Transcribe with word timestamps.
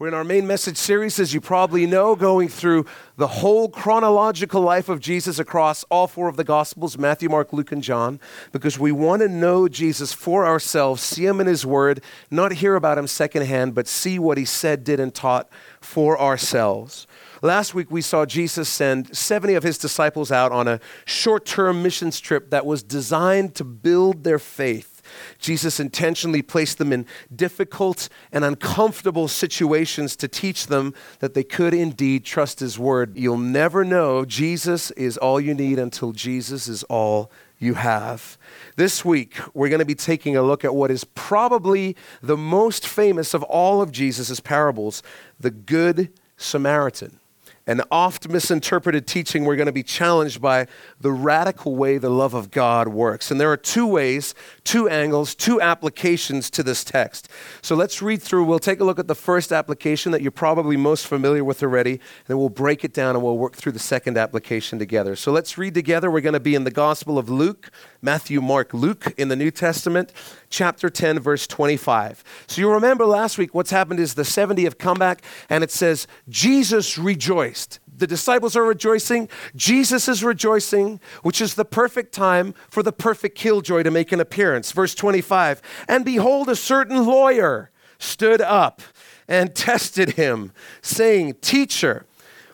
We're 0.00 0.08
in 0.08 0.14
our 0.14 0.24
main 0.24 0.46
message 0.46 0.78
series, 0.78 1.20
as 1.20 1.34
you 1.34 1.42
probably 1.42 1.84
know, 1.84 2.16
going 2.16 2.48
through 2.48 2.86
the 3.18 3.26
whole 3.26 3.68
chronological 3.68 4.62
life 4.62 4.88
of 4.88 4.98
Jesus 4.98 5.38
across 5.38 5.84
all 5.90 6.06
four 6.06 6.26
of 6.26 6.38
the 6.38 6.42
Gospels 6.42 6.96
Matthew, 6.96 7.28
Mark, 7.28 7.52
Luke, 7.52 7.70
and 7.70 7.82
John 7.82 8.18
because 8.50 8.78
we 8.78 8.92
want 8.92 9.20
to 9.20 9.28
know 9.28 9.68
Jesus 9.68 10.14
for 10.14 10.46
ourselves, 10.46 11.02
see 11.02 11.26
him 11.26 11.38
in 11.38 11.46
his 11.46 11.66
word, 11.66 12.02
not 12.30 12.52
hear 12.52 12.76
about 12.76 12.96
him 12.96 13.06
secondhand, 13.06 13.74
but 13.74 13.86
see 13.86 14.18
what 14.18 14.38
he 14.38 14.46
said, 14.46 14.84
did, 14.84 15.00
and 15.00 15.14
taught 15.14 15.50
for 15.82 16.18
ourselves. 16.18 17.06
Last 17.42 17.74
week, 17.74 17.90
we 17.90 18.00
saw 18.00 18.24
Jesus 18.24 18.70
send 18.70 19.14
70 19.14 19.52
of 19.52 19.64
his 19.64 19.76
disciples 19.76 20.32
out 20.32 20.50
on 20.50 20.66
a 20.66 20.80
short 21.04 21.44
term 21.44 21.82
missions 21.82 22.20
trip 22.20 22.48
that 22.48 22.64
was 22.64 22.82
designed 22.82 23.54
to 23.56 23.64
build 23.64 24.24
their 24.24 24.38
faith 24.38 24.99
Jesus 25.38 25.80
intentionally 25.80 26.42
placed 26.42 26.78
them 26.78 26.92
in 26.92 27.06
difficult 27.34 28.08
and 28.32 28.44
uncomfortable 28.44 29.28
situations 29.28 30.16
to 30.16 30.28
teach 30.28 30.66
them 30.66 30.94
that 31.20 31.34
they 31.34 31.44
could 31.44 31.74
indeed 31.74 32.24
trust 32.24 32.60
His 32.60 32.78
word. 32.78 33.16
You'll 33.16 33.38
never 33.38 33.84
know 33.84 34.24
Jesus 34.24 34.90
is 34.92 35.16
all 35.16 35.40
you 35.40 35.54
need 35.54 35.78
until 35.78 36.12
Jesus 36.12 36.68
is 36.68 36.82
all 36.84 37.30
you 37.58 37.74
have. 37.74 38.38
This 38.76 39.04
week, 39.04 39.38
we're 39.54 39.68
going 39.68 39.80
to 39.80 39.84
be 39.84 39.94
taking 39.94 40.36
a 40.36 40.42
look 40.42 40.64
at 40.64 40.74
what 40.74 40.90
is 40.90 41.04
probably 41.04 41.94
the 42.22 42.36
most 42.36 42.86
famous 42.86 43.34
of 43.34 43.42
all 43.44 43.82
of 43.82 43.92
Jesus' 43.92 44.40
parables 44.40 45.02
the 45.38 45.50
Good 45.50 46.10
Samaritan 46.36 47.19
an 47.66 47.82
oft 47.90 48.28
misinterpreted 48.28 49.06
teaching, 49.06 49.44
we're 49.44 49.56
going 49.56 49.66
to 49.66 49.72
be 49.72 49.82
challenged 49.82 50.40
by 50.40 50.66
the 51.00 51.12
radical 51.12 51.76
way 51.76 51.98
the 51.98 52.10
love 52.10 52.34
of 52.34 52.50
God 52.50 52.88
works. 52.88 53.30
And 53.30 53.40
there 53.40 53.52
are 53.52 53.56
two 53.56 53.86
ways, 53.86 54.34
two 54.64 54.88
angles, 54.88 55.34
two 55.34 55.60
applications 55.60 56.50
to 56.50 56.62
this 56.62 56.82
text. 56.82 57.28
So 57.62 57.74
let's 57.74 58.00
read 58.02 58.22
through. 58.22 58.44
We'll 58.44 58.58
take 58.58 58.80
a 58.80 58.84
look 58.84 58.98
at 58.98 59.08
the 59.08 59.14
first 59.14 59.52
application 59.52 60.10
that 60.12 60.22
you're 60.22 60.30
probably 60.30 60.76
most 60.76 61.06
familiar 61.06 61.44
with 61.44 61.62
already, 61.62 61.92
and 61.92 62.00
then 62.26 62.38
we'll 62.38 62.48
break 62.48 62.84
it 62.84 62.92
down 62.92 63.14
and 63.14 63.22
we'll 63.22 63.38
work 63.38 63.54
through 63.54 63.72
the 63.72 63.78
second 63.78 64.16
application 64.16 64.78
together. 64.78 65.14
So 65.14 65.30
let's 65.30 65.58
read 65.58 65.74
together. 65.74 66.10
We're 66.10 66.22
going 66.22 66.32
to 66.32 66.40
be 66.40 66.54
in 66.54 66.64
the 66.64 66.70
Gospel 66.70 67.18
of 67.18 67.28
Luke, 67.28 67.70
Matthew, 68.02 68.40
Mark, 68.40 68.72
Luke 68.72 69.12
in 69.18 69.28
the 69.28 69.36
New 69.36 69.50
Testament, 69.50 70.12
chapter 70.48 70.88
10, 70.88 71.20
verse 71.20 71.46
25. 71.46 72.24
So 72.46 72.60
you 72.60 72.70
remember 72.70 73.04
last 73.04 73.38
week 73.38 73.54
what's 73.54 73.70
happened 73.70 74.00
is 74.00 74.14
the 74.14 74.24
70 74.24 74.64
have 74.64 74.78
come 74.78 74.98
back, 74.98 75.22
and 75.48 75.62
it 75.62 75.70
says, 75.70 76.06
Jesus 76.28 76.96
rejoiced 76.96 77.49
rejoiced. 77.50 77.80
The 77.96 78.06
disciples 78.06 78.56
are 78.56 78.64
rejoicing. 78.64 79.28
Jesus 79.54 80.08
is 80.08 80.24
rejoicing, 80.24 81.00
which 81.22 81.40
is 81.40 81.54
the 81.54 81.64
perfect 81.64 82.14
time 82.14 82.54
for 82.68 82.82
the 82.82 82.92
perfect 82.92 83.36
killjoy 83.36 83.82
to 83.82 83.90
make 83.90 84.12
an 84.12 84.20
appearance. 84.20 84.72
Verse 84.72 84.94
25 84.94 85.60
And 85.88 86.04
behold, 86.04 86.48
a 86.48 86.56
certain 86.56 87.04
lawyer 87.04 87.70
stood 87.98 88.40
up 88.40 88.82
and 89.28 89.54
tested 89.54 90.10
him, 90.10 90.52
saying, 90.80 91.34
Teacher, 91.40 92.06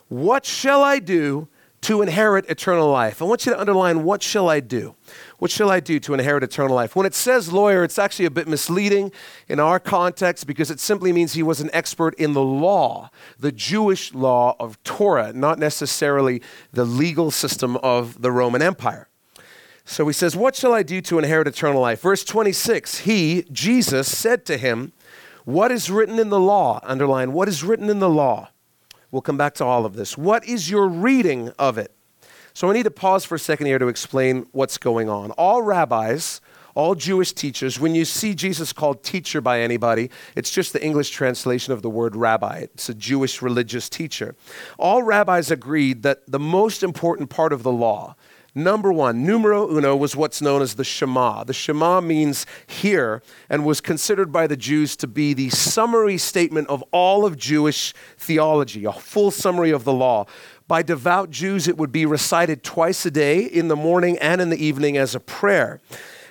what 0.08 0.44
shall 0.44 0.82
I 0.82 0.98
do 0.98 1.48
to 1.82 2.02
inherit 2.02 2.48
eternal 2.48 2.90
life? 2.90 3.20
I 3.20 3.26
want 3.26 3.46
you 3.46 3.52
to 3.52 3.60
underline, 3.60 4.02
What 4.02 4.22
shall 4.22 4.48
I 4.48 4.60
do? 4.60 4.94
What 5.38 5.50
shall 5.50 5.70
I 5.70 5.80
do 5.80 6.00
to 6.00 6.14
inherit 6.14 6.42
eternal 6.42 6.74
life? 6.74 6.96
When 6.96 7.04
it 7.04 7.14
says 7.14 7.52
lawyer, 7.52 7.84
it's 7.84 7.98
actually 7.98 8.24
a 8.24 8.30
bit 8.30 8.48
misleading 8.48 9.12
in 9.48 9.60
our 9.60 9.78
context 9.78 10.46
because 10.46 10.70
it 10.70 10.80
simply 10.80 11.12
means 11.12 11.34
he 11.34 11.42
was 11.42 11.60
an 11.60 11.68
expert 11.74 12.14
in 12.14 12.32
the 12.32 12.42
law, 12.42 13.10
the 13.38 13.52
Jewish 13.52 14.14
law 14.14 14.56
of 14.58 14.82
Torah, 14.82 15.32
not 15.34 15.58
necessarily 15.58 16.40
the 16.72 16.86
legal 16.86 17.30
system 17.30 17.76
of 17.78 18.22
the 18.22 18.32
Roman 18.32 18.62
Empire. 18.62 19.08
So 19.84 20.06
he 20.06 20.12
says, 20.12 20.34
What 20.34 20.56
shall 20.56 20.72
I 20.72 20.82
do 20.82 21.00
to 21.02 21.18
inherit 21.18 21.46
eternal 21.46 21.80
life? 21.80 22.00
Verse 22.00 22.24
26 22.24 23.00
He, 23.00 23.44
Jesus, 23.52 24.14
said 24.14 24.46
to 24.46 24.56
him, 24.56 24.92
What 25.44 25.70
is 25.70 25.90
written 25.90 26.18
in 26.18 26.30
the 26.30 26.40
law? 26.40 26.80
Underline, 26.82 27.32
what 27.32 27.46
is 27.46 27.62
written 27.62 27.90
in 27.90 28.00
the 28.00 28.10
law? 28.10 28.48
We'll 29.10 29.22
come 29.22 29.36
back 29.36 29.54
to 29.54 29.64
all 29.64 29.86
of 29.86 29.94
this. 29.94 30.18
What 30.18 30.46
is 30.46 30.68
your 30.68 30.88
reading 30.88 31.50
of 31.58 31.78
it? 31.78 31.95
So 32.56 32.70
I 32.70 32.72
need 32.72 32.84
to 32.84 32.90
pause 32.90 33.26
for 33.26 33.34
a 33.34 33.38
second 33.38 33.66
here 33.66 33.78
to 33.78 33.88
explain 33.88 34.46
what's 34.52 34.78
going 34.78 35.10
on. 35.10 35.30
All 35.32 35.60
rabbis, 35.60 36.40
all 36.74 36.94
Jewish 36.94 37.34
teachers, 37.34 37.78
when 37.78 37.94
you 37.94 38.06
see 38.06 38.34
Jesus 38.34 38.72
called 38.72 39.04
teacher 39.04 39.42
by 39.42 39.60
anybody, 39.60 40.08
it's 40.34 40.50
just 40.50 40.72
the 40.72 40.82
English 40.82 41.10
translation 41.10 41.74
of 41.74 41.82
the 41.82 41.90
word 41.90 42.16
rabbi. 42.16 42.60
It's 42.60 42.88
a 42.88 42.94
Jewish 42.94 43.42
religious 43.42 43.90
teacher. 43.90 44.36
All 44.78 45.02
rabbis 45.02 45.50
agreed 45.50 46.02
that 46.04 46.22
the 46.26 46.38
most 46.38 46.82
important 46.82 47.28
part 47.28 47.52
of 47.52 47.62
the 47.62 47.70
law, 47.70 48.16
Number 48.58 48.90
one, 48.90 49.26
numero 49.26 49.70
uno, 49.70 49.94
was 49.94 50.16
what's 50.16 50.40
known 50.40 50.62
as 50.62 50.76
the 50.76 50.82
Shema. 50.82 51.44
The 51.44 51.52
Shema 51.52 52.00
means 52.00 52.46
hear 52.66 53.22
and 53.50 53.66
was 53.66 53.82
considered 53.82 54.32
by 54.32 54.46
the 54.46 54.56
Jews 54.56 54.96
to 54.96 55.06
be 55.06 55.34
the 55.34 55.50
summary 55.50 56.16
statement 56.16 56.68
of 56.68 56.82
all 56.90 57.26
of 57.26 57.36
Jewish 57.36 57.92
theology, 58.16 58.86
a 58.86 58.94
full 58.94 59.30
summary 59.30 59.72
of 59.72 59.84
the 59.84 59.92
law. 59.92 60.24
By 60.68 60.82
devout 60.82 61.30
Jews, 61.30 61.68
it 61.68 61.78
would 61.78 61.92
be 61.92 62.06
recited 62.06 62.64
twice 62.64 63.06
a 63.06 63.10
day, 63.10 63.44
in 63.44 63.68
the 63.68 63.76
morning 63.76 64.18
and 64.18 64.40
in 64.40 64.50
the 64.50 64.62
evening, 64.62 64.96
as 64.96 65.14
a 65.14 65.20
prayer 65.20 65.80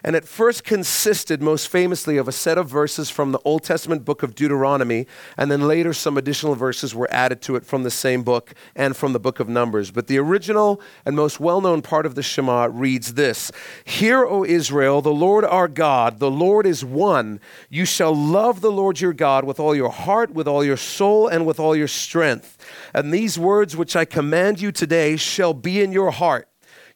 and 0.06 0.16
it 0.16 0.24
first 0.24 0.64
consisted 0.64 1.42
most 1.42 1.68
famously 1.68 2.18
of 2.18 2.28
a 2.28 2.32
set 2.32 2.60
of 2.60 2.70
verses 2.70 3.10
from 3.10 3.32
the 3.32 3.40
Old 3.44 3.64
Testament 3.64 4.06
book 4.06 4.22
of 4.22 4.36
Deuteronomy, 4.36 5.08
and 5.36 5.50
then 5.50 5.68
later 5.68 5.94
some 5.94 6.16
additional 6.16 6.54
verses 6.54 6.94
were 6.94 7.12
added 7.12 7.42
to 7.42 7.56
it 7.56 7.66
from 7.66 7.82
the 7.82 7.90
same 7.90 8.22
book 8.22 8.54
and 8.76 8.96
from 8.96 9.14
the 9.14 9.20
book 9.20 9.40
of 9.40 9.50
Numbers. 9.50 9.90
But 9.90 10.06
the 10.06 10.20
original 10.20 10.80
and 11.06 11.16
most 11.16 11.40
well 11.40 11.60
known 11.60 11.82
part 11.82 12.06
of 12.06 12.14
the 12.14 12.22
Shema 12.22 12.70
reads 12.72 13.16
this 13.16 13.52
Hear, 13.84 14.24
O 14.24 14.46
Israel, 14.46 15.02
the 15.02 15.10
Lord 15.10 15.44
our 15.44 15.68
God, 15.68 16.20
the 16.20 16.30
Lord 16.30 16.68
is 16.68 16.86
one. 16.86 17.40
You 17.72 17.86
shall 17.86 18.16
love 18.16 18.62
the 18.62 18.72
Lord 18.72 19.02
your 19.02 19.12
God 19.12 19.44
with 19.44 19.60
all 19.60 19.74
your 19.74 19.90
heart, 19.90 20.32
with 20.32 20.48
all 20.48 20.64
your 20.64 20.78
soul, 20.78 21.28
and 21.28 21.48
with 21.48 21.60
all 21.60 21.76
your 21.76 21.88
strength. 21.88 22.64
And 22.94 23.12
these 23.12 23.40
words 23.40 23.76
which 23.76 23.96
I 23.96 24.06
command 24.06 24.62
you 24.62 24.72
today 24.72 25.16
shall 25.16 25.56
be 25.56 25.82
in 25.82 25.92
your 25.92 26.12
heart. 26.12 26.48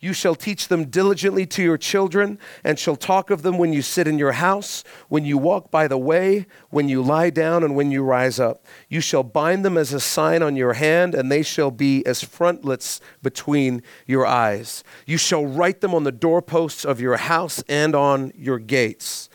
You 0.01 0.13
shall 0.13 0.35
teach 0.35 0.69
them 0.69 0.85
diligently 0.85 1.45
to 1.47 1.61
your 1.61 1.77
children, 1.77 2.39
and 2.63 2.79
shall 2.79 2.95
talk 2.95 3.29
of 3.29 3.41
them 3.41 3.57
when 3.57 3.73
you 3.73 3.81
sit 3.81 4.07
in 4.07 4.17
your 4.17 4.31
house, 4.31 4.85
when 5.09 5.25
you 5.25 5.37
walk 5.37 5.71
by 5.71 5.89
the 5.89 5.97
way, 5.97 6.45
when 6.69 6.87
you 6.87 7.01
lie 7.01 7.29
down, 7.29 7.63
and 7.65 7.75
when 7.75 7.91
you 7.91 8.03
rise 8.03 8.39
up. 8.39 8.65
You 8.87 9.01
shall 9.01 9.23
bind 9.23 9.65
them 9.65 9.77
as 9.77 9.91
a 9.91 9.99
sign 9.99 10.41
on 10.41 10.55
your 10.55 10.73
hand, 10.73 11.13
and 11.13 11.29
they 11.29 11.43
shall 11.43 11.69
be 11.69 12.05
as 12.05 12.23
frontlets 12.23 13.01
between 13.21 13.83
your 14.05 14.25
eyes. 14.25 14.85
You 15.05 15.17
shall 15.17 15.45
write 15.45 15.81
them 15.81 15.93
on 15.93 16.05
the 16.05 16.13
doorposts 16.13 16.85
of 16.85 17.01
your 17.01 17.17
house 17.17 17.61
and 17.67 17.93
on 17.93 18.31
your 18.37 18.57
gates. 18.57 19.29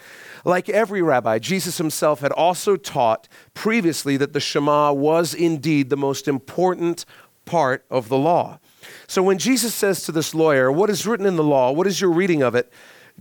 Like 0.47 0.71
every 0.71 1.03
rabbi, 1.03 1.39
Jesus 1.41 1.77
himself 1.77 2.21
had 2.21 2.33
also 2.33 2.77
taught 2.77 3.29
previously 3.53 4.17
that 4.17 4.33
the 4.33 4.41
Shema 4.41 4.93
was 4.93 5.35
indeed 5.35 5.91
the 5.91 5.97
most 5.97 6.27
important 6.27 7.05
part 7.45 7.85
of 7.91 8.09
the 8.09 8.19
law. 8.19 8.61
So 9.06 9.22
when 9.22 9.39
Jesus 9.39 9.75
says 9.75 10.05
to 10.05 10.12
this 10.12 10.34
lawyer, 10.34 10.71
What 10.71 10.91
is 10.91 11.06
written 11.06 11.27
in 11.27 11.37
the 11.37 11.45
law? 11.45 11.72
What 11.72 11.87
is 11.87 12.00
your 12.00 12.11
reading 12.11 12.43
of 12.43 12.55
it? 12.55 12.72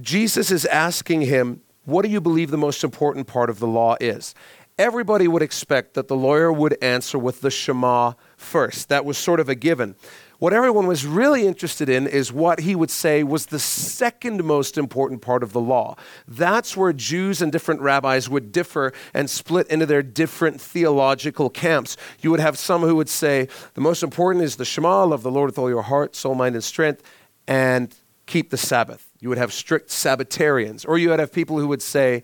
Jesus 0.01 0.51
is 0.51 0.65
asking 0.65 1.21
him, 1.21 1.61
What 1.85 2.03
do 2.03 2.09
you 2.09 2.21
believe 2.21 2.51
the 2.51 2.57
most 2.57 2.83
important 2.83 3.27
part 3.27 3.49
of 3.49 3.59
the 3.59 3.67
law 3.67 3.95
is? 3.99 4.33
Everybody 4.77 5.27
would 5.27 5.43
expect 5.43 5.93
that 5.93 6.07
the 6.07 6.15
lawyer 6.15 6.51
would 6.51 6.77
answer 6.81 7.19
with 7.19 7.41
the 7.41 7.51
Shema 7.51 8.13
first. 8.37 8.89
That 8.89 9.05
was 9.05 9.17
sort 9.17 9.39
of 9.39 9.47
a 9.47 9.55
given. 9.55 9.95
What 10.43 10.51
everyone 10.51 10.87
was 10.87 11.05
really 11.05 11.47
interested 11.47 11.87
in 11.87 12.05
is 12.05 12.33
what 12.33 12.59
he 12.59 12.75
would 12.75 12.91
say 12.91 13.23
was 13.23 13.45
the 13.45 13.59
second 13.59 14.43
most 14.43 14.77
important 14.77 15.21
part 15.21 15.41
of 15.41 15.53
the 15.53 15.61
law. 15.61 15.95
That's 16.27 16.75
where 16.75 16.91
Jews 16.91 17.41
and 17.41 17.49
different 17.49 17.79
rabbis 17.79 18.27
would 18.27 18.51
differ 18.51 18.91
and 19.13 19.29
split 19.29 19.67
into 19.67 19.85
their 19.85 20.03
different 20.03 20.59
theological 20.59 21.49
camps. 21.49 21.95
You 22.19 22.29
would 22.31 22.41
have 22.41 22.57
some 22.57 22.81
who 22.81 22.97
would 22.97 23.07
say 23.07 23.47
the 23.75 23.79
most 23.79 24.03
important 24.03 24.43
is 24.43 24.57
the 24.57 24.65
Shema, 24.65 25.05
love 25.05 25.23
the 25.23 25.31
Lord 25.31 25.47
with 25.47 25.57
all 25.57 25.69
your 25.69 25.83
heart, 25.83 26.13
soul, 26.13 26.35
mind, 26.35 26.55
and 26.55 26.63
strength, 26.63 27.03
and 27.47 27.95
keep 28.25 28.49
the 28.49 28.57
Sabbath. 28.57 29.11
You 29.21 29.29
would 29.29 29.37
have 29.37 29.53
strict 29.53 29.91
Sabbatarians. 29.91 30.83
Or 30.85 30.97
you 30.97 31.07
would 31.11 31.19
have 31.19 31.31
people 31.31 31.57
who 31.57 31.69
would 31.69 31.81
say, 31.81 32.21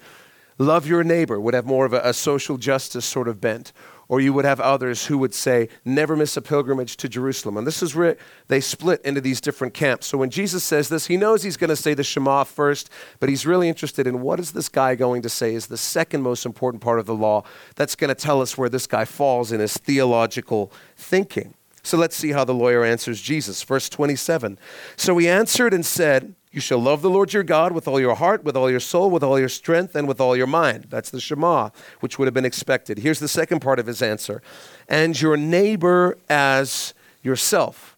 love 0.58 0.85
your 0.85 1.06
neighbor, 1.06 1.40
would 1.40 1.53
have 1.53 1.66
more 1.66 1.85
of 1.85 1.94
a, 1.94 2.02
a 2.03 2.13
social 2.13 2.58
justice 2.58 3.06
sort 3.06 3.29
of 3.29 3.40
bent 3.40 3.72
or 4.09 4.20
you 4.20 4.34
would 4.34 4.44
have 4.44 4.59
others 4.59 5.06
who 5.06 5.20
would 5.20 5.34
say, 5.34 5.70
never 5.85 6.16
miss 6.16 6.35
a 6.35 6.41
pilgrimage 6.41 6.97
to 6.97 7.08
Jerusalem. 7.08 7.58
And 7.58 7.66
this 7.66 7.84
is 7.84 7.96
where 7.96 8.17
they 8.47 8.59
split 8.59 9.02
into 9.06 9.22
these 9.22 9.40
different 9.40 9.76
camps. 9.76 10.08
So 10.08 10.17
when 10.17 10.32
Jesus 10.32 10.64
says 10.64 10.90
this, 10.90 11.06
he 11.06 11.16
knows 11.16 11.44
he's 11.44 11.58
going 11.58 11.70
to 11.70 11.76
say 11.76 11.94
the 11.94 12.03
Shema 12.03 12.44
first, 12.44 12.90
but 13.20 13.29
he's 13.29 13.46
really 13.46 13.70
interested 13.70 14.08
in 14.08 14.22
what 14.22 14.40
is 14.40 14.52
this 14.52 14.67
guy 14.67 14.96
going 14.96 15.22
to 15.22 15.29
say 15.29 15.53
is 15.53 15.67
the 15.67 15.78
second 15.78 16.23
most 16.23 16.46
important 16.46 16.82
part 16.82 17.00
of 17.00 17.06
the 17.06 17.16
law 17.16 17.44
that's 17.76 17.96
going 17.96 18.09
to 18.09 18.16
tell 18.16 18.41
us 18.41 18.58
where 18.58 18.67
this 18.67 18.88
guy 18.88 19.06
falls 19.06 19.52
in 19.52 19.59
his 19.59 19.78
theological 19.78 20.72
thinking. 20.97 21.53
So 21.84 21.96
let's 21.97 22.16
see 22.16 22.32
how 22.32 22.44
the 22.44 22.53
lawyer 22.53 22.84
answers 22.84 23.22
Jesus. 23.22 23.64
Verse 23.64 23.90
27. 23.90 24.58
So 24.97 25.17
he 25.17 25.29
answered 25.29 25.73
and 25.73 25.85
said, 25.85 26.34
you 26.51 26.59
shall 26.59 26.79
love 26.79 27.01
the 27.03 27.09
Lord 27.11 27.31
your 27.31 27.43
God 27.43 27.73
with 27.73 27.87
all 27.87 27.99
your 27.99 28.16
heart, 28.16 28.43
with 28.43 28.57
all 28.57 28.72
your 28.72 28.79
soul, 28.79 29.11
with 29.11 29.23
all 29.23 29.40
your 29.40 29.49
strength, 29.49 29.96
and 29.96 30.07
with 30.07 30.19
all 30.19 30.35
your 30.35 30.47
mind. 30.47 30.87
That's 30.90 31.11
the 31.11 31.19
Shema, 31.19 31.69
which 31.99 32.17
would 32.17 32.25
have 32.25 32.34
been 32.34 32.46
expected. 32.46 32.99
Here's 32.99 33.19
the 33.19 33.28
second 33.28 33.59
part 33.59 33.78
of 33.79 33.85
his 33.85 34.01
answer 34.01 34.41
and 34.87 35.19
your 35.19 35.37
neighbor 35.37 36.17
as 36.28 36.96
yourself. 37.22 37.96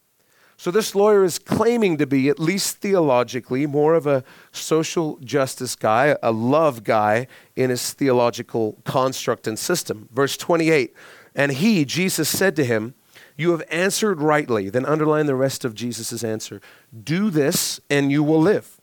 So, 0.57 0.69
this 0.69 0.93
lawyer 0.93 1.23
is 1.23 1.39
claiming 1.39 1.97
to 1.97 2.05
be, 2.05 2.29
at 2.29 2.39
least 2.39 2.77
theologically, 2.77 3.65
more 3.65 3.95
of 3.95 4.05
a 4.05 4.23
social 4.51 5.17
justice 5.23 5.75
guy, 5.75 6.15
a 6.21 6.31
love 6.31 6.83
guy 6.83 7.25
in 7.55 7.71
his 7.71 7.93
theological 7.93 8.77
construct 8.83 9.47
and 9.47 9.57
system. 9.57 10.07
Verse 10.11 10.37
28 10.37 10.93
And 11.33 11.53
he, 11.53 11.83
Jesus, 11.83 12.29
said 12.29 12.55
to 12.57 12.63
him, 12.63 12.93
You 13.41 13.49
have 13.53 13.63
answered 13.71 14.21
rightly. 14.21 14.69
Then 14.69 14.85
underline 14.85 15.25
the 15.25 15.33
rest 15.33 15.65
of 15.65 15.73
Jesus' 15.73 16.23
answer. 16.23 16.61
Do 17.03 17.31
this, 17.31 17.79
and 17.89 18.11
you 18.11 18.21
will 18.21 18.39
live. 18.39 18.79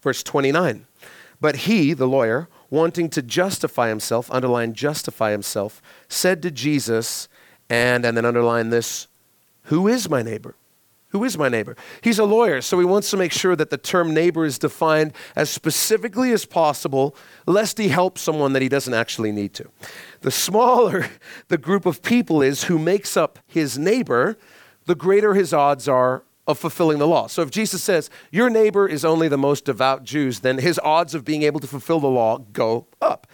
Verse 0.00 0.22
29. 0.22 0.86
But 1.40 1.56
he, 1.56 1.92
the 1.92 2.06
lawyer, 2.06 2.48
wanting 2.70 3.10
to 3.10 3.22
justify 3.22 3.88
himself, 3.88 4.30
underline 4.30 4.72
justify 4.72 5.32
himself, 5.32 5.82
said 6.08 6.42
to 6.42 6.52
Jesus, 6.52 7.28
and, 7.68 8.06
and 8.06 8.16
then 8.16 8.24
underline 8.24 8.70
this, 8.70 9.08
Who 9.64 9.88
is 9.88 10.08
my 10.08 10.22
neighbor? 10.22 10.54
Who 11.16 11.24
is 11.24 11.38
my 11.38 11.48
neighbor? 11.48 11.76
He's 12.02 12.18
a 12.18 12.26
lawyer, 12.26 12.60
so 12.60 12.78
he 12.78 12.84
wants 12.84 13.08
to 13.08 13.16
make 13.16 13.32
sure 13.32 13.56
that 13.56 13.70
the 13.70 13.78
term 13.78 14.12
neighbor 14.12 14.44
is 14.44 14.58
defined 14.58 15.14
as 15.34 15.48
specifically 15.48 16.30
as 16.30 16.44
possible, 16.44 17.16
lest 17.46 17.78
he 17.78 17.88
helps 17.88 18.20
someone 18.20 18.52
that 18.52 18.60
he 18.60 18.68
doesn't 18.68 18.92
actually 18.92 19.32
need 19.32 19.54
to. 19.54 19.70
The 20.20 20.30
smaller 20.30 21.08
the 21.48 21.56
group 21.56 21.86
of 21.86 22.02
people 22.02 22.42
is 22.42 22.64
who 22.64 22.78
makes 22.78 23.16
up 23.16 23.38
his 23.46 23.78
neighbor, 23.78 24.36
the 24.84 24.94
greater 24.94 25.32
his 25.32 25.54
odds 25.54 25.88
are 25.88 26.22
of 26.46 26.58
fulfilling 26.58 26.98
the 26.98 27.08
law. 27.08 27.28
So 27.28 27.40
if 27.40 27.50
Jesus 27.50 27.82
says, 27.82 28.10
Your 28.30 28.50
neighbor 28.50 28.86
is 28.86 29.02
only 29.02 29.26
the 29.26 29.38
most 29.38 29.64
devout 29.64 30.04
Jews, 30.04 30.40
then 30.40 30.58
his 30.58 30.78
odds 30.84 31.14
of 31.14 31.24
being 31.24 31.44
able 31.44 31.60
to 31.60 31.66
fulfill 31.66 31.98
the 31.98 32.08
law 32.08 32.44
go 32.52 32.88
up. 33.00 33.26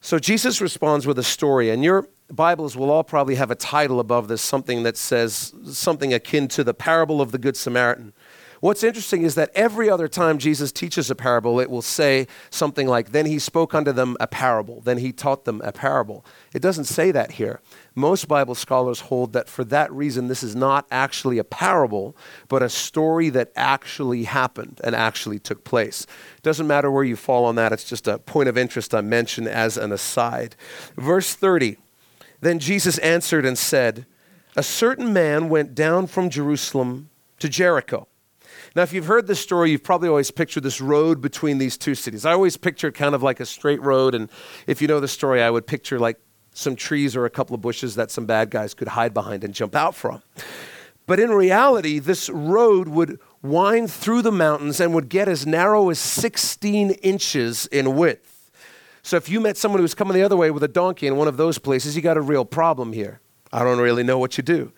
So 0.00 0.18
Jesus 0.18 0.60
responds 0.60 1.06
with 1.06 1.20
a 1.20 1.22
story, 1.22 1.70
and 1.70 1.84
your 1.84 2.08
Bibles 2.30 2.76
will 2.76 2.90
all 2.90 3.04
probably 3.04 3.36
have 3.36 3.50
a 3.50 3.54
title 3.54 4.00
above 4.00 4.28
this, 4.28 4.42
something 4.42 4.82
that 4.82 4.96
says 4.96 5.54
something 5.64 6.12
akin 6.12 6.48
to 6.48 6.64
the 6.64 6.74
parable 6.74 7.20
of 7.20 7.30
the 7.30 7.38
Good 7.38 7.56
Samaritan. 7.56 8.12
What's 8.60 8.82
interesting 8.82 9.22
is 9.22 9.34
that 9.34 9.50
every 9.54 9.90
other 9.90 10.08
time 10.08 10.38
Jesus 10.38 10.72
teaches 10.72 11.10
a 11.10 11.14
parable, 11.14 11.60
it 11.60 11.70
will 11.70 11.82
say 11.82 12.26
something 12.50 12.88
like, 12.88 13.12
Then 13.12 13.26
he 13.26 13.38
spoke 13.38 13.74
unto 13.74 13.92
them 13.92 14.16
a 14.18 14.26
parable, 14.26 14.80
then 14.80 14.98
he 14.98 15.12
taught 15.12 15.44
them 15.44 15.60
a 15.62 15.72
parable. 15.72 16.24
It 16.54 16.62
doesn't 16.62 16.86
say 16.86 17.10
that 17.10 17.32
here. 17.32 17.60
Most 17.94 18.28
Bible 18.28 18.54
scholars 18.54 19.00
hold 19.00 19.34
that 19.34 19.48
for 19.48 19.62
that 19.64 19.92
reason, 19.92 20.28
this 20.28 20.42
is 20.42 20.56
not 20.56 20.86
actually 20.90 21.38
a 21.38 21.44
parable, 21.44 22.16
but 22.48 22.62
a 22.62 22.68
story 22.68 23.28
that 23.30 23.52
actually 23.56 24.24
happened 24.24 24.80
and 24.82 24.94
actually 24.94 25.38
took 25.38 25.64
place. 25.64 26.06
It 26.38 26.42
doesn't 26.42 26.66
matter 26.66 26.90
where 26.90 27.04
you 27.04 27.14
fall 27.14 27.44
on 27.44 27.56
that, 27.56 27.72
it's 27.72 27.84
just 27.84 28.08
a 28.08 28.18
point 28.18 28.48
of 28.48 28.56
interest 28.56 28.94
I 28.94 29.02
mention 29.02 29.46
as 29.46 29.76
an 29.76 29.92
aside. 29.92 30.56
Verse 30.96 31.34
30 31.34 31.76
Then 32.40 32.58
Jesus 32.58 32.98
answered 32.98 33.44
and 33.44 33.58
said, 33.58 34.06
A 34.56 34.62
certain 34.62 35.12
man 35.12 35.48
went 35.48 35.74
down 35.74 36.06
from 36.06 36.30
Jerusalem 36.30 37.10
to 37.38 37.48
Jericho 37.48 38.08
now, 38.76 38.82
if 38.82 38.92
you've 38.92 39.06
heard 39.06 39.26
this 39.26 39.40
story, 39.40 39.70
you've 39.70 39.82
probably 39.82 40.10
always 40.10 40.30
pictured 40.30 40.62
this 40.62 40.82
road 40.82 41.22
between 41.22 41.56
these 41.56 41.78
two 41.78 41.94
cities. 41.94 42.26
I 42.26 42.32
always 42.32 42.58
pictured 42.58 42.94
kind 42.94 43.14
of 43.14 43.22
like 43.22 43.40
a 43.40 43.46
straight 43.46 43.80
road, 43.80 44.14
and 44.14 44.30
if 44.66 44.82
you 44.82 44.86
know 44.86 45.00
the 45.00 45.08
story, 45.08 45.42
I 45.42 45.48
would 45.48 45.66
picture 45.66 45.98
like 45.98 46.18
some 46.52 46.76
trees 46.76 47.16
or 47.16 47.24
a 47.24 47.30
couple 47.30 47.54
of 47.54 47.62
bushes 47.62 47.94
that 47.94 48.10
some 48.10 48.26
bad 48.26 48.50
guys 48.50 48.74
could 48.74 48.88
hide 48.88 49.14
behind 49.14 49.44
and 49.44 49.54
jump 49.54 49.74
out 49.74 49.94
from. 49.94 50.22
But 51.06 51.20
in 51.20 51.30
reality, 51.30 51.98
this 51.98 52.28
road 52.28 52.88
would 52.88 53.18
wind 53.40 53.90
through 53.90 54.20
the 54.20 54.32
mountains 54.32 54.78
and 54.78 54.92
would 54.92 55.08
get 55.08 55.26
as 55.26 55.46
narrow 55.46 55.88
as 55.88 55.98
16 55.98 56.90
inches 56.90 57.66
in 57.68 57.96
width. 57.96 58.35
So 59.06 59.16
if 59.16 59.28
you 59.28 59.38
met 59.38 59.56
someone 59.56 59.78
who 59.78 59.84
was 59.84 59.94
coming 59.94 60.14
the 60.14 60.24
other 60.24 60.36
way 60.36 60.50
with 60.50 60.64
a 60.64 60.68
donkey 60.68 61.06
in 61.06 61.14
one 61.14 61.28
of 61.28 61.36
those 61.36 61.58
places, 61.58 61.94
you 61.94 62.02
got 62.02 62.16
a 62.16 62.20
real 62.20 62.44
problem 62.44 62.92
here. 62.92 63.20
I 63.52 63.62
don't 63.62 63.78
really 63.78 64.02
know 64.02 64.18
what 64.18 64.36
you 64.36 64.42
do. 64.42 64.72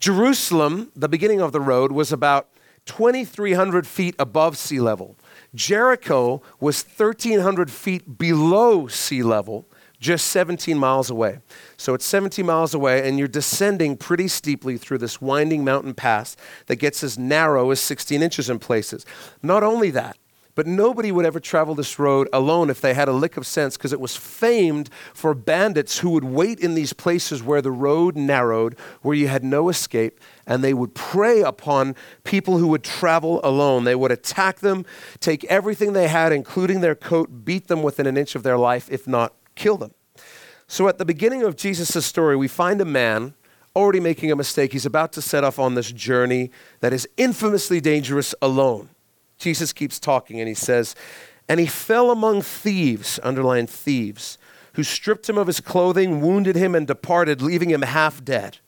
Jerusalem, 0.00 0.90
the 0.96 1.06
beginning 1.06 1.42
of 1.42 1.52
the 1.52 1.60
road, 1.60 1.92
was 1.92 2.10
about 2.10 2.48
2,300 2.86 3.86
feet 3.86 4.14
above 4.18 4.56
sea 4.56 4.80
level. 4.80 5.16
Jericho 5.54 6.40
was 6.60 6.82
1,300 6.82 7.70
feet 7.70 8.16
below 8.16 8.86
sea 8.86 9.22
level, 9.22 9.66
just 10.00 10.28
17 10.28 10.78
miles 10.78 11.10
away. 11.10 11.40
So 11.76 11.92
it's 11.92 12.06
17 12.06 12.46
miles 12.46 12.72
away, 12.72 13.06
and 13.06 13.18
you're 13.18 13.28
descending 13.28 13.98
pretty 13.98 14.28
steeply 14.28 14.78
through 14.78 14.98
this 14.98 15.20
winding 15.20 15.62
mountain 15.62 15.92
pass 15.92 16.38
that 16.68 16.76
gets 16.76 17.04
as 17.04 17.18
narrow 17.18 17.70
as 17.70 17.80
16 17.80 18.22
inches 18.22 18.48
in 18.48 18.60
places. 18.60 19.04
Not 19.42 19.62
only 19.62 19.90
that, 19.90 20.16
but 20.54 20.66
nobody 20.66 21.10
would 21.10 21.26
ever 21.26 21.40
travel 21.40 21.74
this 21.74 21.98
road 21.98 22.28
alone 22.32 22.70
if 22.70 22.80
they 22.80 22.94
had 22.94 23.08
a 23.08 23.12
lick 23.12 23.36
of 23.36 23.46
sense, 23.46 23.76
because 23.76 23.92
it 23.92 24.00
was 24.00 24.16
famed 24.16 24.90
for 25.12 25.34
bandits 25.34 25.98
who 25.98 26.10
would 26.10 26.24
wait 26.24 26.60
in 26.60 26.74
these 26.74 26.92
places 26.92 27.42
where 27.42 27.62
the 27.62 27.72
road 27.72 28.16
narrowed, 28.16 28.78
where 29.02 29.16
you 29.16 29.28
had 29.28 29.44
no 29.44 29.68
escape, 29.68 30.20
and 30.46 30.62
they 30.62 30.74
would 30.74 30.94
prey 30.94 31.42
upon 31.42 31.94
people 32.22 32.58
who 32.58 32.68
would 32.68 32.84
travel 32.84 33.40
alone. 33.42 33.84
They 33.84 33.94
would 33.94 34.12
attack 34.12 34.60
them, 34.60 34.84
take 35.20 35.44
everything 35.44 35.92
they 35.92 36.08
had, 36.08 36.32
including 36.32 36.80
their 36.80 36.94
coat, 36.94 37.44
beat 37.44 37.68
them 37.68 37.82
within 37.82 38.06
an 38.06 38.16
inch 38.16 38.34
of 38.34 38.42
their 38.42 38.58
life, 38.58 38.88
if 38.90 39.08
not 39.08 39.34
kill 39.54 39.76
them. 39.76 39.92
So 40.66 40.88
at 40.88 40.98
the 40.98 41.04
beginning 41.04 41.42
of 41.42 41.56
Jesus' 41.56 42.06
story, 42.06 42.36
we 42.36 42.48
find 42.48 42.80
a 42.80 42.86
man 42.86 43.34
already 43.76 44.00
making 44.00 44.30
a 44.30 44.36
mistake. 44.36 44.72
He's 44.72 44.86
about 44.86 45.12
to 45.14 45.22
set 45.22 45.44
off 45.44 45.58
on 45.58 45.74
this 45.74 45.90
journey 45.90 46.50
that 46.80 46.92
is 46.92 47.08
infamously 47.16 47.80
dangerous 47.80 48.34
alone. 48.40 48.88
Jesus 49.44 49.74
keeps 49.74 50.00
talking 50.00 50.40
and 50.40 50.48
he 50.48 50.54
says, 50.54 50.96
And 51.48 51.60
he 51.60 51.66
fell 51.66 52.10
among 52.10 52.40
thieves, 52.40 53.20
underline 53.22 53.66
thieves, 53.66 54.38
who 54.72 54.82
stripped 54.82 55.28
him 55.28 55.36
of 55.36 55.46
his 55.46 55.60
clothing, 55.60 56.22
wounded 56.22 56.56
him, 56.56 56.74
and 56.74 56.86
departed, 56.86 57.42
leaving 57.42 57.68
him 57.68 57.82
half 57.82 58.24
dead. 58.24 58.58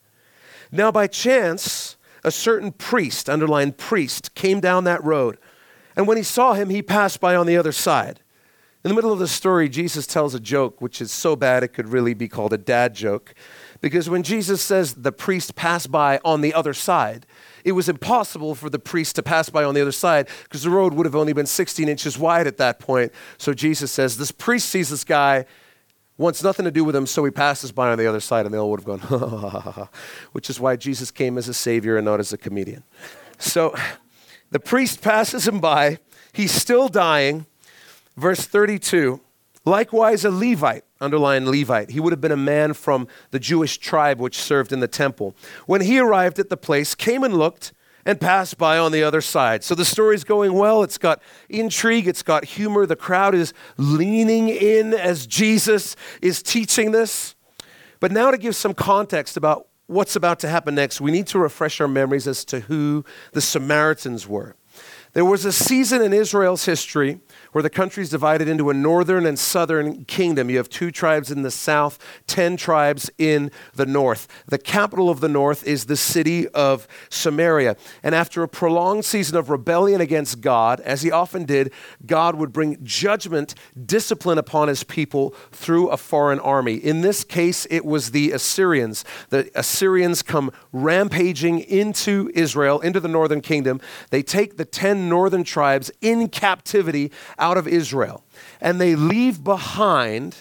Now, 0.70 0.92
by 0.92 1.06
chance, 1.06 1.96
a 2.22 2.30
certain 2.30 2.72
priest, 2.72 3.30
underline 3.30 3.72
priest, 3.72 4.34
came 4.34 4.60
down 4.60 4.84
that 4.84 5.02
road. 5.02 5.38
And 5.96 6.06
when 6.06 6.18
he 6.18 6.22
saw 6.22 6.52
him, 6.52 6.68
he 6.68 6.82
passed 6.82 7.20
by 7.20 7.34
on 7.34 7.46
the 7.46 7.56
other 7.56 7.72
side. 7.72 8.20
In 8.84 8.90
the 8.90 8.94
middle 8.94 9.12
of 9.12 9.18
the 9.18 9.26
story, 9.26 9.70
Jesus 9.70 10.06
tells 10.06 10.34
a 10.34 10.40
joke, 10.40 10.82
which 10.82 11.00
is 11.00 11.10
so 11.10 11.34
bad 11.36 11.62
it 11.62 11.68
could 11.68 11.88
really 11.88 12.12
be 12.12 12.28
called 12.28 12.52
a 12.52 12.58
dad 12.58 12.94
joke. 12.94 13.34
Because 13.80 14.10
when 14.10 14.22
Jesus 14.22 14.60
says 14.60 14.94
the 14.94 15.10
priest 15.10 15.56
passed 15.56 15.90
by 15.90 16.20
on 16.22 16.42
the 16.42 16.52
other 16.52 16.74
side, 16.74 17.26
it 17.66 17.72
was 17.72 17.88
impossible 17.88 18.54
for 18.54 18.70
the 18.70 18.78
priest 18.78 19.16
to 19.16 19.24
pass 19.24 19.50
by 19.50 19.64
on 19.64 19.74
the 19.74 19.82
other 19.82 19.90
side 19.90 20.28
because 20.44 20.62
the 20.62 20.70
road 20.70 20.94
would 20.94 21.04
have 21.04 21.16
only 21.16 21.32
been 21.32 21.46
16 21.46 21.88
inches 21.88 22.16
wide 22.16 22.46
at 22.46 22.58
that 22.58 22.78
point. 22.78 23.12
So 23.38 23.52
Jesus 23.52 23.90
says, 23.90 24.16
This 24.16 24.30
priest 24.30 24.68
sees 24.68 24.88
this 24.88 25.02
guy, 25.02 25.46
wants 26.16 26.44
nothing 26.44 26.64
to 26.64 26.70
do 26.70 26.84
with 26.84 26.94
him, 26.94 27.06
so 27.06 27.24
he 27.24 27.32
passes 27.32 27.72
by 27.72 27.90
on 27.90 27.98
the 27.98 28.06
other 28.06 28.20
side, 28.20 28.46
and 28.46 28.54
they 28.54 28.58
all 28.58 28.70
would 28.70 28.84
have 28.84 29.00
gone, 29.00 29.88
which 30.32 30.48
is 30.48 30.60
why 30.60 30.76
Jesus 30.76 31.10
came 31.10 31.36
as 31.36 31.48
a 31.48 31.54
savior 31.54 31.96
and 31.96 32.04
not 32.04 32.20
as 32.20 32.32
a 32.32 32.38
comedian. 32.38 32.84
So 33.36 33.74
the 34.52 34.60
priest 34.60 35.02
passes 35.02 35.48
him 35.48 35.58
by. 35.58 35.98
He's 36.32 36.52
still 36.52 36.88
dying. 36.88 37.46
Verse 38.16 38.46
32 38.46 39.20
Likewise, 39.66 40.24
a 40.24 40.30
Levite, 40.30 40.84
underline 41.00 41.50
Levite, 41.50 41.90
he 41.90 41.98
would 41.98 42.12
have 42.12 42.20
been 42.20 42.30
a 42.30 42.36
man 42.36 42.72
from 42.72 43.08
the 43.32 43.40
Jewish 43.40 43.78
tribe 43.78 44.20
which 44.20 44.38
served 44.38 44.72
in 44.72 44.78
the 44.78 44.86
temple. 44.86 45.34
When 45.66 45.80
he 45.80 45.98
arrived 45.98 46.38
at 46.38 46.48
the 46.48 46.56
place, 46.56 46.94
came 46.94 47.24
and 47.24 47.36
looked 47.36 47.72
and 48.04 48.20
passed 48.20 48.56
by 48.56 48.78
on 48.78 48.92
the 48.92 49.02
other 49.02 49.20
side. 49.20 49.64
So 49.64 49.74
the 49.74 49.84
story's 49.84 50.22
going 50.22 50.52
well. 50.52 50.84
It's 50.84 50.98
got 50.98 51.20
intrigue, 51.48 52.06
it's 52.06 52.22
got 52.22 52.44
humor. 52.44 52.86
The 52.86 52.94
crowd 52.94 53.34
is 53.34 53.52
leaning 53.76 54.48
in 54.48 54.94
as 54.94 55.26
Jesus 55.26 55.96
is 56.22 56.44
teaching 56.44 56.92
this. 56.92 57.34
But 57.98 58.12
now, 58.12 58.30
to 58.30 58.38
give 58.38 58.54
some 58.54 58.72
context 58.72 59.36
about 59.36 59.66
what's 59.88 60.14
about 60.14 60.38
to 60.40 60.48
happen 60.48 60.76
next, 60.76 61.00
we 61.00 61.10
need 61.10 61.26
to 61.28 61.40
refresh 61.40 61.80
our 61.80 61.88
memories 61.88 62.28
as 62.28 62.44
to 62.44 62.60
who 62.60 63.04
the 63.32 63.40
Samaritans 63.40 64.28
were. 64.28 64.54
There 65.14 65.24
was 65.24 65.46
a 65.46 65.52
season 65.52 66.02
in 66.02 66.12
Israel's 66.12 66.66
history 66.66 67.20
where 67.56 67.62
the 67.62 67.70
country 67.70 68.02
is 68.02 68.10
divided 68.10 68.48
into 68.48 68.68
a 68.68 68.74
northern 68.74 69.24
and 69.24 69.38
southern 69.38 70.04
kingdom. 70.04 70.50
You 70.50 70.58
have 70.58 70.68
two 70.68 70.90
tribes 70.90 71.30
in 71.30 71.40
the 71.40 71.50
south, 71.50 71.98
10 72.26 72.58
tribes 72.58 73.10
in 73.16 73.50
the 73.74 73.86
north. 73.86 74.28
The 74.44 74.58
capital 74.58 75.08
of 75.08 75.20
the 75.20 75.28
north 75.30 75.66
is 75.66 75.86
the 75.86 75.96
city 75.96 76.46
of 76.48 76.86
Samaria. 77.08 77.76
And 78.02 78.14
after 78.14 78.42
a 78.42 78.46
prolonged 78.46 79.06
season 79.06 79.38
of 79.38 79.48
rebellion 79.48 80.02
against 80.02 80.42
God, 80.42 80.80
as 80.80 81.00
he 81.00 81.10
often 81.10 81.46
did, 81.46 81.72
God 82.04 82.34
would 82.34 82.52
bring 82.52 82.76
judgment, 82.84 83.54
discipline 83.86 84.36
upon 84.36 84.68
his 84.68 84.84
people 84.84 85.30
through 85.50 85.88
a 85.88 85.96
foreign 85.96 86.40
army. 86.40 86.74
In 86.74 87.00
this 87.00 87.24
case, 87.24 87.66
it 87.70 87.86
was 87.86 88.10
the 88.10 88.32
Assyrians. 88.32 89.02
The 89.30 89.50
Assyrians 89.54 90.20
come 90.20 90.50
rampaging 90.72 91.60
into 91.60 92.30
Israel, 92.34 92.80
into 92.80 93.00
the 93.00 93.08
northern 93.08 93.40
kingdom. 93.40 93.80
They 94.10 94.22
take 94.22 94.58
the 94.58 94.66
10 94.66 95.08
northern 95.08 95.42
tribes 95.42 95.90
in 96.02 96.28
captivity 96.28 97.10
out 97.38 97.45
of 97.54 97.68
Israel. 97.68 98.24
And 98.60 98.80
they 98.80 98.96
leave 98.96 99.44
behind 99.44 100.36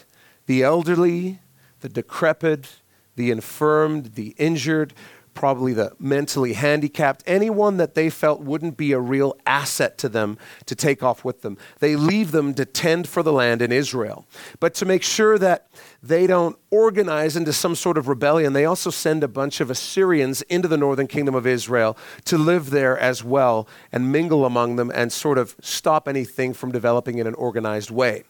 the 0.45 0.63
elderly, 0.63 1.39
the 1.81 1.89
decrepit, 1.89 2.77
the 3.15 3.31
infirmed, 3.31 4.15
the 4.15 4.35
injured, 4.37 4.93
probably 5.35 5.73
the 5.73 5.91
mentally 5.99 6.53
handicapped, 6.53 7.23
anyone 7.27 7.77
that 7.77 7.93
they 7.93 8.09
felt 8.09 8.41
wouldn't 8.41 8.77
be 8.77 8.93
a 8.93 8.99
real 8.99 9.37
asset 9.45 9.97
to 9.99 10.09
them 10.09 10.37
to 10.65 10.75
take 10.75 11.03
off 11.03 11.23
with 11.23 11.41
them. 11.41 11.57
They 11.79 11.95
leave 11.95 12.31
them 12.31 12.53
to 12.55 12.65
tend 12.65 13.07
for 13.07 13.21
the 13.21 13.33
land 13.33 13.61
in 13.61 13.71
Israel. 13.71 14.25
But 14.59 14.73
to 14.75 14.85
make 14.85 15.03
sure 15.03 15.37
that 15.37 15.67
they 16.01 16.25
don't 16.25 16.57
organize 16.71 17.35
into 17.35 17.53
some 17.53 17.75
sort 17.75 17.97
of 17.97 18.07
rebellion, 18.07 18.53
they 18.53 18.65
also 18.65 18.89
send 18.89 19.23
a 19.23 19.27
bunch 19.27 19.59
of 19.59 19.69
Assyrians 19.69 20.41
into 20.43 20.67
the 20.67 20.77
northern 20.77 21.07
kingdom 21.07 21.35
of 21.35 21.45
Israel 21.45 21.97
to 22.23 22.37
live 22.37 22.69
there 22.71 22.97
as 22.97 23.23
well 23.23 23.67
and 23.91 24.11
mingle 24.11 24.45
among 24.45 24.77
them 24.77 24.91
and 24.95 25.11
sort 25.11 25.37
of 25.37 25.55
stop 25.61 26.07
anything 26.07 26.53
from 26.53 26.71
developing 26.71 27.17
in 27.19 27.27
an 27.27 27.35
organized 27.35 27.91
way. 27.91 28.23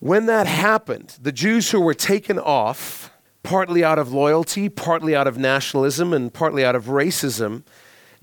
When 0.00 0.26
that 0.26 0.48
happened, 0.48 1.16
the 1.22 1.30
Jews 1.30 1.70
who 1.70 1.80
were 1.80 1.94
taken 1.94 2.38
off 2.38 3.12
partly 3.42 3.82
out 3.84 3.98
of 3.98 4.12
loyalty, 4.12 4.68
partly 4.68 5.14
out 5.14 5.26
of 5.26 5.38
nationalism, 5.38 6.12
and 6.12 6.32
partly 6.32 6.64
out 6.64 6.76
of 6.76 6.86
racism, 6.86 7.62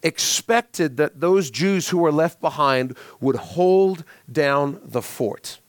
expected 0.02 0.98
that 0.98 1.20
those 1.20 1.52
Jews 1.52 1.90
who 1.90 1.98
were 1.98 2.12
left 2.12 2.40
behind 2.40 2.98
would 3.20 3.36
hold 3.36 4.04
down 4.32 4.80
the 4.84 5.02
fort. 5.02 5.60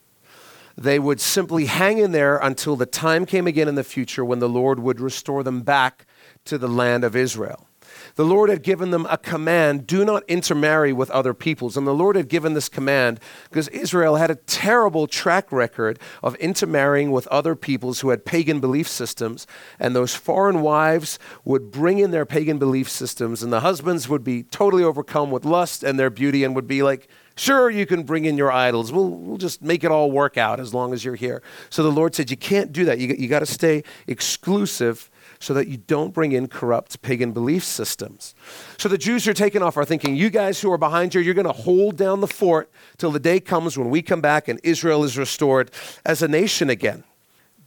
They 0.77 0.99
would 0.99 1.19
simply 1.19 1.65
hang 1.65 1.97
in 1.97 2.11
there 2.11 2.37
until 2.37 2.75
the 2.75 2.85
time 2.85 3.25
came 3.25 3.45
again 3.45 3.67
in 3.67 3.75
the 3.75 3.83
future 3.83 4.23
when 4.23 4.39
the 4.39 4.49
Lord 4.49 4.79
would 4.79 4.99
restore 4.99 5.43
them 5.43 5.61
back 5.61 6.05
to 6.45 6.57
the 6.57 6.69
land 6.69 7.03
of 7.03 7.15
Israel. 7.15 7.67
The 8.15 8.25
Lord 8.25 8.49
had 8.49 8.63
given 8.63 8.91
them 8.91 9.07
a 9.09 9.17
command 9.17 9.87
do 9.87 10.03
not 10.05 10.23
intermarry 10.27 10.93
with 10.93 11.09
other 11.11 11.33
peoples. 11.33 11.77
And 11.77 11.87
the 11.87 11.93
Lord 11.93 12.15
had 12.15 12.27
given 12.27 12.53
this 12.53 12.69
command 12.69 13.19
because 13.49 13.67
Israel 13.69 14.15
had 14.15 14.31
a 14.31 14.35
terrible 14.35 15.07
track 15.07 15.51
record 15.51 15.99
of 16.21 16.35
intermarrying 16.35 17.11
with 17.11 17.27
other 17.27 17.55
peoples 17.55 18.01
who 18.01 18.09
had 18.09 18.25
pagan 18.25 18.59
belief 18.59 18.87
systems. 18.87 19.47
And 19.79 19.95
those 19.95 20.15
foreign 20.15 20.61
wives 20.61 21.19
would 21.45 21.71
bring 21.71 21.99
in 21.99 22.11
their 22.11 22.25
pagan 22.25 22.59
belief 22.59 22.89
systems, 22.89 23.43
and 23.43 23.51
the 23.51 23.61
husbands 23.61 24.09
would 24.09 24.23
be 24.23 24.43
totally 24.43 24.83
overcome 24.83 25.31
with 25.31 25.45
lust 25.45 25.83
and 25.83 25.99
their 25.99 26.09
beauty 26.09 26.43
and 26.43 26.55
would 26.55 26.67
be 26.67 26.83
like, 26.83 27.07
Sure, 27.37 27.69
you 27.69 27.85
can 27.85 28.03
bring 28.03 28.25
in 28.25 28.37
your 28.37 28.51
idols. 28.51 28.91
We'll, 28.91 29.09
we'll 29.09 29.37
just 29.37 29.61
make 29.61 29.83
it 29.83 29.89
all 29.89 30.11
work 30.11 30.37
out 30.37 30.59
as 30.59 30.73
long 30.73 30.93
as 30.93 31.05
you're 31.05 31.15
here. 31.15 31.41
So 31.69 31.81
the 31.81 31.91
Lord 31.91 32.13
said, 32.13 32.29
You 32.29 32.37
can't 32.37 32.71
do 32.71 32.85
that. 32.85 32.99
You, 32.99 33.15
you 33.17 33.27
got 33.27 33.39
to 33.39 33.45
stay 33.45 33.83
exclusive 34.05 35.09
so 35.41 35.53
that 35.53 35.67
you 35.67 35.77
don't 35.77 36.13
bring 36.13 36.31
in 36.31 36.47
corrupt 36.47 37.01
pagan 37.01 37.31
belief 37.31 37.63
systems. 37.63 38.35
So 38.77 38.87
the 38.87 38.97
Jews 38.97 39.27
are 39.27 39.33
taken 39.33 39.61
off 39.61 39.75
are 39.75 39.85
thinking, 39.85 40.15
you 40.15 40.29
guys 40.29 40.61
who 40.61 40.71
are 40.71 40.77
behind 40.77 41.13
here, 41.13 41.21
you're 41.21 41.33
going 41.33 41.45
to 41.47 41.51
hold 41.51 41.97
down 41.97 42.21
the 42.21 42.27
fort 42.27 42.71
till 42.97 43.11
the 43.11 43.19
day 43.19 43.39
comes 43.39 43.77
when 43.77 43.89
we 43.89 44.01
come 44.01 44.21
back 44.21 44.47
and 44.47 44.59
Israel 44.63 45.03
is 45.03 45.17
restored 45.17 45.71
as 46.05 46.21
a 46.21 46.27
nation 46.27 46.69
again. 46.69 47.03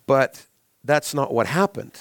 But 0.06 0.46
that's 0.84 1.14
not 1.14 1.32
what 1.32 1.46
happened. 1.46 1.98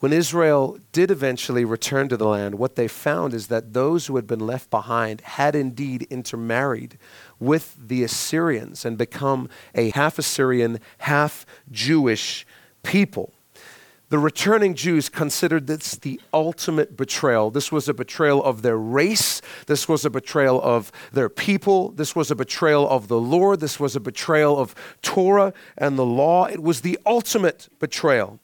When 0.00 0.14
Israel 0.14 0.78
did 0.92 1.10
eventually 1.10 1.64
return 1.64 2.08
to 2.08 2.16
the 2.16 2.26
land, 2.26 2.54
what 2.54 2.74
they 2.74 2.88
found 2.88 3.34
is 3.34 3.48
that 3.48 3.74
those 3.74 4.06
who 4.06 4.16
had 4.16 4.26
been 4.26 4.40
left 4.40 4.70
behind 4.70 5.20
had 5.20 5.54
indeed 5.54 6.06
intermarried 6.08 6.98
with 7.38 7.76
the 7.78 8.02
Assyrians 8.02 8.86
and 8.86 8.96
become 8.96 9.50
a 9.74 9.90
half 9.90 10.18
Assyrian, 10.18 10.80
half 10.98 11.44
Jewish 11.70 12.46
people. 12.82 13.34
The 14.10 14.18
returning 14.18 14.74
Jews 14.74 15.08
considered 15.08 15.68
this 15.68 15.94
the 15.94 16.20
ultimate 16.34 16.96
betrayal. 16.96 17.52
This 17.52 17.70
was 17.70 17.88
a 17.88 17.94
betrayal 17.94 18.42
of 18.42 18.62
their 18.62 18.76
race. 18.76 19.40
This 19.66 19.88
was 19.88 20.04
a 20.04 20.10
betrayal 20.10 20.60
of 20.60 20.90
their 21.12 21.28
people. 21.28 21.92
This 21.92 22.16
was 22.16 22.28
a 22.28 22.34
betrayal 22.34 22.88
of 22.88 23.06
the 23.06 23.20
Lord. 23.20 23.60
This 23.60 23.78
was 23.78 23.94
a 23.94 24.00
betrayal 24.00 24.58
of 24.58 24.74
Torah 25.00 25.52
and 25.78 25.96
the 25.96 26.04
law. 26.04 26.46
It 26.46 26.60
was 26.60 26.80
the 26.80 26.98
ultimate 27.06 27.68
betrayal. 27.78 28.40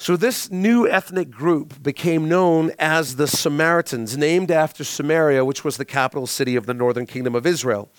So, 0.00 0.16
this 0.16 0.48
new 0.48 0.88
ethnic 0.88 1.28
group 1.28 1.82
became 1.82 2.28
known 2.28 2.70
as 2.78 3.16
the 3.16 3.26
Samaritans, 3.26 4.16
named 4.16 4.48
after 4.48 4.84
Samaria, 4.84 5.44
which 5.44 5.64
was 5.64 5.76
the 5.76 5.84
capital 5.84 6.28
city 6.28 6.54
of 6.54 6.66
the 6.66 6.72
northern 6.72 7.04
kingdom 7.04 7.34
of 7.34 7.44
Israel. 7.44 7.90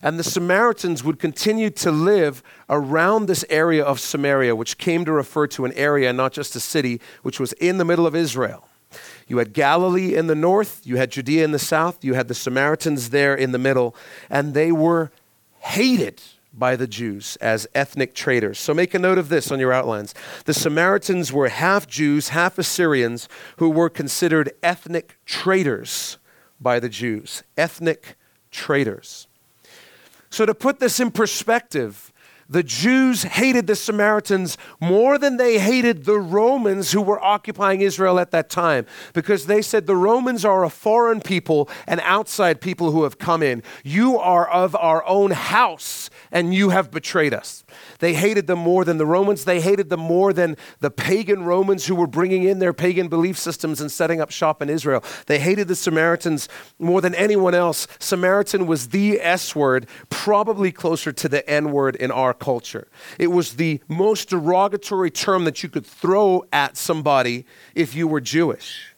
And 0.00 0.20
the 0.20 0.24
Samaritans 0.24 1.02
would 1.02 1.18
continue 1.18 1.70
to 1.70 1.90
live 1.90 2.44
around 2.70 3.26
this 3.26 3.44
area 3.50 3.84
of 3.84 3.98
Samaria, 3.98 4.54
which 4.54 4.78
came 4.78 5.04
to 5.04 5.10
refer 5.10 5.48
to 5.48 5.64
an 5.64 5.72
area, 5.72 6.12
not 6.12 6.32
just 6.32 6.54
a 6.54 6.60
city, 6.60 7.00
which 7.22 7.40
was 7.40 7.52
in 7.54 7.78
the 7.78 7.84
middle 7.84 8.06
of 8.06 8.14
Israel. 8.14 8.68
You 9.26 9.38
had 9.38 9.52
Galilee 9.52 10.14
in 10.14 10.28
the 10.28 10.36
north, 10.36 10.82
you 10.84 10.96
had 10.96 11.10
Judea 11.10 11.42
in 11.44 11.50
the 11.50 11.58
south, 11.58 12.04
you 12.04 12.14
had 12.14 12.28
the 12.28 12.34
Samaritans 12.34 13.10
there 13.10 13.34
in 13.34 13.50
the 13.50 13.58
middle, 13.58 13.96
and 14.30 14.54
they 14.54 14.70
were 14.70 15.10
hated 15.58 16.22
by 16.52 16.76
the 16.76 16.86
Jews 16.86 17.36
as 17.40 17.66
ethnic 17.74 18.14
traitors. 18.14 18.58
So 18.58 18.74
make 18.74 18.94
a 18.94 18.98
note 18.98 19.18
of 19.18 19.28
this 19.28 19.50
on 19.50 19.60
your 19.60 19.72
outlines. 19.72 20.14
The 20.44 20.54
Samaritans 20.54 21.32
were 21.32 21.48
half 21.48 21.86
Jews, 21.86 22.30
half 22.30 22.58
Assyrians, 22.58 23.28
who 23.58 23.70
were 23.70 23.90
considered 23.90 24.52
ethnic 24.62 25.18
traitors 25.24 26.18
by 26.60 26.80
the 26.80 26.88
Jews. 26.88 27.42
Ethnic 27.56 28.16
traitors. 28.50 29.28
So 30.30 30.46
to 30.46 30.54
put 30.54 30.80
this 30.80 31.00
in 31.00 31.10
perspective, 31.10 32.12
the 32.48 32.62
Jews 32.62 33.24
hated 33.24 33.66
the 33.66 33.76
Samaritans 33.76 34.56
more 34.80 35.18
than 35.18 35.36
they 35.36 35.58
hated 35.58 36.04
the 36.04 36.18
Romans 36.18 36.92
who 36.92 37.02
were 37.02 37.22
occupying 37.22 37.82
Israel 37.82 38.18
at 38.18 38.30
that 38.30 38.48
time 38.48 38.86
because 39.12 39.46
they 39.46 39.60
said 39.60 39.86
the 39.86 39.96
Romans 39.96 40.44
are 40.44 40.64
a 40.64 40.70
foreign 40.70 41.20
people 41.20 41.68
and 41.86 42.00
outside 42.00 42.60
people 42.60 42.90
who 42.90 43.02
have 43.02 43.18
come 43.18 43.42
in. 43.42 43.62
You 43.84 44.18
are 44.18 44.48
of 44.48 44.74
our 44.76 45.04
own 45.06 45.32
house 45.32 46.08
and 46.32 46.54
you 46.54 46.70
have 46.70 46.90
betrayed 46.90 47.34
us. 47.34 47.64
They 47.98 48.14
hated 48.14 48.46
them 48.46 48.58
more 48.58 48.84
than 48.84 48.96
the 48.96 49.06
Romans. 49.06 49.44
They 49.44 49.60
hated 49.60 49.90
them 49.90 50.00
more 50.00 50.32
than 50.32 50.56
the 50.80 50.90
pagan 50.90 51.42
Romans 51.42 51.86
who 51.86 51.94
were 51.94 52.06
bringing 52.06 52.44
in 52.44 52.60
their 52.60 52.72
pagan 52.72 53.08
belief 53.08 53.38
systems 53.38 53.80
and 53.80 53.92
setting 53.92 54.20
up 54.20 54.30
shop 54.30 54.62
in 54.62 54.70
Israel. 54.70 55.04
They 55.26 55.38
hated 55.38 55.68
the 55.68 55.76
Samaritans 55.76 56.48
more 56.78 57.00
than 57.00 57.14
anyone 57.14 57.54
else. 57.54 57.86
Samaritan 57.98 58.66
was 58.66 58.88
the 58.88 59.20
S 59.20 59.54
word, 59.54 59.86
probably 60.08 60.72
closer 60.72 61.12
to 61.12 61.28
the 61.28 61.48
N 61.48 61.72
word 61.72 61.96
in 61.96 62.10
our 62.10 62.34
culture. 62.38 62.88
It 63.18 63.28
was 63.28 63.54
the 63.54 63.80
most 63.88 64.30
derogatory 64.30 65.10
term 65.10 65.44
that 65.44 65.62
you 65.62 65.68
could 65.68 65.86
throw 65.86 66.44
at 66.52 66.76
somebody 66.76 67.44
if 67.74 67.94
you 67.94 68.08
were 68.08 68.20
Jewish. 68.20 68.94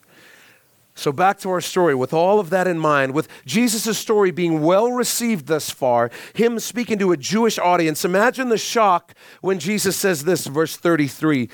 So, 0.95 1.13
back 1.13 1.39
to 1.41 1.51
our 1.51 1.63
story. 1.63 1.95
With 1.95 2.13
all 2.13 2.41
of 2.41 2.51
that 2.51 2.67
in 2.67 2.79
mind, 2.79 3.15
with 3.15 3.27
Jesus' 3.47 3.97
story 3.97 4.31
being 4.31 4.61
well 4.61 4.93
received 4.93 5.47
thus 5.47 5.71
far, 5.71 6.11
him 6.35 6.59
speaking 6.59 6.99
to 6.99 7.13
a 7.13 7.17
Jewish 7.17 7.59
audience, 7.59 8.05
imagine 8.05 8.51
the 8.51 8.59
shock 8.59 9.15
when 9.41 9.59
Jesus 9.59 9.97
says 9.97 10.25
this, 10.25 10.47
verse 10.47 10.77
33 10.77 11.49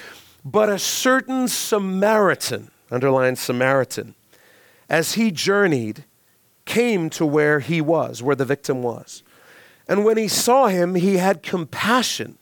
But 0.44 0.68
a 0.68 0.80
certain 0.80 1.46
Samaritan, 1.46 2.72
underline 2.90 3.36
Samaritan, 3.36 4.16
as 4.88 5.12
he 5.12 5.30
journeyed, 5.30 6.04
came 6.64 7.08
to 7.10 7.24
where 7.24 7.60
he 7.60 7.80
was, 7.80 8.22
where 8.24 8.36
the 8.36 8.44
victim 8.44 8.82
was. 8.82 9.22
And 9.88 10.04
when 10.04 10.16
he 10.16 10.28
saw 10.28 10.66
him, 10.66 10.94
he 10.94 11.16
had 11.16 11.42
compassion. 11.42 12.38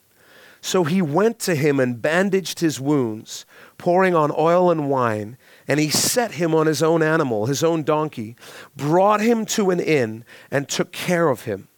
So 0.61 0.85
he 0.85 1.03
went 1.03 1.39
to 1.41 1.55
him 1.55 1.79
and 1.79 2.01
bandaged 2.01 2.61
his 2.61 2.81
wounds, 2.81 3.45
pouring 3.77 4.15
on 4.15 4.33
oil 4.37 4.71
and 4.71 4.89
wine 4.89 5.37
and 5.67 5.81
he 5.81 5.91
set 5.91 6.33
him 6.33 6.55
on 6.55 6.67
his 6.67 6.83
own 6.83 7.03
animal, 7.03 7.47
his 7.47 7.65
own 7.65 7.83
donkey, 7.83 8.37
brought 8.77 9.21
him 9.21 9.47
to 9.47 9.71
an 9.71 9.81
inn, 9.81 10.25
and 10.51 10.69
took 10.69 10.93
care 10.93 11.29
of 11.29 11.43
him. 11.43 11.69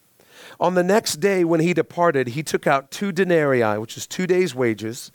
On 0.58 0.74
the 0.74 0.82
next 0.82 1.16
day, 1.16 1.44
when 1.44 1.60
he 1.60 1.74
departed, 1.74 2.28
he 2.28 2.42
took 2.42 2.66
out 2.66 2.90
two 2.90 3.12
denarii, 3.12 3.78
which 3.78 3.96
is 3.96 4.06
two 4.06 4.26
days' 4.26 4.54
wages, 4.54 5.12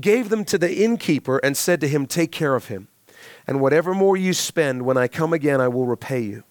gave 0.00 0.28
them 0.28 0.44
to 0.44 0.58
the 0.58 0.82
innkeeper, 0.82 1.38
and 1.38 1.56
said 1.56 1.80
to 1.80 1.88
him, 1.88 2.06
Take 2.06 2.32
care 2.32 2.54
of 2.54 2.68
him, 2.68 2.88
and 3.46 3.60
whatever 3.60 3.94
more 3.94 4.16
you 4.16 4.32
spend, 4.32 4.82
when 4.82 4.96
I 4.96 5.08
come 5.08 5.32
again, 5.32 5.60
I 5.60 5.68
will 5.68 5.86
repay 5.86 6.20
you. 6.20 6.44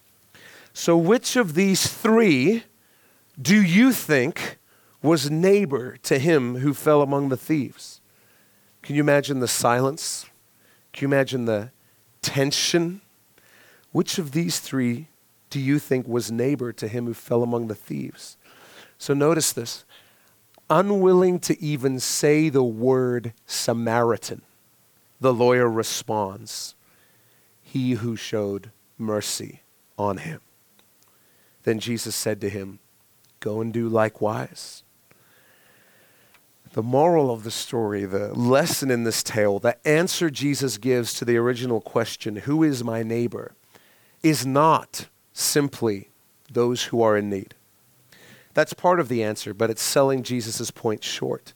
So, 0.73 0.97
which 0.97 1.35
of 1.35 1.53
these 1.53 1.87
three 1.87 2.63
do 3.41 3.61
you 3.61 3.91
think 3.91 4.57
was 5.01 5.29
neighbor 5.29 5.97
to 5.97 6.17
him 6.19 6.57
who 6.57 6.73
fell 6.73 7.01
among 7.01 7.29
the 7.29 7.37
thieves? 7.37 8.01
Can 8.81 8.95
you 8.95 9.01
imagine 9.01 9.39
the 9.39 9.47
silence? 9.47 10.25
Can 10.93 11.03
you 11.03 11.13
imagine 11.13 11.45
the 11.45 11.71
tension? 12.21 13.01
Which 13.91 14.17
of 14.17 14.31
these 14.31 14.59
three 14.59 15.07
do 15.49 15.59
you 15.59 15.79
think 15.79 16.07
was 16.07 16.31
neighbor 16.31 16.71
to 16.73 16.87
him 16.87 17.05
who 17.05 17.13
fell 17.13 17.43
among 17.43 17.67
the 17.67 17.75
thieves? 17.75 18.37
So 18.97 19.13
notice 19.13 19.51
this 19.51 19.85
unwilling 20.69 21.39
to 21.39 21.61
even 21.61 21.99
say 21.99 22.49
the 22.49 22.63
word 22.63 23.33
Samaritan, 23.45 24.41
the 25.19 25.33
lawyer 25.33 25.69
responds, 25.69 26.75
He 27.61 27.93
who 27.93 28.15
showed 28.15 28.71
mercy 28.97 29.61
on 29.97 30.17
him. 30.17 30.41
Then 31.63 31.79
Jesus 31.79 32.15
said 32.15 32.41
to 32.41 32.49
him, 32.49 32.79
Go 33.45 33.61
and 33.61 33.71
do 33.71 33.87
likewise. 33.87 34.81
The 36.73 36.81
moral 36.81 37.29
of 37.29 37.43
the 37.43 37.51
story, 37.51 38.03
the 38.03 38.33
lesson 38.33 38.89
in 38.89 39.03
this 39.03 39.21
tale, 39.21 39.59
the 39.59 39.77
answer 39.87 40.31
Jesus 40.31 40.79
gives 40.79 41.13
to 41.13 41.25
the 41.25 41.37
original 41.37 41.79
question, 41.79 42.37
Who 42.37 42.63
is 42.63 42.83
my 42.83 43.03
neighbor? 43.03 43.53
is 44.23 44.47
not 44.47 45.09
simply 45.31 46.09
those 46.51 46.85
who 46.85 47.03
are 47.03 47.15
in 47.15 47.29
need. 47.29 47.53
That's 48.55 48.73
part 48.73 48.99
of 48.99 49.09
the 49.09 49.21
answer, 49.21 49.53
but 49.53 49.69
it's 49.69 49.83
selling 49.83 50.23
Jesus' 50.23 50.71
point 50.71 51.03
short. 51.03 51.53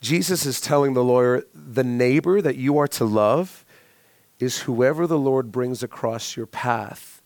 Jesus 0.00 0.44
is 0.44 0.60
telling 0.60 0.94
the 0.94 1.04
lawyer, 1.04 1.44
the 1.54 1.84
neighbor 1.84 2.42
that 2.42 2.56
you 2.56 2.78
are 2.78 2.88
to 2.88 3.04
love 3.04 3.64
is 4.40 4.62
whoever 4.62 5.06
the 5.06 5.20
Lord 5.20 5.52
brings 5.52 5.84
across 5.84 6.36
your 6.36 6.46
path, 6.46 7.22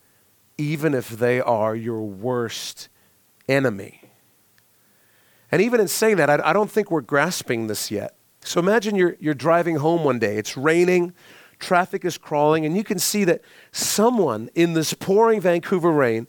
even 0.58 0.92
if 0.92 1.08
they 1.08 1.40
are 1.40 1.74
your 1.74 2.02
worst 2.02 2.90
enemy. 3.48 4.02
And 5.52 5.62
even 5.62 5.80
in 5.80 5.88
saying 5.88 6.16
that, 6.16 6.28
I, 6.28 6.50
I 6.50 6.52
don't 6.52 6.70
think 6.70 6.90
we're 6.90 7.00
grasping 7.00 7.66
this 7.66 7.90
yet. 7.90 8.16
So 8.40 8.60
imagine 8.60 8.94
you're, 8.94 9.16
you're 9.18 9.34
driving 9.34 9.76
home 9.76 10.04
one 10.04 10.18
day, 10.18 10.36
it's 10.36 10.56
raining, 10.56 11.12
traffic 11.58 12.04
is 12.04 12.18
crawling, 12.18 12.64
and 12.64 12.76
you 12.76 12.84
can 12.84 12.98
see 12.98 13.24
that 13.24 13.42
someone 13.72 14.50
in 14.54 14.74
this 14.74 14.94
pouring 14.94 15.40
Vancouver 15.40 15.90
rain 15.90 16.26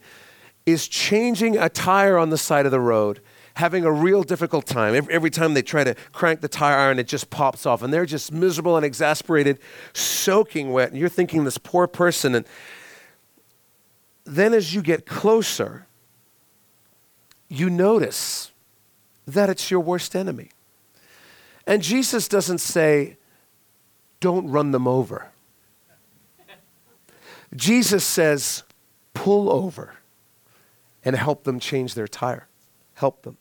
is 0.66 0.88
changing 0.88 1.58
a 1.58 1.70
tire 1.70 2.18
on 2.18 2.30
the 2.30 2.38
side 2.38 2.66
of 2.66 2.72
the 2.72 2.80
road, 2.80 3.22
having 3.56 3.86
a 3.86 3.92
real 3.92 4.22
difficult 4.24 4.66
time. 4.66 4.94
Every, 4.94 5.14
every 5.14 5.30
time 5.30 5.54
they 5.54 5.62
try 5.62 5.84
to 5.84 5.96
crank 6.12 6.42
the 6.42 6.48
tire 6.48 6.78
iron, 6.78 7.00
it 7.00 7.08
just 7.08 7.30
pops 7.30 7.66
off. 7.66 7.82
And 7.82 7.94
they're 7.94 8.06
just 8.06 8.32
miserable 8.32 8.76
and 8.76 8.86
exasperated, 8.86 9.60
soaking 9.94 10.72
wet. 10.72 10.90
And 10.90 11.00
you're 11.00 11.10
thinking, 11.10 11.46
this 11.46 11.58
poor 11.58 11.88
person. 11.88 12.36
And 12.36 12.46
then 14.26 14.54
as 14.54 14.76
you 14.76 14.82
get 14.82 15.06
closer, 15.06 15.87
you 17.50 17.70
notice 17.70 18.52
that 19.26 19.50
it's 19.50 19.70
your 19.70 19.80
worst 19.80 20.16
enemy. 20.16 20.50
And 21.66 21.82
Jesus 21.82 22.28
doesn't 22.28 22.60
say, 22.60 23.18
don't 24.20 24.50
run 24.50 24.72
them 24.72 24.88
over. 24.88 25.30
Jesus 27.56 28.04
says, 28.06 28.64
pull 29.14 29.52
over 29.52 29.96
and 31.04 31.16
help 31.16 31.44
them 31.44 31.60
change 31.60 31.94
their 31.94 32.08
tire. 32.08 32.48
Help 32.96 33.24
them. 33.24 33.38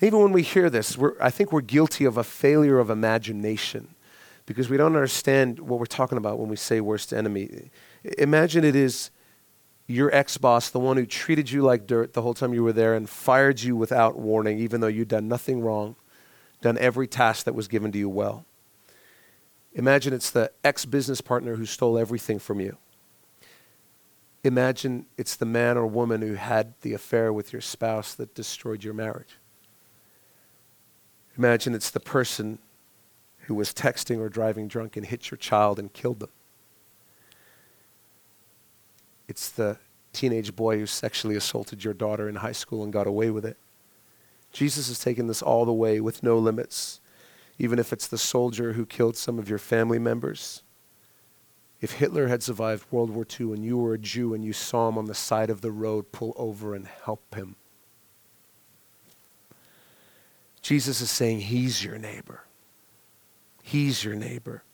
Even 0.00 0.20
when 0.20 0.32
we 0.32 0.42
hear 0.42 0.70
this, 0.70 0.96
I 1.20 1.30
think 1.30 1.52
we're 1.52 1.60
guilty 1.60 2.04
of 2.04 2.16
a 2.16 2.24
failure 2.24 2.78
of 2.78 2.88
imagination 2.88 3.94
because 4.46 4.68
we 4.68 4.76
don't 4.76 4.96
understand 4.96 5.60
what 5.60 5.78
we're 5.78 5.86
talking 5.86 6.18
about 6.18 6.38
when 6.38 6.48
we 6.48 6.56
say 6.56 6.80
worst 6.80 7.12
enemy. 7.12 7.70
Imagine 8.18 8.64
it 8.64 8.74
is 8.74 9.10
your 9.90 10.14
ex 10.14 10.38
boss, 10.38 10.70
the 10.70 10.78
one 10.78 10.96
who 10.96 11.04
treated 11.04 11.50
you 11.50 11.62
like 11.62 11.86
dirt 11.86 12.12
the 12.12 12.22
whole 12.22 12.34
time 12.34 12.54
you 12.54 12.62
were 12.62 12.72
there 12.72 12.94
and 12.94 13.08
fired 13.08 13.60
you 13.60 13.74
without 13.74 14.16
warning, 14.16 14.58
even 14.58 14.80
though 14.80 14.86
you'd 14.86 15.08
done 15.08 15.26
nothing 15.26 15.60
wrong, 15.60 15.96
done 16.62 16.78
every 16.78 17.08
task 17.08 17.44
that 17.44 17.54
was 17.54 17.66
given 17.66 17.90
to 17.90 17.98
you 17.98 18.08
well. 18.08 18.44
Imagine 19.74 20.12
it's 20.12 20.30
the 20.30 20.52
ex 20.62 20.84
business 20.84 21.20
partner 21.20 21.56
who 21.56 21.66
stole 21.66 21.98
everything 21.98 22.38
from 22.38 22.60
you. 22.60 22.76
Imagine 24.44 25.06
it's 25.18 25.36
the 25.36 25.44
man 25.44 25.76
or 25.76 25.86
woman 25.86 26.22
who 26.22 26.34
had 26.34 26.74
the 26.82 26.94
affair 26.94 27.32
with 27.32 27.52
your 27.52 27.60
spouse 27.60 28.14
that 28.14 28.34
destroyed 28.34 28.82
your 28.84 28.94
marriage. 28.94 29.38
Imagine 31.36 31.74
it's 31.74 31.90
the 31.90 32.00
person 32.00 32.58
who 33.42 33.54
was 33.54 33.74
texting 33.74 34.18
or 34.18 34.28
driving 34.28 34.68
drunk 34.68 34.96
and 34.96 35.04
hit 35.04 35.30
your 35.30 35.38
child 35.38 35.78
and 35.78 35.92
killed 35.92 36.20
them. 36.20 36.30
It's 39.30 39.48
the 39.48 39.78
teenage 40.12 40.56
boy 40.56 40.80
who 40.80 40.86
sexually 40.86 41.36
assaulted 41.36 41.84
your 41.84 41.94
daughter 41.94 42.28
in 42.28 42.34
high 42.34 42.50
school 42.50 42.82
and 42.82 42.92
got 42.92 43.06
away 43.06 43.30
with 43.30 43.46
it. 43.46 43.56
Jesus 44.52 44.88
has 44.88 44.98
taken 44.98 45.28
this 45.28 45.40
all 45.40 45.64
the 45.64 45.72
way 45.72 46.00
with 46.00 46.24
no 46.24 46.36
limits, 46.36 47.00
even 47.56 47.78
if 47.78 47.92
it's 47.92 48.08
the 48.08 48.18
soldier 48.18 48.72
who 48.72 48.84
killed 48.84 49.16
some 49.16 49.38
of 49.38 49.48
your 49.48 49.60
family 49.60 50.00
members. 50.00 50.64
If 51.80 51.92
Hitler 51.92 52.26
had 52.26 52.42
survived 52.42 52.90
World 52.90 53.10
War 53.10 53.24
II 53.24 53.52
and 53.52 53.64
you 53.64 53.78
were 53.78 53.94
a 53.94 53.98
Jew 53.98 54.34
and 54.34 54.44
you 54.44 54.52
saw 54.52 54.88
him 54.88 54.98
on 54.98 55.06
the 55.06 55.14
side 55.14 55.48
of 55.48 55.60
the 55.60 55.70
road, 55.70 56.10
pull 56.10 56.34
over 56.36 56.74
and 56.74 56.88
help 57.04 57.36
him. 57.36 57.54
Jesus 60.60 61.00
is 61.00 61.10
saying 61.10 61.42
he's 61.42 61.84
your 61.84 61.98
neighbor. 61.98 62.42
He's 63.62 64.02
your 64.02 64.16
neighbor. 64.16 64.64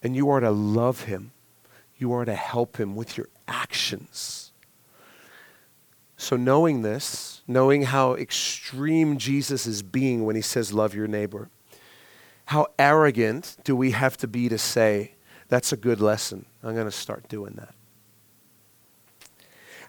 And 0.00 0.14
you 0.14 0.30
are 0.30 0.40
to 0.40 0.52
love 0.52 1.02
him. 1.02 1.32
You 1.98 2.12
are 2.12 2.24
to 2.24 2.34
help 2.34 2.78
him 2.78 2.94
with 2.94 3.16
your 3.16 3.28
actions. 3.48 4.52
So, 6.16 6.36
knowing 6.36 6.82
this, 6.82 7.42
knowing 7.46 7.82
how 7.82 8.14
extreme 8.14 9.18
Jesus 9.18 9.66
is 9.66 9.82
being 9.82 10.24
when 10.24 10.36
he 10.36 10.42
says, 10.42 10.72
Love 10.72 10.94
your 10.94 11.06
neighbor, 11.06 11.50
how 12.46 12.68
arrogant 12.78 13.56
do 13.64 13.76
we 13.76 13.90
have 13.90 14.16
to 14.18 14.26
be 14.26 14.48
to 14.48 14.58
say, 14.58 15.12
That's 15.48 15.72
a 15.72 15.76
good 15.76 16.00
lesson. 16.00 16.46
I'm 16.62 16.74
going 16.74 16.86
to 16.86 16.90
start 16.90 17.28
doing 17.28 17.54
that. 17.56 17.74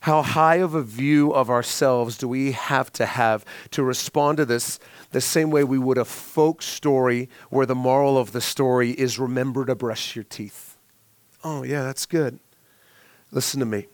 How 0.01 0.21
high 0.21 0.57
of 0.57 0.73
a 0.73 0.83
view 0.83 1.33
of 1.33 1.49
ourselves 1.49 2.17
do 2.17 2.27
we 2.27 2.51
have 2.51 2.91
to 2.93 3.05
have 3.05 3.43
to 3.71 3.83
respond 3.83 4.37
to 4.37 4.45
this 4.45 4.79
the 5.11 5.21
same 5.21 5.49
way 5.49 5.63
we 5.63 5.79
would 5.79 5.97
a 5.97 6.05
folk 6.05 6.61
story 6.61 7.29
where 7.49 7.65
the 7.65 7.75
moral 7.75 8.17
of 8.17 8.31
the 8.31 8.41
story 8.41 8.91
is 8.91 9.17
remember 9.17 9.65
to 9.65 9.75
brush 9.75 10.15
your 10.15 10.23
teeth? 10.23 10.76
Oh, 11.49 11.63
yeah, 11.63 11.83
that's 11.83 12.05
good. 12.05 12.39
Listen 13.31 13.61
to 13.61 13.65
me. 13.65 13.87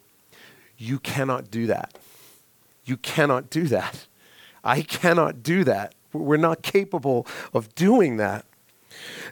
You 0.76 0.98
cannot 0.98 1.52
do 1.52 1.68
that. 1.68 2.00
You 2.84 2.98
cannot 2.98 3.52
do 3.52 3.68
that. 3.68 4.08
I 4.64 4.82
cannot 4.82 5.44
do 5.44 5.64
that. 5.64 5.94
We're 6.14 6.38
not 6.38 6.64
capable 6.64 7.28
of 7.54 7.76
doing 7.76 8.18
that. 8.18 8.46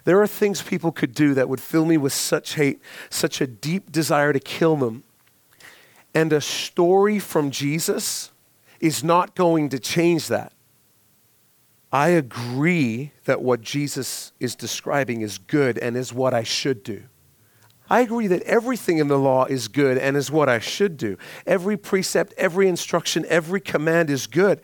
There 0.04 0.22
are 0.22 0.28
things 0.28 0.62
people 0.62 0.92
could 0.92 1.14
do 1.14 1.34
that 1.34 1.48
would 1.48 1.60
fill 1.60 1.84
me 1.84 1.96
with 1.96 2.12
such 2.12 2.54
hate, 2.54 2.80
such 3.10 3.40
a 3.40 3.46
deep 3.48 3.90
desire 3.90 4.32
to 4.32 4.38
kill 4.38 4.76
them. 4.76 5.02
And 6.14 6.32
a 6.32 6.40
story 6.40 7.18
from 7.18 7.50
Jesus 7.50 8.30
is 8.78 9.02
not 9.02 9.34
going 9.34 9.68
to 9.70 9.80
change 9.80 10.28
that. 10.28 10.52
I 11.92 12.10
agree 12.10 13.10
that 13.24 13.42
what 13.42 13.62
Jesus 13.62 14.30
is 14.38 14.54
describing 14.54 15.22
is 15.22 15.38
good 15.38 15.76
and 15.76 15.96
is 15.96 16.12
what 16.12 16.32
I 16.34 16.44
should 16.44 16.84
do. 16.84 17.02
I 17.92 18.00
agree 18.00 18.26
that 18.28 18.40
everything 18.44 18.96
in 18.96 19.08
the 19.08 19.18
law 19.18 19.44
is 19.44 19.68
good 19.68 19.98
and 19.98 20.16
is 20.16 20.30
what 20.30 20.48
I 20.48 20.60
should 20.60 20.96
do. 20.96 21.18
Every 21.46 21.76
precept, 21.76 22.32
every 22.38 22.66
instruction, 22.66 23.26
every 23.28 23.60
command 23.60 24.08
is 24.08 24.26
good. 24.26 24.62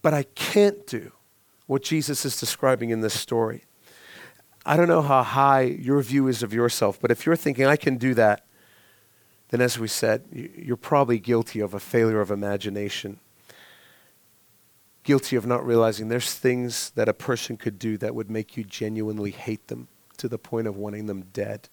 But 0.00 0.14
I 0.14 0.22
can't 0.22 0.86
do 0.86 1.12
what 1.66 1.82
Jesus 1.82 2.24
is 2.24 2.40
describing 2.40 2.88
in 2.88 3.02
this 3.02 3.12
story. 3.12 3.64
I 4.64 4.78
don't 4.78 4.88
know 4.88 5.02
how 5.02 5.22
high 5.22 5.64
your 5.64 6.00
view 6.00 6.26
is 6.26 6.42
of 6.42 6.54
yourself, 6.54 6.98
but 6.98 7.10
if 7.10 7.26
you're 7.26 7.36
thinking, 7.36 7.66
I 7.66 7.76
can 7.76 7.98
do 7.98 8.14
that, 8.14 8.46
then 9.50 9.60
as 9.60 9.78
we 9.78 9.86
said, 9.86 10.22
you're 10.32 10.78
probably 10.78 11.18
guilty 11.18 11.60
of 11.60 11.74
a 11.74 11.80
failure 11.80 12.22
of 12.22 12.30
imagination. 12.30 13.20
Guilty 15.02 15.36
of 15.36 15.44
not 15.44 15.66
realizing 15.66 16.08
there's 16.08 16.32
things 16.32 16.92
that 16.94 17.10
a 17.10 17.12
person 17.12 17.58
could 17.58 17.78
do 17.78 17.98
that 17.98 18.14
would 18.14 18.30
make 18.30 18.56
you 18.56 18.64
genuinely 18.64 19.32
hate 19.32 19.68
them 19.68 19.88
to 20.16 20.28
the 20.28 20.38
point 20.38 20.66
of 20.66 20.78
wanting 20.78 21.04
them 21.04 21.26
dead. 21.34 21.68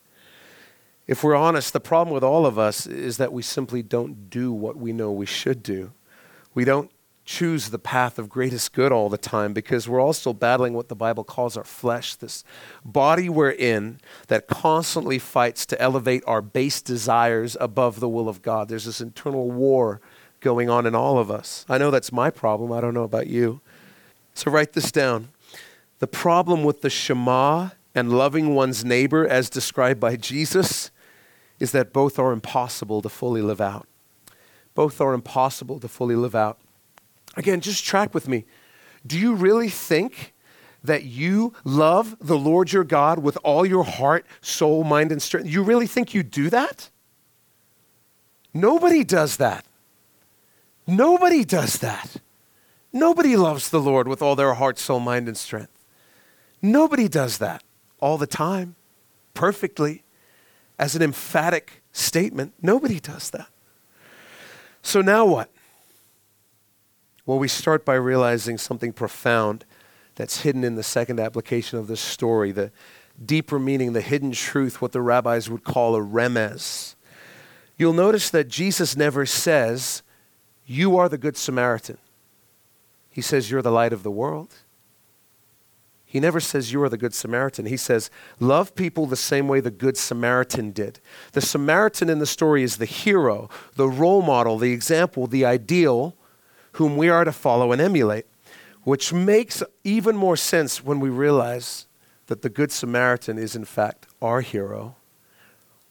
If 1.10 1.24
we're 1.24 1.36
honest, 1.36 1.74
the 1.74 1.80
problem 1.80 2.14
with 2.14 2.24
all 2.24 2.46
of 2.46 2.60
us 2.60 2.86
is 2.86 3.18
that 3.18 3.34
we 3.34 3.42
simply 3.42 3.82
don't 3.82 4.30
do 4.30 4.54
what 4.54 4.78
we 4.78 4.94
know 4.94 5.12
we 5.12 5.26
should 5.26 5.64
do. 5.64 5.92
We 6.54 6.66
don't 6.66 6.92
choose 7.26 7.70
the 7.70 7.80
path 7.80 8.20
of 8.20 8.30
greatest 8.30 8.74
good 8.74 8.92
all 8.92 9.10
the 9.10 9.18
time 9.18 9.52
because 9.52 9.90
we're 9.90 10.00
all 10.00 10.14
still 10.14 10.36
battling 10.36 10.74
what 10.74 10.88
the 10.88 10.96
Bible 10.96 11.24
calls 11.24 11.58
our 11.58 11.64
flesh, 11.64 12.14
this 12.14 12.44
body 12.86 13.28
we're 13.28 13.50
in 13.50 14.00
that 14.28 14.46
constantly 14.46 15.18
fights 15.18 15.66
to 15.66 15.82
elevate 15.82 16.22
our 16.28 16.44
base 16.44 16.80
desires 16.80 17.58
above 17.60 18.00
the 18.00 18.08
will 18.08 18.30
of 18.30 18.44
God. 18.44 18.70
There's 18.70 18.86
this 18.86 19.02
internal 19.02 19.50
war 19.50 20.02
going 20.42 20.70
on 20.70 20.86
in 20.86 20.94
all 20.94 21.18
of 21.18 21.32
us. 21.32 21.66
I 21.68 21.80
know 21.80 21.90
that's 21.90 22.12
my 22.12 22.30
problem. 22.30 22.72
I 22.72 22.82
don't 22.82 22.94
know 22.94 23.02
about 23.02 23.26
you. 23.26 23.62
So 24.36 24.52
write 24.52 24.74
this 24.74 24.92
down. 24.92 25.30
The 25.98 26.08
problem 26.08 26.64
with 26.64 26.82
the 26.82 26.90
Shema 26.92 27.70
and 27.96 28.14
loving 28.14 28.54
one's 28.54 28.86
neighbor 28.86 29.28
as 29.28 29.50
described 29.50 30.00
by 30.00 30.16
Jesus 30.16 30.92
is 31.60 31.72
that 31.72 31.94
both 31.94 32.18
are 32.18 32.32
impossible 32.32 33.02
to 33.02 33.10
fully 33.10 33.42
live 33.42 33.62
out. 33.62 33.88
Both 34.76 35.02
are 35.02 35.14
impossible 35.14 35.80
to 35.80 35.88
fully 35.88 36.16
live 36.16 36.36
out. 36.36 36.58
Again, 37.36 37.62
just 37.62 37.86
track 37.86 38.14
with 38.14 38.28
me. 38.28 38.46
Do 39.06 39.18
you 39.20 39.34
really 39.36 39.70
think 39.70 40.34
that 40.84 41.04
you 41.04 41.54
love 41.64 42.16
the 42.20 42.38
Lord 42.38 42.72
your 42.72 42.84
God 42.84 43.20
with 43.20 43.38
all 43.44 43.66
your 43.66 43.84
heart, 43.84 44.26
soul, 44.42 44.84
mind, 44.84 45.12
and 45.12 45.22
strength? 45.22 45.50
You 45.50 45.64
really 45.64 45.88
think 45.88 46.14
you 46.14 46.24
do 46.24 46.50
that? 46.50 46.90
Nobody 48.54 49.04
does 49.04 49.38
that. 49.38 49.66
Nobody 50.88 51.44
does 51.44 51.80
that. 51.80 52.18
Nobody 52.92 53.36
loves 53.36 53.70
the 53.70 53.82
Lord 53.82 54.08
with 54.08 54.22
all 54.22 54.36
their 54.36 54.56
heart, 54.56 54.80
soul, 54.80 55.00
mind, 55.00 55.28
and 55.28 55.38
strength. 55.38 55.72
Nobody 56.62 57.08
does 57.08 57.38
that 57.38 57.64
all 58.00 58.18
the 58.18 58.28
time, 58.28 58.76
perfectly 59.34 60.04
as 60.80 60.96
an 60.96 61.02
emphatic 61.02 61.84
statement. 61.92 62.54
Nobody 62.62 63.00
does 63.00 63.30
that. 63.32 63.50
So 64.82 65.02
now 65.02 65.26
what? 65.26 65.52
Well, 67.26 67.38
we 67.38 67.50
start 67.50 67.86
by 67.86 67.96
realizing 67.96 68.58
something 68.58 68.94
profound 68.94 69.66
that's 70.16 70.42
hidden 70.42 70.64
in 70.64 70.76
the 70.76 70.84
second 70.84 71.20
application 71.20 71.78
of 71.78 71.88
this 71.88 72.00
story, 72.00 72.52
the 72.52 72.72
deeper 73.24 73.60
meaning, 73.60 73.94
the 73.94 74.02
hidden 74.02 74.32
truth, 74.32 74.82
what 74.82 74.94
the 74.94 75.02
rabbis 75.02 75.50
would 75.50 75.64
call 75.64 75.96
a 75.96 76.00
remez. 76.00 76.96
You'll 77.78 77.94
notice 77.94 78.30
that 78.30 78.48
Jesus 78.48 78.98
never 78.98 79.26
says, 79.26 80.02
You 80.66 80.98
are 80.98 81.08
the 81.08 81.18
Good 81.18 81.38
Samaritan. 81.38 81.98
He 83.10 83.22
says, 83.22 83.52
You're 83.52 83.62
the 83.62 83.72
light 83.72 83.94
of 83.94 84.04
the 84.04 84.12
world. 84.12 84.56
He 86.12 86.20
never 86.20 86.40
says 86.40 86.74
you 86.74 86.82
are 86.82 86.90
the 86.90 86.98
Good 86.98 87.14
Samaritan. 87.14 87.68
He 87.68 87.78
says, 87.78 88.10
love 88.40 88.74
people 88.74 89.06
the 89.06 89.16
same 89.16 89.48
way 89.48 89.60
the 89.60 89.70
Good 89.70 89.96
Samaritan 89.96 90.72
did. 90.72 91.00
The 91.34 91.40
Samaritan 91.40 92.10
in 92.10 92.18
the 92.18 92.26
story 92.26 92.64
is 92.64 92.78
the 92.78 92.86
hero, 92.86 93.48
the 93.76 93.88
role 93.88 94.24
model, 94.24 94.58
the 94.58 94.74
example, 94.74 95.28
the 95.28 95.46
ideal 95.46 96.16
whom 96.74 96.98
we 96.98 97.10
are 97.10 97.26
to 97.26 97.32
follow 97.32 97.72
and 97.72 97.80
emulate, 97.80 98.26
which 98.82 99.14
makes 99.14 99.62
even 99.84 100.18
more 100.18 100.36
sense 100.36 100.84
when 100.84 101.00
we 101.00 101.10
realize 101.10 101.86
that 102.26 102.42
the 102.42 102.50
Good 102.50 102.72
Samaritan 102.72 103.38
is, 103.38 103.56
in 103.56 103.66
fact, 103.66 104.08
our 104.20 104.42
hero, 104.42 104.96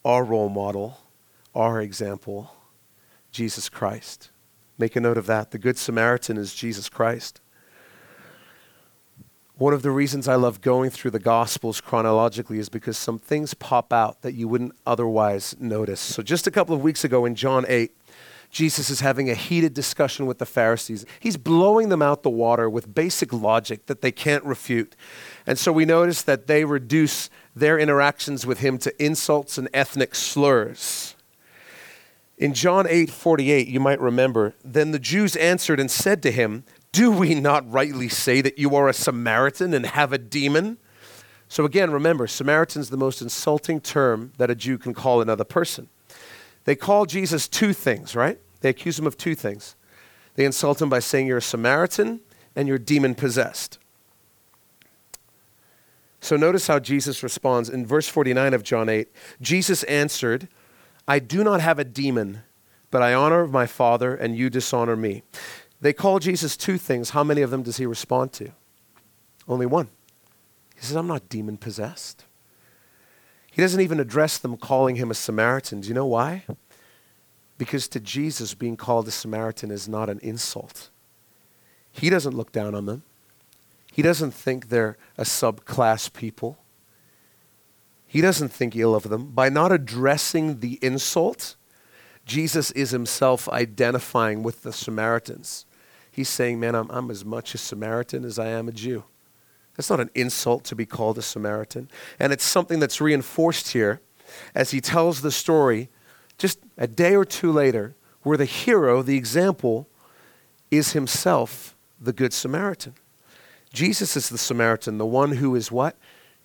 our 0.04 0.24
role 0.24 0.48
model, 0.48 0.98
our 1.54 1.80
example, 1.80 2.56
Jesus 3.30 3.68
Christ. 3.68 4.30
Make 4.78 4.96
a 4.96 5.00
note 5.00 5.16
of 5.16 5.26
that. 5.26 5.52
The 5.52 5.58
Good 5.58 5.78
Samaritan 5.78 6.36
is 6.38 6.56
Jesus 6.56 6.88
Christ. 6.88 7.40
One 9.58 9.74
of 9.74 9.82
the 9.82 9.90
reasons 9.90 10.28
I 10.28 10.36
love 10.36 10.60
going 10.60 10.90
through 10.90 11.10
the 11.10 11.18
Gospels 11.18 11.80
chronologically 11.80 12.60
is 12.60 12.68
because 12.68 12.96
some 12.96 13.18
things 13.18 13.54
pop 13.54 13.92
out 13.92 14.22
that 14.22 14.34
you 14.34 14.46
wouldn't 14.46 14.76
otherwise 14.86 15.56
notice. 15.58 15.98
So, 15.98 16.22
just 16.22 16.46
a 16.46 16.52
couple 16.52 16.76
of 16.76 16.80
weeks 16.80 17.02
ago 17.02 17.24
in 17.24 17.34
John 17.34 17.66
8, 17.66 17.90
Jesus 18.52 18.88
is 18.88 19.00
having 19.00 19.28
a 19.28 19.34
heated 19.34 19.74
discussion 19.74 20.26
with 20.26 20.38
the 20.38 20.46
Pharisees. 20.46 21.04
He's 21.18 21.36
blowing 21.36 21.88
them 21.88 22.02
out 22.02 22.22
the 22.22 22.30
water 22.30 22.70
with 22.70 22.94
basic 22.94 23.32
logic 23.32 23.86
that 23.86 24.00
they 24.00 24.12
can't 24.12 24.44
refute. 24.44 24.94
And 25.44 25.58
so 25.58 25.72
we 25.72 25.84
notice 25.84 26.22
that 26.22 26.46
they 26.46 26.64
reduce 26.64 27.28
their 27.56 27.80
interactions 27.80 28.46
with 28.46 28.60
him 28.60 28.78
to 28.78 29.04
insults 29.04 29.58
and 29.58 29.68
ethnic 29.74 30.14
slurs. 30.14 31.16
In 32.38 32.54
John 32.54 32.86
8 32.88 33.10
48, 33.10 33.66
you 33.66 33.80
might 33.80 34.00
remember, 34.00 34.54
then 34.64 34.92
the 34.92 35.00
Jews 35.00 35.34
answered 35.34 35.80
and 35.80 35.90
said 35.90 36.22
to 36.22 36.30
him, 36.30 36.62
Do 36.92 37.10
we 37.10 37.34
not 37.34 37.70
rightly 37.70 38.08
say 38.08 38.40
that 38.40 38.58
you 38.58 38.74
are 38.74 38.88
a 38.88 38.92
Samaritan 38.92 39.74
and 39.74 39.86
have 39.86 40.12
a 40.12 40.18
demon? 40.18 40.78
So 41.48 41.64
again, 41.64 41.90
remember, 41.90 42.26
Samaritan's 42.26 42.90
the 42.90 42.96
most 42.96 43.22
insulting 43.22 43.80
term 43.80 44.32
that 44.38 44.50
a 44.50 44.54
Jew 44.54 44.78
can 44.78 44.94
call 44.94 45.20
another 45.20 45.44
person. 45.44 45.88
They 46.64 46.76
call 46.76 47.06
Jesus 47.06 47.48
two 47.48 47.72
things, 47.72 48.14
right? 48.14 48.38
They 48.60 48.68
accuse 48.68 48.98
him 48.98 49.06
of 49.06 49.16
two 49.16 49.34
things. 49.34 49.74
They 50.34 50.44
insult 50.44 50.82
him 50.82 50.88
by 50.88 50.98
saying 50.98 51.26
you're 51.26 51.38
a 51.38 51.42
Samaritan 51.42 52.20
and 52.54 52.68
you're 52.68 52.78
demon 52.78 53.14
possessed. 53.14 53.78
So 56.20 56.36
notice 56.36 56.66
how 56.66 56.78
Jesus 56.80 57.22
responds 57.22 57.68
in 57.68 57.86
verse 57.86 58.08
49 58.08 58.52
of 58.54 58.62
John 58.62 58.88
8. 58.88 59.08
Jesus 59.40 59.82
answered, 59.84 60.48
I 61.06 61.20
do 61.20 61.44
not 61.44 61.60
have 61.60 61.78
a 61.78 61.84
demon, 61.84 62.42
but 62.90 63.02
I 63.02 63.14
honor 63.14 63.46
my 63.46 63.66
Father, 63.66 64.14
and 64.14 64.36
you 64.36 64.50
dishonor 64.50 64.96
me. 64.96 65.22
They 65.80 65.92
call 65.92 66.18
Jesus 66.18 66.56
two 66.56 66.78
things. 66.78 67.10
How 67.10 67.22
many 67.22 67.42
of 67.42 67.50
them 67.50 67.62
does 67.62 67.76
he 67.76 67.86
respond 67.86 68.32
to? 68.34 68.50
Only 69.46 69.66
one. 69.66 69.88
He 70.74 70.84
says, 70.84 70.96
I'm 70.96 71.06
not 71.06 71.28
demon 71.28 71.56
possessed. 71.56 72.24
He 73.50 73.62
doesn't 73.62 73.80
even 73.80 73.98
address 73.98 74.38
them 74.38 74.56
calling 74.56 74.96
him 74.96 75.10
a 75.10 75.14
Samaritan. 75.14 75.80
Do 75.80 75.88
you 75.88 75.94
know 75.94 76.06
why? 76.06 76.44
Because 77.56 77.88
to 77.88 78.00
Jesus, 78.00 78.54
being 78.54 78.76
called 78.76 79.08
a 79.08 79.10
Samaritan 79.10 79.70
is 79.70 79.88
not 79.88 80.08
an 80.08 80.20
insult. 80.22 80.90
He 81.90 82.10
doesn't 82.10 82.36
look 82.36 82.52
down 82.52 82.74
on 82.74 82.86
them. 82.86 83.02
He 83.92 84.02
doesn't 84.02 84.32
think 84.32 84.68
they're 84.68 84.96
a 85.16 85.24
subclass 85.24 86.12
people. 86.12 86.58
He 88.06 88.20
doesn't 88.20 88.50
think 88.50 88.76
ill 88.76 88.94
of 88.94 89.08
them. 89.08 89.32
By 89.32 89.48
not 89.48 89.72
addressing 89.72 90.60
the 90.60 90.78
insult, 90.80 91.56
Jesus 92.24 92.70
is 92.72 92.90
himself 92.90 93.48
identifying 93.48 94.42
with 94.44 94.62
the 94.62 94.72
Samaritans. 94.72 95.66
He's 96.18 96.28
saying, 96.28 96.58
Man, 96.58 96.74
I'm, 96.74 96.90
I'm 96.90 97.12
as 97.12 97.24
much 97.24 97.54
a 97.54 97.58
Samaritan 97.58 98.24
as 98.24 98.40
I 98.40 98.48
am 98.48 98.66
a 98.66 98.72
Jew. 98.72 99.04
That's 99.76 99.88
not 99.88 100.00
an 100.00 100.10
insult 100.16 100.64
to 100.64 100.74
be 100.74 100.84
called 100.84 101.16
a 101.16 101.22
Samaritan. 101.22 101.88
And 102.18 102.32
it's 102.32 102.42
something 102.42 102.80
that's 102.80 103.00
reinforced 103.00 103.68
here 103.68 104.00
as 104.52 104.72
he 104.72 104.80
tells 104.80 105.20
the 105.20 105.30
story 105.30 105.90
just 106.36 106.58
a 106.76 106.88
day 106.88 107.14
or 107.14 107.24
two 107.24 107.52
later, 107.52 107.94
where 108.22 108.36
the 108.36 108.46
hero, 108.46 109.00
the 109.00 109.16
example, 109.16 109.86
is 110.72 110.90
himself 110.90 111.76
the 112.00 112.12
Good 112.12 112.32
Samaritan. 112.32 112.94
Jesus 113.72 114.16
is 114.16 114.28
the 114.28 114.38
Samaritan, 114.38 114.98
the 114.98 115.06
one 115.06 115.36
who 115.36 115.54
is 115.54 115.70
what? 115.70 115.96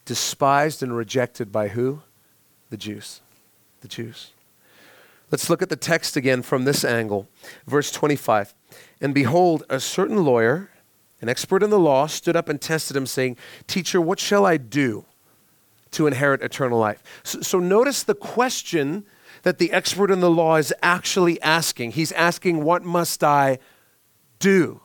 Despised 0.05 0.83
and 0.83 0.95
rejected 0.95 1.51
by 1.51 1.69
who? 1.69 2.03
The 2.69 2.77
Jews. 2.77 3.21
The 3.81 3.87
Jews. 3.87 4.32
Let's 5.33 5.49
look 5.49 5.63
at 5.63 5.69
the 5.69 5.75
text 5.75 6.15
again 6.15 6.43
from 6.43 6.65
this 6.65 6.85
angle. 6.85 7.27
Verse 7.65 7.91
25. 7.91 8.53
And 9.01 9.13
behold, 9.13 9.63
a 9.67 9.79
certain 9.79 10.23
lawyer 10.23 10.69
an 11.23 11.29
expert 11.29 11.63
in 11.63 11.69
the 11.69 11.79
law, 11.79 12.05
stood 12.05 12.35
up 12.35 12.49
and 12.49 12.59
tested 12.59 12.97
him, 12.97 13.05
saying, 13.05 13.37
Teacher, 13.65 14.01
what 14.01 14.19
shall 14.19 14.45
I 14.45 14.57
do 14.57 15.05
to 15.91 16.05
inherit 16.05 16.41
eternal 16.41 16.77
life? 16.77 17.01
So, 17.23 17.39
so, 17.39 17.59
notice 17.59 18.03
the 18.03 18.13
question 18.13 19.05
that 19.43 19.57
the 19.57 19.71
expert 19.71 20.11
in 20.11 20.19
the 20.19 20.29
law 20.29 20.57
is 20.57 20.73
actually 20.83 21.41
asking. 21.41 21.91
He's 21.91 22.11
asking, 22.11 22.65
What 22.65 22.83
must 22.83 23.23
I 23.23 23.59
do? 24.39 24.81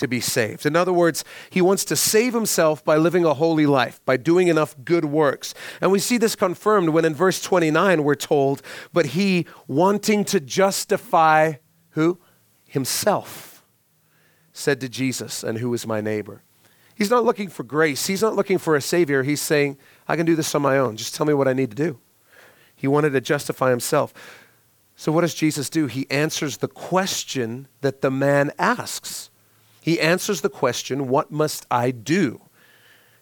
To 0.00 0.08
be 0.08 0.20
saved. 0.20 0.64
In 0.64 0.76
other 0.76 0.94
words, 0.94 1.24
he 1.50 1.60
wants 1.60 1.84
to 1.84 1.94
save 1.94 2.32
himself 2.32 2.82
by 2.82 2.96
living 2.96 3.26
a 3.26 3.34
holy 3.34 3.66
life, 3.66 4.00
by 4.06 4.16
doing 4.16 4.48
enough 4.48 4.74
good 4.82 5.04
works. 5.04 5.52
And 5.80 5.92
we 5.92 5.98
see 5.98 6.16
this 6.16 6.34
confirmed 6.34 6.88
when 6.88 7.04
in 7.04 7.14
verse 7.14 7.42
29 7.42 8.02
we're 8.02 8.14
told, 8.14 8.62
but 8.94 9.06
he 9.06 9.46
wanting 9.68 10.24
to 10.24 10.40
justify 10.40 11.54
who? 11.90 12.18
Himself 12.64 13.62
said 14.52 14.80
to 14.80 14.88
Jesus, 14.88 15.42
And 15.42 15.58
who 15.58 15.74
is 15.74 15.86
my 15.86 16.00
neighbor? 16.00 16.42
He's 16.94 17.10
not 17.10 17.24
looking 17.24 17.48
for 17.48 17.62
grace. 17.62 18.06
He's 18.06 18.22
not 18.22 18.36
looking 18.36 18.58
for 18.58 18.76
a 18.76 18.80
savior. 18.80 19.22
He's 19.22 19.42
saying, 19.42 19.76
I 20.08 20.16
can 20.16 20.26
do 20.26 20.36
this 20.36 20.54
on 20.54 20.62
my 20.62 20.78
own. 20.78 20.96
Just 20.96 21.14
tell 21.14 21.26
me 21.26 21.34
what 21.34 21.48
I 21.48 21.52
need 21.52 21.70
to 21.70 21.76
do. 21.76 21.98
He 22.74 22.86
wanted 22.86 23.10
to 23.10 23.20
justify 23.20 23.70
himself. 23.70 24.14
So, 24.96 25.12
what 25.12 25.22
does 25.22 25.34
Jesus 25.34 25.70
do? 25.70 25.86
He 25.86 26.10
answers 26.10 26.58
the 26.58 26.68
question 26.68 27.68
that 27.80 28.02
the 28.02 28.10
man 28.10 28.52
asks. 28.58 29.29
He 29.90 29.98
answers 29.98 30.40
the 30.40 30.48
question, 30.48 31.08
What 31.08 31.32
must 31.32 31.66
I 31.68 31.90
do 31.90 32.42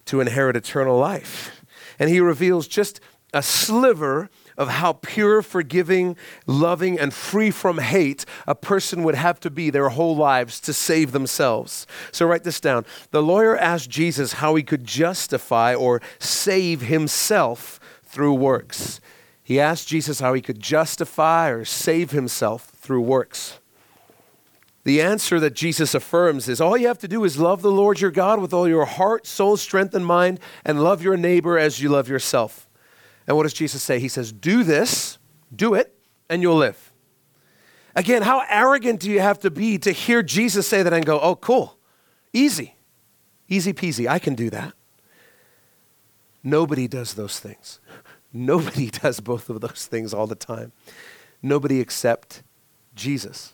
to 0.05 0.21
inherit 0.21 0.55
eternal 0.55 0.99
life? 0.99 1.65
And 1.99 2.11
he 2.11 2.21
reveals 2.21 2.69
just 2.69 3.01
a 3.33 3.43
sliver 3.43 4.29
of 4.59 4.69
how 4.69 4.93
pure, 4.93 5.41
forgiving, 5.41 6.15
loving, 6.47 7.01
and 7.01 7.15
free 7.15 7.51
from 7.51 7.79
hate 7.79 8.27
a 8.47 8.55
person 8.55 9.03
would 9.03 9.15
have 9.15 9.41
to 9.41 9.51
be 9.51 9.71
their 9.71 9.89
whole 9.89 10.15
lives 10.15 10.61
to 10.61 10.75
save 10.75 11.13
themselves. 11.13 11.87
So 12.13 12.27
write 12.27 12.45
this 12.45 12.61
down. 12.61 12.85
The 13.13 13.23
lawyer 13.23 13.57
asked 13.57 13.89
Jesus 13.89 14.35
how 14.35 14.55
he 14.55 14.63
could 14.63 14.85
justify 14.85 15.75
or 15.75 16.03
save 16.19 16.83
himself 16.83 17.81
through 18.05 18.35
works. 18.35 19.01
He 19.43 19.59
asked 19.59 19.89
Jesus 19.89 20.21
how 20.21 20.35
he 20.35 20.43
could 20.43 20.61
justify 20.61 21.49
or 21.51 21.65
save 21.65 22.11
himself 22.11 22.73
through 22.77 23.01
works. 23.01 23.59
The 24.89 25.03
answer 25.03 25.39
that 25.41 25.53
Jesus 25.53 25.95
affirms 25.95 26.49
is 26.49 26.63
all 26.63 26.75
you 26.75 26.87
have 26.87 26.97
to 27.01 27.09
do 27.09 27.23
is 27.25 27.39
love 27.39 27.61
the 27.61 27.71
Lord 27.71 28.01
your 28.01 28.11
God 28.11 28.41
with 28.41 28.55
all 28.55 28.67
your 28.67 28.87
heart, 28.87 29.27
soul, 29.27 29.59
strength, 29.59 29.95
and 29.95 30.07
mind, 30.07 30.41
and 30.65 30.83
love 30.83 31.03
your 31.03 31.19
neighbor 31.19 31.59
as 31.59 31.83
you 31.83 31.91
love 31.91 32.09
yourself. 32.09 32.67
And 33.27 33.37
what 33.37 33.43
does 33.43 33.53
Jesus 33.53 33.83
say? 33.83 33.99
He 33.99 34.09
says, 34.09 34.33
Do 34.33 34.65
this, 34.65 35.19
do 35.55 35.75
it, 35.75 35.95
and 36.31 36.41
you'll 36.41 36.57
live. 36.57 36.91
Again, 37.95 38.23
how 38.23 38.43
arrogant 38.49 39.01
do 39.01 39.11
you 39.11 39.21
have 39.21 39.39
to 39.41 39.51
be 39.51 39.77
to 39.77 39.93
hear 39.93 40.23
Jesus 40.23 40.67
say 40.67 40.83
that 40.83 40.95
and 40.95 41.05
go, 41.05 41.21
Oh, 41.21 41.37
cool, 41.37 41.77
easy, 42.33 42.75
easy 43.47 43.75
peasy, 43.75 44.09
I 44.09 44.19
can 44.19 44.35
do 44.35 44.49
that? 44.49 44.73
Nobody 46.43 46.89
does 46.89 47.13
those 47.13 47.39
things. 47.39 47.79
Nobody 48.33 48.89
does 49.03 49.21
both 49.21 49.51
of 49.51 49.61
those 49.61 49.85
things 49.85 50.15
all 50.15 50.27
the 50.27 50.35
time. 50.35 50.73
Nobody 51.43 51.79
except 51.79 52.43
Jesus. 52.95 53.53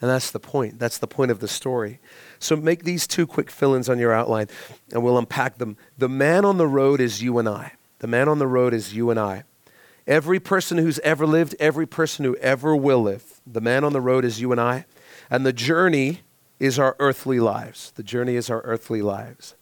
And 0.00 0.10
that's 0.10 0.30
the 0.30 0.40
point. 0.40 0.78
That's 0.78 0.98
the 0.98 1.06
point 1.06 1.30
of 1.30 1.40
the 1.40 1.48
story. 1.48 2.00
So 2.38 2.56
make 2.56 2.84
these 2.84 3.06
two 3.06 3.26
quick 3.26 3.50
fill 3.50 3.74
ins 3.74 3.88
on 3.88 3.98
your 3.98 4.12
outline 4.12 4.48
and 4.92 5.02
we'll 5.02 5.18
unpack 5.18 5.58
them. 5.58 5.76
The 5.98 6.08
man 6.08 6.44
on 6.44 6.56
the 6.56 6.66
road 6.66 7.00
is 7.00 7.22
you 7.22 7.38
and 7.38 7.48
I. 7.48 7.72
The 7.98 8.06
man 8.06 8.28
on 8.28 8.38
the 8.38 8.46
road 8.46 8.72
is 8.72 8.94
you 8.94 9.10
and 9.10 9.20
I. 9.20 9.44
Every 10.06 10.40
person 10.40 10.78
who's 10.78 10.98
ever 11.00 11.26
lived, 11.26 11.54
every 11.60 11.86
person 11.86 12.24
who 12.24 12.34
ever 12.36 12.74
will 12.74 13.02
live, 13.02 13.40
the 13.46 13.60
man 13.60 13.84
on 13.84 13.92
the 13.92 14.00
road 14.00 14.24
is 14.24 14.40
you 14.40 14.52
and 14.52 14.60
I. 14.60 14.86
And 15.28 15.44
the 15.44 15.52
journey 15.52 16.20
is 16.58 16.78
our 16.78 16.96
earthly 16.98 17.38
lives. 17.38 17.92
The 17.94 18.02
journey 18.02 18.36
is 18.36 18.48
our 18.50 18.62
earthly 18.62 19.02
lives. 19.02 19.54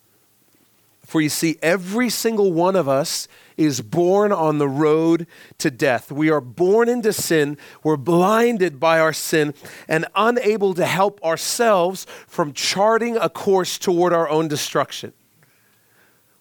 For 1.08 1.22
you 1.22 1.30
see, 1.30 1.56
every 1.62 2.10
single 2.10 2.52
one 2.52 2.76
of 2.76 2.86
us 2.86 3.28
is 3.56 3.80
born 3.80 4.30
on 4.30 4.58
the 4.58 4.68
road 4.68 5.26
to 5.56 5.70
death. 5.70 6.12
We 6.12 6.28
are 6.28 6.42
born 6.42 6.86
into 6.86 7.14
sin. 7.14 7.56
We're 7.82 7.96
blinded 7.96 8.78
by 8.78 9.00
our 9.00 9.14
sin 9.14 9.54
and 9.88 10.04
unable 10.14 10.74
to 10.74 10.84
help 10.84 11.18
ourselves 11.24 12.06
from 12.26 12.52
charting 12.52 13.16
a 13.16 13.30
course 13.30 13.78
toward 13.78 14.12
our 14.12 14.28
own 14.28 14.48
destruction. 14.48 15.14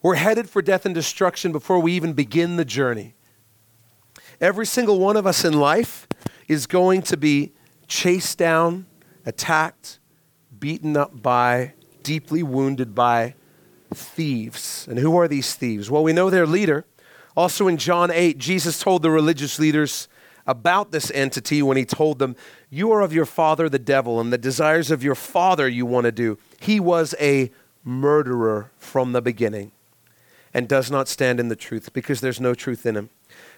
We're 0.02 0.16
headed 0.16 0.50
for 0.50 0.62
death 0.62 0.86
and 0.86 0.94
destruction 0.94 1.54
before 1.54 1.80
we 1.80 1.94
even 1.94 2.12
begin 2.12 2.58
the 2.58 2.66
journey. 2.66 3.16
Every 4.42 4.66
single 4.66 5.00
one 5.00 5.16
of 5.16 5.26
us 5.26 5.46
in 5.46 5.54
life 5.54 6.10
is 6.50 6.68
going 6.68 7.04
to 7.04 7.16
be 7.16 7.54
chased 7.88 8.38
down, 8.38 8.86
attacked, 9.26 10.00
beaten 10.60 10.98
up 10.98 11.22
by, 11.22 11.72
deeply 12.04 12.44
wounded 12.44 12.94
by 12.94 13.36
thieves. 13.94 14.88
And 14.90 15.00
who 15.00 15.18
are 15.18 15.28
these 15.28 15.56
thieves? 15.56 15.90
Well, 15.90 16.04
we 16.04 16.14
know 16.14 16.30
their 16.30 16.48
leader. 16.48 16.86
Also 17.36 17.68
in 17.68 17.78
John 17.78 18.12
8, 18.12 18.38
Jesus 18.38 18.80
told 18.80 19.02
the 19.02 19.12
religious 19.12 19.60
leaders 19.60 20.08
about 20.48 20.92
this 20.92 21.12
entity 21.12 21.62
when 21.62 21.78
he 21.78 21.86
told 21.86 22.20
them, 22.20 22.36
You 22.70 22.92
are 22.92 23.02
of 23.02 23.14
your 23.14 23.26
father, 23.26 23.70
the 23.70 23.78
devil, 23.78 24.20
and 24.20 24.32
the 24.32 24.38
desires 24.38 24.90
of 24.90 25.04
your 25.04 25.16
father 25.16 25.68
you 25.68 25.86
want 25.86 26.06
to 26.06 26.12
do. 26.12 26.38
He 26.60 26.80
was 26.80 27.14
a 27.20 27.52
murderer 27.84 28.72
from 28.80 29.12
the 29.12 29.22
beginning 29.22 29.72
and 30.54 30.68
does 30.68 30.90
not 30.90 31.08
stand 31.08 31.40
in 31.40 31.50
the 31.50 31.56
truth 31.56 31.94
because 31.94 32.22
there's 32.22 32.42
no 32.42 32.54
truth 32.54 32.86
in 32.86 32.96
him. 32.96 33.10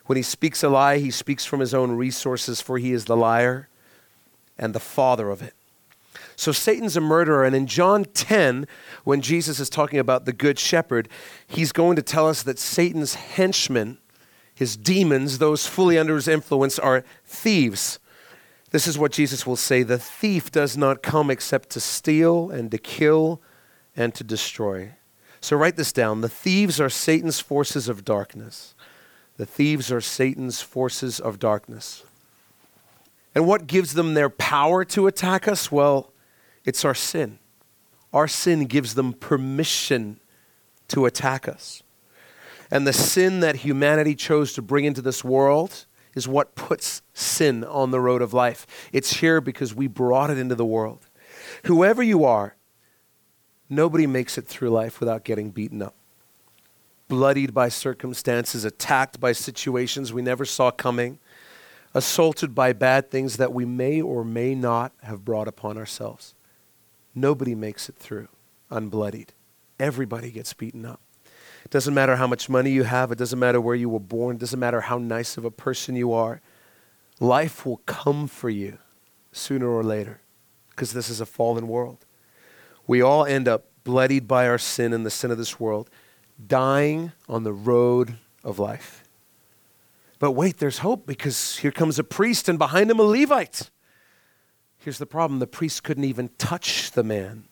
When 0.07 0.17
he 0.17 0.23
speaks 0.23 0.63
a 0.63 0.69
lie, 0.69 0.97
he 0.97 1.11
speaks 1.11 1.45
from 1.45 1.59
his 1.59 1.73
own 1.73 1.91
resources, 1.91 2.61
for 2.61 2.79
he 2.79 2.91
is 2.91 3.05
the 3.05 3.15
liar 3.15 3.69
and 4.57 4.73
the 4.73 4.79
father 4.79 5.29
of 5.29 5.41
it. 5.41 5.53
So 6.35 6.51
Satan's 6.51 6.95
a 6.95 7.01
murderer. 7.01 7.43
And 7.45 7.55
in 7.55 7.67
John 7.67 8.05
10, 8.05 8.67
when 9.03 9.21
Jesus 9.21 9.59
is 9.59 9.69
talking 9.69 9.99
about 9.99 10.25
the 10.25 10.33
good 10.33 10.57
shepherd, 10.57 11.09
he's 11.47 11.71
going 11.71 11.95
to 11.95 12.01
tell 12.01 12.27
us 12.27 12.43
that 12.43 12.59
Satan's 12.59 13.15
henchmen, 13.15 13.97
his 14.55 14.77
demons, 14.77 15.37
those 15.37 15.67
fully 15.67 15.97
under 15.97 16.15
his 16.15 16.27
influence, 16.27 16.79
are 16.79 17.03
thieves. 17.25 17.99
This 18.71 18.87
is 18.87 18.97
what 18.97 19.11
Jesus 19.11 19.45
will 19.45 19.55
say 19.55 19.83
The 19.83 19.97
thief 19.97 20.51
does 20.51 20.77
not 20.77 21.03
come 21.03 21.29
except 21.29 21.69
to 21.71 21.79
steal 21.79 22.51
and 22.51 22.69
to 22.71 22.77
kill 22.77 23.41
and 23.95 24.13
to 24.15 24.23
destroy. 24.23 24.93
So 25.41 25.55
write 25.55 25.75
this 25.75 25.93
down. 25.93 26.21
The 26.21 26.29
thieves 26.29 26.79
are 26.79 26.89
Satan's 26.89 27.39
forces 27.39 27.87
of 27.87 28.05
darkness. 28.05 28.75
The 29.37 29.45
thieves 29.45 29.91
are 29.91 30.01
Satan's 30.01 30.61
forces 30.61 31.19
of 31.19 31.39
darkness. 31.39 32.03
And 33.39 33.47
what 33.47 33.67
gives 33.67 33.93
them 33.93 34.15
their 34.15 34.29
power 34.29 34.83
to 34.83 35.07
attack 35.07 35.47
us? 35.47 35.71
Well, 35.71 36.11
it's 36.65 36.83
our 36.83 36.93
sin. 36.93 37.39
Our 38.11 38.27
sin 38.27 38.65
gives 38.65 38.95
them 38.95 39.13
permission 39.13 40.19
to 40.89 41.05
attack 41.05 41.47
us. 41.47 41.81
And 42.69 42.85
the 42.85 42.91
sin 42.91 43.39
that 43.39 43.55
humanity 43.55 44.13
chose 44.13 44.51
to 44.55 44.61
bring 44.61 44.83
into 44.83 45.01
this 45.01 45.23
world 45.23 45.85
is 46.15 46.27
what 46.27 46.53
puts 46.55 47.01
sin 47.13 47.63
on 47.63 47.91
the 47.91 48.01
road 48.01 48.21
of 48.21 48.33
life. 48.33 48.67
It's 48.91 49.21
here 49.21 49.39
because 49.39 49.73
we 49.73 49.87
brought 49.87 50.29
it 50.29 50.37
into 50.37 50.55
the 50.55 50.65
world. 50.65 51.07
Whoever 51.63 52.03
you 52.03 52.25
are, 52.25 52.57
nobody 53.69 54.05
makes 54.05 54.37
it 54.37 54.47
through 54.47 54.71
life 54.71 54.99
without 54.99 55.23
getting 55.23 55.51
beaten 55.51 55.81
up, 55.81 55.95
bloodied 57.07 57.53
by 57.53 57.69
circumstances, 57.69 58.65
attacked 58.65 59.21
by 59.21 59.31
situations 59.31 60.11
we 60.11 60.21
never 60.21 60.43
saw 60.43 60.71
coming, 60.71 61.19
assaulted 61.93 62.53
by 62.53 62.73
bad 62.73 63.09
things 63.09 63.37
that 63.37 63.53
we 63.53 63.65
may 63.65 64.01
or 64.01 64.23
may 64.23 64.55
not 64.55 64.93
have 65.03 65.25
brought 65.25 65.47
upon 65.47 65.77
ourselves. 65.77 66.35
Nobody 67.15 67.55
makes 67.55 67.89
it 67.89 67.95
through 67.95 68.27
unbloodied. 68.71 69.29
Everybody 69.79 70.31
gets 70.31 70.53
beaten 70.53 70.85
up. 70.85 71.01
It 71.65 71.71
doesn't 71.71 71.93
matter 71.93 72.15
how 72.15 72.27
much 72.27 72.49
money 72.49 72.71
you 72.71 72.83
have, 72.83 73.11
it 73.11 73.17
doesn't 73.17 73.39
matter 73.39 73.59
where 73.59 73.75
you 73.75 73.89
were 73.89 73.99
born, 73.99 74.37
it 74.37 74.39
doesn't 74.39 74.59
matter 74.59 74.81
how 74.81 74.97
nice 74.97 75.37
of 75.37 75.45
a 75.45 75.51
person 75.51 75.95
you 75.95 76.13
are. 76.13 76.41
Life 77.19 77.65
will 77.65 77.81
come 77.85 78.27
for 78.27 78.49
you 78.49 78.77
sooner 79.31 79.67
or 79.67 79.83
later 79.83 80.21
because 80.69 80.93
this 80.93 81.09
is 81.09 81.19
a 81.19 81.25
fallen 81.25 81.67
world. 81.67 82.05
We 82.87 83.01
all 83.01 83.25
end 83.25 83.47
up 83.47 83.65
bloodied 83.83 84.27
by 84.27 84.47
our 84.47 84.57
sin 84.57 84.93
and 84.93 85.05
the 85.05 85.09
sin 85.09 85.31
of 85.31 85.37
this 85.37 85.59
world, 85.59 85.89
dying 86.45 87.11
on 87.27 87.43
the 87.43 87.53
road 87.53 88.17
of 88.43 88.59
life. 88.59 89.03
But 90.19 90.31
wait, 90.33 90.57
there's 90.57 90.79
hope 90.79 91.07
because 91.07 91.57
here 91.57 91.71
comes 91.71 91.97
a 91.97 92.03
priest 92.03 92.49
and 92.49 92.59
behind 92.59 92.91
him 92.91 92.99
a 92.99 93.03
Levite. 93.03 93.71
Here's 94.77 94.97
the 94.97 95.05
problem 95.05 95.39
the 95.39 95.47
priest 95.47 95.83
couldn't 95.83 96.03
even 96.03 96.29
touch 96.37 96.91
the 96.91 97.03
man. 97.03 97.45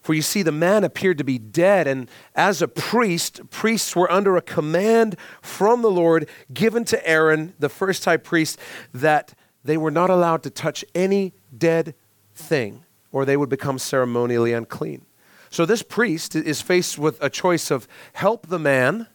For 0.00 0.12
you 0.12 0.22
see, 0.22 0.42
the 0.42 0.52
man 0.52 0.84
appeared 0.84 1.18
to 1.18 1.24
be 1.24 1.38
dead, 1.38 1.86
and 1.86 2.10
as 2.34 2.60
a 2.60 2.68
priest, 2.68 3.40
priests 3.50 3.96
were 3.96 4.10
under 4.12 4.36
a 4.36 4.42
command 4.42 5.16
from 5.40 5.80
the 5.80 5.90
Lord 5.90 6.28
given 6.52 6.84
to 6.86 7.08
Aaron, 7.08 7.54
the 7.58 7.70
first 7.70 8.04
high 8.04 8.18
priest, 8.18 8.58
that 8.92 9.32
they 9.64 9.78
were 9.78 9.90
not 9.90 10.10
allowed 10.10 10.42
to 10.42 10.50
touch 10.50 10.84
any 10.94 11.32
dead 11.56 11.94
thing, 12.34 12.84
or 13.12 13.24
they 13.24 13.36
would 13.36 13.48
become 13.48 13.78
ceremonially 13.78 14.52
unclean. 14.52 15.06
So 15.48 15.64
this 15.64 15.82
priest 15.82 16.36
is 16.36 16.60
faced 16.60 16.98
with 16.98 17.16
a 17.22 17.30
choice 17.30 17.70
of 17.70 17.88
help 18.12 18.48
the 18.48 18.58
man 18.58 19.06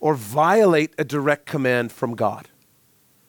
or 0.00 0.14
violate 0.14 0.94
a 0.98 1.04
direct 1.04 1.46
command 1.46 1.92
from 1.92 2.14
God. 2.14 2.48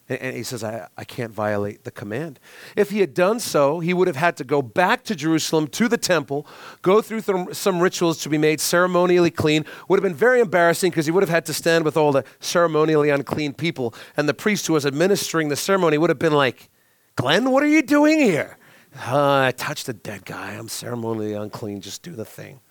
And 0.10 0.38
he 0.38 0.44
says, 0.44 0.64
I, 0.64 0.88
I 0.98 1.04
can't 1.04 1.34
violate 1.34 1.84
the 1.84 1.92
command. 1.92 2.40
If 2.78 2.92
he 2.92 3.02
had 3.02 3.14
done 3.14 3.42
so, 3.42 3.82
he 3.82 3.94
would 3.94 4.08
have 4.08 4.16
had 4.16 4.38
to 4.38 4.46
go 4.46 4.62
back 4.62 5.04
to 5.06 5.16
Jerusalem 5.16 5.68
to 5.68 5.90
the 5.90 5.98
temple, 5.98 6.48
go 6.82 7.02
through 7.02 7.22
th- 7.22 7.54
some 7.54 7.82
rituals 7.82 8.20
to 8.20 8.30
be 8.30 8.38
made 8.38 8.62
ceremonially 8.62 9.32
clean. 9.32 9.66
Would 9.90 9.98
have 10.00 10.04
been 10.04 10.16
very 10.16 10.40
embarrassing 10.40 10.92
because 10.92 11.08
he 11.08 11.12
would 11.12 11.24
have 11.24 11.30
had 11.30 11.46
to 11.48 11.54
stand 11.54 11.84
with 11.84 11.98
all 11.98 12.14
the 12.14 12.24
ceremonially 12.40 13.10
unclean 13.10 13.54
people. 13.54 13.94
And 14.16 14.30
the 14.30 14.34
priest 14.34 14.68
who 14.68 14.74
was 14.74 14.86
administering 14.86 15.50
the 15.50 15.58
ceremony 15.58 15.98
would 15.98 16.10
have 16.10 16.20
been 16.20 16.34
like, 16.34 16.70
Glenn, 17.18 17.52
what 17.52 17.62
are 17.62 17.68
you 17.68 17.82
doing 17.82 18.20
here? 18.20 18.58
Uh, 18.96 19.42
I 19.42 19.52
touched 19.52 19.90
a 19.90 19.94
dead 19.94 20.24
guy. 20.24 20.54
I'm 20.54 20.70
ceremonially 20.70 21.34
unclean. 21.34 21.82
Just 21.82 22.02
do 22.02 22.12
the 22.12 22.26
thing. 22.26 22.62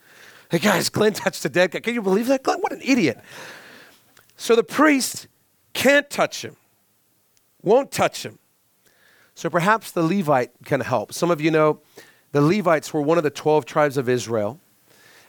Hey, 0.50 0.58
guys, 0.58 0.88
Glenn 0.88 1.12
touched 1.12 1.44
a 1.44 1.50
dead 1.50 1.72
guy. 1.72 1.80
Can 1.80 1.92
you 1.92 2.02
believe 2.02 2.28
that? 2.28 2.42
Glenn, 2.42 2.60
what 2.60 2.72
an 2.72 2.80
idiot. 2.82 3.20
So 4.36 4.54
the 4.54 4.64
priest 4.64 5.28
can't 5.72 6.08
touch 6.10 6.44
him 6.44 6.56
won't 7.66 7.90
touch 7.90 8.24
him. 8.24 8.38
So 9.34 9.50
perhaps 9.50 9.90
the 9.90 10.02
Levite 10.02 10.52
can 10.64 10.80
help. 10.80 11.12
Some 11.12 11.30
of 11.30 11.42
you 11.42 11.50
know 11.50 11.80
the 12.32 12.40
Levites 12.40 12.94
were 12.94 13.02
one 13.02 13.18
of 13.18 13.24
the 13.24 13.30
12 13.30 13.66
tribes 13.66 13.98
of 13.98 14.08
Israel, 14.08 14.58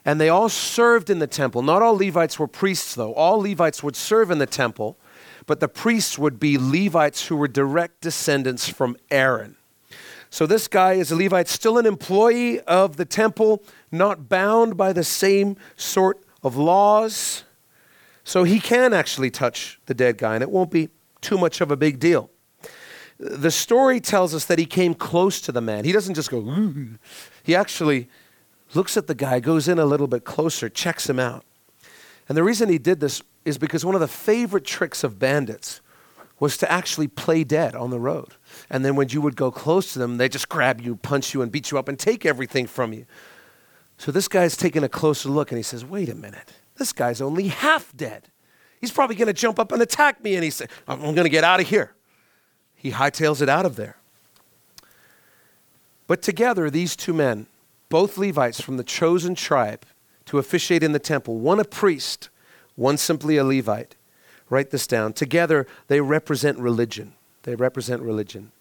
and 0.05 0.21
they 0.21 0.29
all 0.29 0.47
served 0.47 1.09
in 1.09 1.19
the 1.19 1.27
temple. 1.27 1.61
Not 1.61 1.81
all 1.81 1.97
Levites 1.97 2.39
were 2.39 2.47
priests, 2.47 2.95
though. 2.95 3.13
All 3.15 3.41
Levites 3.41 3.83
would 3.83 3.97
serve 3.97 4.31
in 4.31 4.37
the 4.37 4.45
temple, 4.45 4.97
but 5.45 5.59
the 5.59 5.67
priests 5.67 6.17
would 6.17 6.39
be 6.39 6.57
Levites 6.57 7.27
who 7.27 7.35
were 7.35 7.47
direct 7.47 7.99
descendants 8.01 8.69
from 8.69 8.95
Aaron. 9.11 9.57
So 10.29 10.45
this 10.45 10.67
guy 10.67 10.93
is 10.93 11.11
a 11.11 11.15
Levite, 11.15 11.47
still 11.47 11.77
an 11.77 11.85
employee 11.85 12.59
of 12.61 12.97
the 12.97 13.05
temple, 13.05 13.63
not 13.91 14.29
bound 14.29 14.77
by 14.77 14.93
the 14.93 15.03
same 15.03 15.57
sort 15.75 16.23
of 16.43 16.55
laws. 16.55 17.43
So 18.27 18.43
he 18.43 18.59
can 18.59 18.91
actually 18.91 19.31
touch 19.31 19.79
the 19.85 19.93
dead 19.93 20.17
guy, 20.17 20.33
and 20.33 20.43
it 20.43 20.51
won't 20.51 20.69
be 20.69 20.89
too 21.21 21.37
much 21.37 21.61
of 21.61 21.71
a 21.71 21.77
big 21.77 21.97
deal. 21.97 22.29
The 23.17 23.51
story 23.51 24.01
tells 24.01 24.35
us 24.35 24.43
that 24.45 24.59
he 24.59 24.65
came 24.65 24.95
close 24.95 25.39
to 25.39 25.53
the 25.53 25.61
man. 25.61 25.85
He 25.85 25.93
doesn't 25.93 26.13
just 26.13 26.29
go, 26.29 26.39
Ooh. 26.39 26.99
he 27.43 27.55
actually 27.55 28.09
looks 28.73 28.97
at 28.97 29.07
the 29.07 29.15
guy, 29.15 29.39
goes 29.39 29.69
in 29.69 29.79
a 29.79 29.85
little 29.85 30.07
bit 30.07 30.25
closer, 30.25 30.67
checks 30.67 31.09
him 31.09 31.19
out. 31.19 31.45
And 32.27 32.37
the 32.37 32.43
reason 32.43 32.67
he 32.67 32.77
did 32.77 32.99
this 32.99 33.23
is 33.45 33.57
because 33.57 33.85
one 33.85 33.95
of 33.95 34.01
the 34.01 34.09
favorite 34.09 34.65
tricks 34.65 35.05
of 35.05 35.17
bandits 35.17 35.79
was 36.37 36.57
to 36.57 36.69
actually 36.69 37.07
play 37.07 37.45
dead 37.45 37.75
on 37.75 37.91
the 37.91 37.99
road. 37.99 38.33
And 38.69 38.83
then 38.83 38.97
when 38.97 39.07
you 39.07 39.21
would 39.21 39.37
go 39.37 39.51
close 39.51 39.93
to 39.93 39.99
them, 39.99 40.17
they 40.17 40.27
just 40.27 40.49
grab 40.49 40.81
you, 40.81 40.97
punch 40.97 41.33
you, 41.33 41.41
and 41.41 41.49
beat 41.49 41.71
you 41.71 41.79
up 41.79 41.87
and 41.87 41.97
take 41.97 42.25
everything 42.25 42.67
from 42.67 42.91
you. 42.91 43.05
So 43.97 44.11
this 44.11 44.27
guy's 44.27 44.57
taking 44.57 44.83
a 44.83 44.89
closer 44.89 45.29
look 45.29 45.49
and 45.49 45.57
he 45.57 45.63
says, 45.63 45.85
Wait 45.85 46.09
a 46.09 46.13
minute, 46.13 46.55
this 46.77 46.93
guy's 46.93 47.21
only 47.21 47.47
half 47.47 47.95
dead. 47.95 48.29
He's 48.79 48.91
probably 48.91 49.15
going 49.15 49.27
to 49.27 49.33
jump 49.33 49.59
up 49.59 49.71
and 49.71 49.81
attack 49.81 50.23
me. 50.23 50.35
And 50.35 50.43
he 50.43 50.49
said, 50.49 50.69
I'm 50.87 50.99
going 50.99 51.23
to 51.23 51.29
get 51.29 51.43
out 51.43 51.59
of 51.59 51.67
here. 51.67 51.93
He 52.75 52.91
hightails 52.91 53.41
it 53.41 53.49
out 53.49 53.65
of 53.65 53.75
there. 53.75 53.97
But 56.05 56.21
together, 56.21 56.69
these 56.69 56.95
two 56.95 57.13
men, 57.13 57.47
both 57.89 58.17
Levites 58.17 58.61
from 58.61 58.77
the 58.77 58.83
chosen 58.83 59.35
tribe 59.35 59.85
to 60.25 60.37
officiate 60.37 60.83
in 60.83 60.91
the 60.91 60.99
temple, 60.99 61.39
one 61.39 61.59
a 61.59 61.65
priest, 61.65 62.29
one 62.75 62.97
simply 62.97 63.37
a 63.37 63.43
Levite. 63.43 63.95
Write 64.49 64.71
this 64.71 64.87
down. 64.87 65.13
Together, 65.13 65.67
they 65.87 65.99
represent 65.99 66.57
religion. 66.59 67.13
They 67.43 67.55
represent 67.55 68.01
religion. 68.01 68.51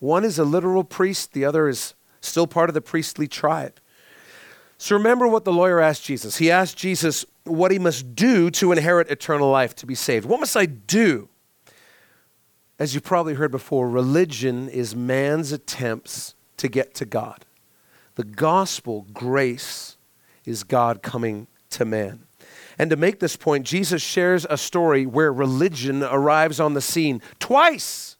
One 0.00 0.24
is 0.24 0.38
a 0.38 0.44
literal 0.44 0.84
priest, 0.84 1.32
the 1.32 1.44
other 1.44 1.68
is 1.68 1.94
still 2.20 2.46
part 2.46 2.70
of 2.70 2.74
the 2.74 2.80
priestly 2.80 3.28
tribe. 3.28 3.78
So 4.78 4.96
remember 4.96 5.26
what 5.26 5.44
the 5.44 5.52
lawyer 5.52 5.80
asked 5.80 6.04
Jesus. 6.04 6.36
He 6.36 6.50
asked 6.50 6.76
Jesus 6.76 7.24
what 7.46 7.70
he 7.70 7.78
must 7.78 8.14
do 8.14 8.50
to 8.52 8.72
inherit 8.72 9.10
eternal 9.10 9.50
life, 9.50 9.74
to 9.76 9.86
be 9.86 9.94
saved. 9.94 10.26
What 10.26 10.40
must 10.40 10.56
I 10.56 10.66
do? 10.66 11.28
As 12.78 12.94
you 12.94 13.00
probably 13.00 13.34
heard 13.34 13.50
before, 13.50 13.88
religion 13.88 14.68
is 14.68 14.94
man's 14.94 15.52
attempts 15.52 16.34
to 16.58 16.68
get 16.68 16.94
to 16.96 17.04
God. 17.04 17.46
The 18.16 18.24
gospel, 18.24 19.06
grace, 19.12 19.96
is 20.44 20.62
God 20.62 21.02
coming 21.02 21.46
to 21.70 21.84
man. 21.84 22.24
And 22.78 22.90
to 22.90 22.96
make 22.96 23.20
this 23.20 23.36
point, 23.36 23.66
Jesus 23.66 24.02
shares 24.02 24.46
a 24.48 24.58
story 24.58 25.06
where 25.06 25.32
religion 25.32 26.02
arrives 26.02 26.60
on 26.60 26.74
the 26.74 26.80
scene 26.82 27.22
twice. 27.38 28.16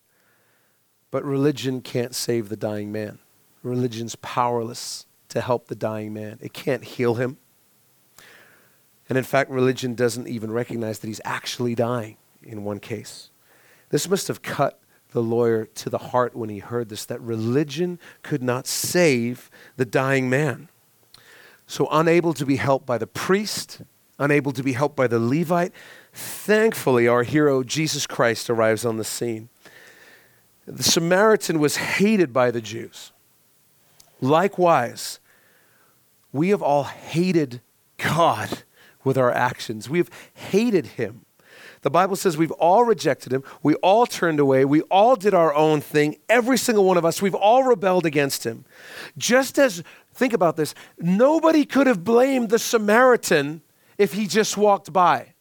But 1.10 1.24
religion 1.24 1.82
can't 1.82 2.14
save 2.14 2.48
the 2.48 2.56
dying 2.56 2.90
man. 2.90 3.18
Religion's 3.62 4.16
powerless 4.16 5.06
to 5.28 5.40
help 5.40 5.68
the 5.68 5.74
dying 5.74 6.14
man, 6.14 6.38
it 6.40 6.52
can't 6.52 6.84
heal 6.84 7.14
him. 7.14 7.36
And 9.08 9.16
in 9.16 9.24
fact, 9.24 9.50
religion 9.50 9.94
doesn't 9.94 10.26
even 10.26 10.50
recognize 10.50 10.98
that 10.98 11.06
he's 11.06 11.20
actually 11.24 11.74
dying 11.74 12.16
in 12.42 12.64
one 12.64 12.80
case. 12.80 13.30
This 13.90 14.08
must 14.08 14.28
have 14.28 14.42
cut 14.42 14.80
the 15.12 15.22
lawyer 15.22 15.66
to 15.66 15.88
the 15.88 15.98
heart 15.98 16.34
when 16.34 16.48
he 16.48 16.58
heard 16.58 16.88
this 16.88 17.06
that 17.06 17.20
religion 17.20 17.98
could 18.22 18.42
not 18.42 18.66
save 18.66 19.50
the 19.76 19.84
dying 19.84 20.28
man. 20.28 20.68
So, 21.66 21.88
unable 21.90 22.32
to 22.34 22.46
be 22.46 22.56
helped 22.56 22.86
by 22.86 22.98
the 22.98 23.06
priest, 23.06 23.82
unable 24.18 24.52
to 24.52 24.62
be 24.62 24.72
helped 24.72 24.96
by 24.96 25.06
the 25.06 25.18
Levite, 25.18 25.72
thankfully, 26.12 27.08
our 27.08 27.22
hero, 27.22 27.62
Jesus 27.62 28.06
Christ, 28.06 28.50
arrives 28.50 28.84
on 28.84 28.98
the 28.98 29.04
scene. 29.04 29.48
The 30.66 30.82
Samaritan 30.82 31.60
was 31.60 31.76
hated 31.76 32.32
by 32.32 32.50
the 32.50 32.60
Jews. 32.60 33.12
Likewise, 34.20 35.20
we 36.32 36.50
have 36.50 36.62
all 36.62 36.84
hated 36.84 37.60
God 37.98 38.64
with 39.06 39.16
our 39.16 39.30
actions. 39.30 39.88
We 39.88 39.98
have 39.98 40.10
hated 40.34 40.84
him. 40.86 41.24
The 41.82 41.90
Bible 41.90 42.16
says 42.16 42.36
we've 42.36 42.50
all 42.50 42.82
rejected 42.82 43.32
him. 43.32 43.44
We 43.62 43.76
all 43.76 44.04
turned 44.04 44.40
away. 44.40 44.64
We 44.64 44.82
all 44.82 45.14
did 45.14 45.32
our 45.32 45.54
own 45.54 45.80
thing. 45.80 46.16
Every 46.28 46.58
single 46.58 46.84
one 46.84 46.96
of 46.96 47.04
us, 47.04 47.22
we've 47.22 47.34
all 47.34 47.62
rebelled 47.62 48.04
against 48.04 48.44
him. 48.44 48.64
Just 49.16 49.60
as, 49.60 49.84
think 50.12 50.32
about 50.32 50.56
this, 50.56 50.74
nobody 50.98 51.64
could 51.64 51.86
have 51.86 52.02
blamed 52.02 52.50
the 52.50 52.58
Samaritan 52.58 53.62
if 53.96 54.14
he 54.14 54.26
just 54.26 54.56
walked 54.56 54.92
by. 54.92 55.34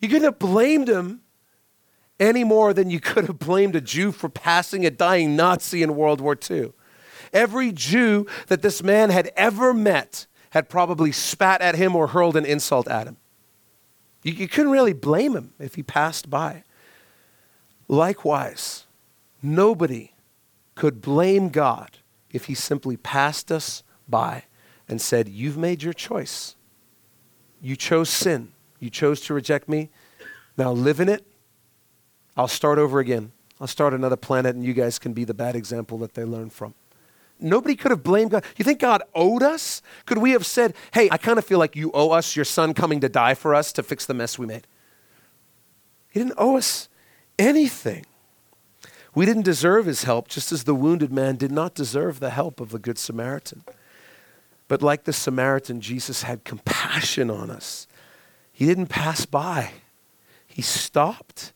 You 0.00 0.08
couldn't 0.08 0.24
have 0.24 0.38
blamed 0.38 0.88
him 0.88 1.20
any 2.18 2.42
more 2.42 2.72
than 2.72 2.88
you 2.88 3.00
could 3.00 3.26
have 3.26 3.38
blamed 3.38 3.76
a 3.76 3.82
Jew 3.82 4.12
for 4.12 4.30
passing 4.30 4.86
a 4.86 4.90
dying 4.90 5.36
Nazi 5.36 5.82
in 5.82 5.94
World 5.94 6.22
War 6.22 6.38
II. 6.50 6.72
Every 7.34 7.70
Jew 7.70 8.26
that 8.46 8.62
this 8.62 8.82
man 8.82 9.10
had 9.10 9.30
ever 9.36 9.74
met 9.74 10.26
had 10.56 10.70
probably 10.70 11.12
spat 11.12 11.60
at 11.60 11.74
him 11.74 11.94
or 11.94 12.06
hurled 12.06 12.34
an 12.34 12.46
insult 12.46 12.88
at 12.88 13.06
him. 13.06 13.18
You, 14.22 14.32
you 14.32 14.48
couldn't 14.48 14.72
really 14.72 14.94
blame 14.94 15.36
him 15.36 15.52
if 15.58 15.74
he 15.74 15.82
passed 15.82 16.30
by. 16.30 16.64
Likewise, 17.88 18.86
nobody 19.42 20.14
could 20.74 21.02
blame 21.02 21.50
God 21.50 21.98
if 22.30 22.46
he 22.46 22.54
simply 22.54 22.96
passed 22.96 23.52
us 23.52 23.82
by 24.08 24.44
and 24.88 24.98
said, 24.98 25.28
You've 25.28 25.58
made 25.58 25.82
your 25.82 25.92
choice. 25.92 26.56
You 27.60 27.76
chose 27.76 28.08
sin. 28.08 28.52
You 28.80 28.88
chose 28.88 29.20
to 29.26 29.34
reject 29.34 29.68
me. 29.68 29.90
Now 30.56 30.72
live 30.72 31.00
in 31.00 31.10
it. 31.10 31.26
I'll 32.34 32.48
start 32.48 32.78
over 32.78 32.98
again. 32.98 33.32
I'll 33.60 33.66
start 33.66 33.92
another 33.92 34.16
planet, 34.16 34.56
and 34.56 34.64
you 34.64 34.72
guys 34.72 34.98
can 34.98 35.12
be 35.12 35.24
the 35.24 35.34
bad 35.34 35.54
example 35.54 35.98
that 35.98 36.14
they 36.14 36.24
learn 36.24 36.48
from. 36.48 36.72
Nobody 37.38 37.76
could 37.76 37.90
have 37.90 38.02
blamed 38.02 38.30
God. 38.30 38.44
You 38.56 38.64
think 38.64 38.78
God 38.78 39.02
owed 39.14 39.42
us? 39.42 39.82
Could 40.06 40.18
we 40.18 40.30
have 40.30 40.46
said, 40.46 40.74
hey, 40.92 41.08
I 41.10 41.18
kind 41.18 41.38
of 41.38 41.44
feel 41.44 41.58
like 41.58 41.76
you 41.76 41.90
owe 41.92 42.10
us 42.10 42.34
your 42.34 42.44
son 42.44 42.72
coming 42.72 43.00
to 43.00 43.08
die 43.08 43.34
for 43.34 43.54
us 43.54 43.72
to 43.72 43.82
fix 43.82 44.06
the 44.06 44.14
mess 44.14 44.38
we 44.38 44.46
made? 44.46 44.66
He 46.08 46.20
didn't 46.20 46.34
owe 46.38 46.56
us 46.56 46.88
anything. 47.38 48.06
We 49.14 49.26
didn't 49.26 49.44
deserve 49.44 49.86
his 49.86 50.04
help, 50.04 50.28
just 50.28 50.52
as 50.52 50.64
the 50.64 50.74
wounded 50.74 51.12
man 51.12 51.36
did 51.36 51.52
not 51.52 51.74
deserve 51.74 52.20
the 52.20 52.30
help 52.30 52.60
of 52.60 52.70
the 52.70 52.78
Good 52.78 52.98
Samaritan. 52.98 53.64
But 54.68 54.82
like 54.82 55.04
the 55.04 55.12
Samaritan, 55.12 55.80
Jesus 55.80 56.22
had 56.22 56.44
compassion 56.44 57.30
on 57.30 57.50
us. 57.50 57.86
He 58.52 58.66
didn't 58.66 58.86
pass 58.86 59.26
by, 59.26 59.72
he 60.46 60.62
stopped. 60.62 61.52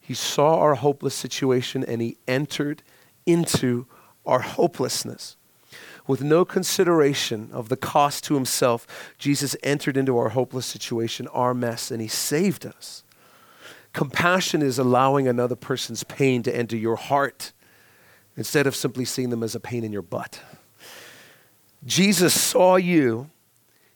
He 0.00 0.14
saw 0.14 0.58
our 0.58 0.74
hopeless 0.74 1.14
situation 1.14 1.84
and 1.84 2.02
he 2.02 2.16
entered 2.26 2.82
into 3.26 3.86
our 4.26 4.40
hopelessness. 4.40 5.36
With 6.06 6.22
no 6.22 6.44
consideration 6.44 7.50
of 7.52 7.68
the 7.68 7.76
cost 7.76 8.24
to 8.24 8.34
himself, 8.34 9.14
Jesus 9.18 9.56
entered 9.62 9.96
into 9.96 10.18
our 10.18 10.30
hopeless 10.30 10.66
situation, 10.66 11.28
our 11.28 11.54
mess, 11.54 11.90
and 11.90 12.00
he 12.00 12.08
saved 12.08 12.66
us. 12.66 13.04
Compassion 13.92 14.62
is 14.62 14.78
allowing 14.78 15.28
another 15.28 15.56
person's 15.56 16.04
pain 16.04 16.42
to 16.44 16.56
enter 16.56 16.76
your 16.76 16.96
heart 16.96 17.52
instead 18.36 18.66
of 18.66 18.74
simply 18.74 19.04
seeing 19.04 19.30
them 19.30 19.42
as 19.42 19.54
a 19.54 19.60
pain 19.60 19.84
in 19.84 19.92
your 19.92 20.02
butt. 20.02 20.40
Jesus 21.84 22.38
saw 22.38 22.76
you, 22.76 23.30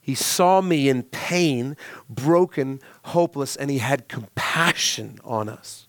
he 0.01 0.15
saw 0.15 0.61
me 0.61 0.89
in 0.89 1.03
pain, 1.03 1.77
broken, 2.09 2.81
hopeless, 3.07 3.57
and 3.57 3.71
he 3.71 3.79
had 3.79 4.09
compassion 4.09 5.19
on 5.25 5.49
us. 5.49 5.87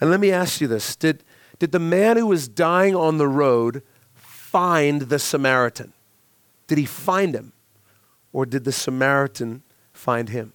And 0.00 0.10
let 0.10 0.20
me 0.20 0.30
ask 0.30 0.60
you 0.60 0.66
this 0.66 0.96
Did, 0.96 1.22
did 1.60 1.72
the 1.72 1.78
man 1.78 2.16
who 2.16 2.26
was 2.26 2.48
dying 2.48 2.96
on 2.96 3.18
the 3.18 3.28
road 3.28 3.82
find 4.14 5.02
the 5.02 5.18
Samaritan? 5.18 5.92
Did 6.66 6.78
he 6.78 6.86
find 6.86 7.34
him? 7.34 7.52
Or 8.32 8.46
did 8.46 8.64
the 8.64 8.72
Samaritan 8.72 9.62
find 9.92 10.30
him? 10.30 10.54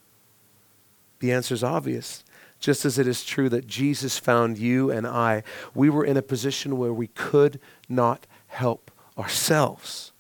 The 1.20 1.32
answer 1.32 1.54
is 1.54 1.64
obvious. 1.64 2.24
Just 2.60 2.86
as 2.86 2.98
it 2.98 3.08
is 3.08 3.24
true 3.24 3.50
that 3.50 3.68
Jesus 3.68 4.18
found 4.18 4.58
you 4.58 4.90
and 4.90 5.06
I, 5.06 5.44
we 5.76 5.90
were 5.90 6.04
in 6.04 6.18
a 6.18 6.24
position 6.24 6.78
where 6.78 6.94
we 6.94 7.08
could 7.08 7.60
not 7.88 8.26
help 8.48 8.90
ourselves. 9.16 10.12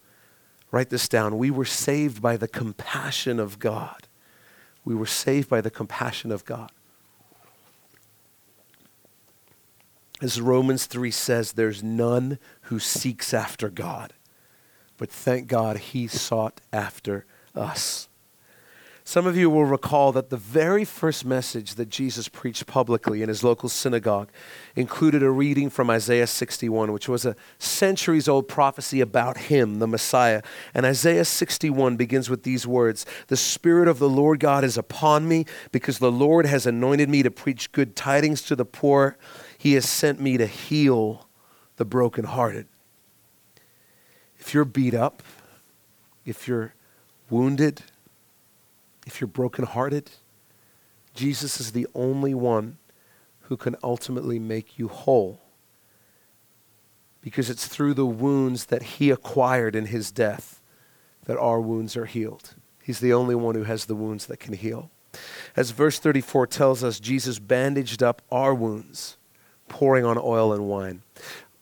Write 0.70 0.92
this 0.92 1.08
down. 1.08 1.40
We 1.40 1.50
were 1.50 1.66
saved 1.66 2.22
by 2.22 2.38
the 2.38 2.48
compassion 2.48 3.40
of 3.40 3.58
God. 3.58 4.08
We 4.84 4.94
were 4.94 5.08
saved 5.08 5.50
by 5.50 5.62
the 5.62 5.72
compassion 5.72 6.32
of 6.32 6.46
God. 6.46 6.72
As 10.22 10.40
Romans 10.40 10.86
3 10.86 11.12
says, 11.12 11.54
there's 11.54 11.84
none 11.84 12.40
who 12.64 12.80
seeks 12.80 13.34
after 13.34 13.70
God. 13.70 14.14
But 14.98 15.12
thank 15.12 15.48
God 15.48 15.78
he 15.78 16.08
sought 16.08 16.62
after 16.72 17.26
us. 17.54 18.08
Some 19.08 19.28
of 19.28 19.38
you 19.38 19.52
will 19.52 19.66
recall 19.66 20.12
that 20.14 20.32
the 20.32 20.38
very 20.38 20.84
first 20.84 21.26
message 21.26 21.76
that 21.76 21.90
Jesus 21.90 22.28
preached 22.28 22.66
publicly 22.66 23.22
in 23.22 23.30
his 23.30 23.44
local 23.44 23.70
synagogue 23.70 24.32
included 24.76 25.22
a 25.22 25.30
reading 25.30 25.70
from 25.70 25.92
Isaiah 25.92 26.26
61, 26.26 26.92
which 26.92 27.08
was 27.08 27.24
a 27.24 27.36
centuries 27.60 28.28
old 28.28 28.48
prophecy 28.48 29.02
about 29.02 29.38
him, 29.38 29.78
the 29.78 29.86
Messiah. 29.86 30.42
And 30.74 30.88
Isaiah 30.88 31.24
61 31.24 31.98
begins 31.98 32.32
with 32.32 32.42
these 32.42 32.66
words 32.66 33.06
The 33.28 33.38
Spirit 33.38 33.88
of 33.88 34.00
the 34.00 34.10
Lord 34.10 34.40
God 34.40 34.64
is 34.64 34.76
upon 34.76 35.28
me 35.28 35.46
because 35.72 36.00
the 36.00 36.12
Lord 36.12 36.48
has 36.48 36.66
anointed 36.66 37.08
me 37.08 37.22
to 37.22 37.30
preach 37.30 37.72
good 37.72 37.96
tidings 37.96 38.42
to 38.44 38.56
the 38.56 38.66
poor. 38.66 39.20
He 39.58 39.74
has 39.74 39.88
sent 39.88 40.20
me 40.20 40.38
to 40.38 40.48
heal 40.48 41.28
the 41.78 41.86
brokenhearted. 41.86 42.68
If 44.38 44.54
you're 44.54 44.66
beat 44.66 44.94
up, 44.94 45.24
if 46.26 46.48
you're 46.48 46.74
wounded, 47.30 47.82
if 49.06 49.20
you're 49.20 49.28
brokenhearted, 49.28 50.12
Jesus 51.14 51.60
is 51.60 51.72
the 51.72 51.88
only 51.96 52.34
one 52.34 52.78
who 53.42 53.58
can 53.58 53.76
ultimately 53.84 54.40
make 54.40 54.78
you 54.78 54.88
whole. 54.88 55.42
Because 57.22 57.50
it's 57.50 57.68
through 57.68 57.94
the 57.94 58.06
wounds 58.06 58.66
that 58.66 58.84
he 58.84 59.10
acquired 59.10 59.76
in 59.76 59.88
his 59.88 60.12
death 60.12 60.62
that 61.26 61.38
our 61.38 61.60
wounds 61.60 61.98
are 61.98 62.06
healed. 62.06 62.56
He's 62.84 63.00
the 63.00 63.14
only 63.14 63.34
one 63.34 63.56
who 63.56 63.64
has 63.64 63.86
the 63.86 63.96
wounds 63.96 64.28
that 64.28 64.40
can 64.40 64.54
heal. 64.54 64.92
As 65.56 65.72
verse 65.72 65.98
34 65.98 66.48
tells 66.48 66.84
us, 66.84 67.00
Jesus 67.00 67.40
bandaged 67.40 68.04
up 68.04 68.22
our 68.32 68.54
wounds 68.54 69.18
pouring 69.68 70.06
on 70.06 70.18
oil 70.18 70.54
and 70.54 70.68
wine. 70.68 71.02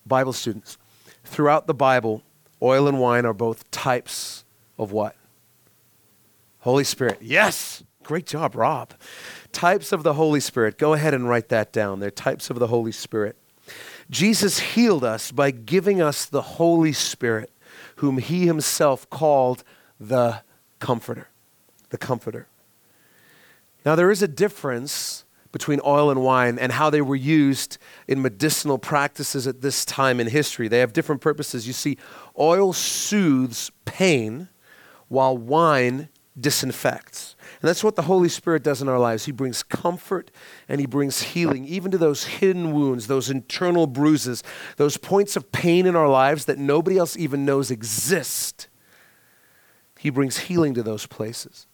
Bible 0.05 0.33
students, 0.33 0.77
throughout 1.23 1.67
the 1.67 1.73
Bible, 1.73 2.23
oil 2.61 2.87
and 2.87 2.99
wine 2.99 3.25
are 3.25 3.33
both 3.33 3.69
types 3.71 4.43
of 4.77 4.91
what? 4.91 5.15
Holy 6.59 6.83
Spirit. 6.83 7.19
Yes! 7.21 7.83
Great 8.03 8.25
job, 8.25 8.55
Rob. 8.55 8.93
Types 9.51 9.91
of 9.91 10.03
the 10.03 10.13
Holy 10.13 10.39
Spirit. 10.39 10.77
Go 10.77 10.93
ahead 10.93 11.13
and 11.13 11.27
write 11.27 11.49
that 11.49 11.71
down. 11.71 11.99
They're 11.99 12.11
types 12.11 12.49
of 12.49 12.59
the 12.59 12.67
Holy 12.67 12.91
Spirit. 12.91 13.37
Jesus 14.09 14.59
healed 14.59 15.03
us 15.03 15.31
by 15.31 15.51
giving 15.51 16.01
us 16.01 16.25
the 16.25 16.41
Holy 16.41 16.91
Spirit, 16.91 17.49
whom 17.97 18.17
he 18.17 18.45
himself 18.45 19.09
called 19.09 19.63
the 19.99 20.41
Comforter. 20.79 21.29
The 21.89 21.97
Comforter. 21.97 22.47
Now, 23.85 23.95
there 23.95 24.11
is 24.11 24.21
a 24.21 24.27
difference 24.27 25.23
between 25.53 25.79
oil 25.85 26.09
and 26.09 26.21
wine 26.21 26.59
and 26.59 26.73
how 26.73 26.89
they 26.89 27.01
were 27.01 27.15
used 27.15 27.77
in 28.07 28.21
medicinal 28.21 28.77
practices 28.77 29.47
at 29.47 29.61
this 29.61 29.85
time 29.85 30.19
in 30.19 30.27
history. 30.27 30.67
They 30.67 30.79
have 30.79 30.91
different 30.91 31.21
purposes. 31.21 31.65
You 31.65 31.73
see, 31.73 31.97
oil 32.37 32.73
soothes 32.73 33.71
pain 33.85 34.49
while 35.07 35.37
wine 35.37 36.09
disinfects. 36.37 37.35
And 37.61 37.69
that's 37.69 37.83
what 37.83 37.95
the 37.95 38.01
Holy 38.01 38.29
Spirit 38.29 38.63
does 38.63 38.81
in 38.81 38.89
our 38.89 38.97
lives. 38.97 39.25
He 39.25 39.31
brings 39.31 39.61
comfort 39.61 40.31
and 40.67 40.81
He 40.81 40.87
brings 40.87 41.21
healing, 41.21 41.65
even 41.65 41.91
to 41.91 41.99
those 41.99 42.25
hidden 42.25 42.73
wounds, 42.73 43.05
those 43.05 43.29
internal 43.29 43.85
bruises, 43.85 44.41
those 44.77 44.97
points 44.97 45.35
of 45.35 45.51
pain 45.51 45.85
in 45.85 45.95
our 45.95 46.09
lives 46.09 46.45
that 46.45 46.57
nobody 46.57 46.97
else 46.97 47.15
even 47.15 47.45
knows 47.45 47.69
exist. 47.69 48.67
He 49.99 50.09
brings 50.09 50.39
healing 50.39 50.73
to 50.73 50.81
those 50.81 51.05
places 51.05 51.67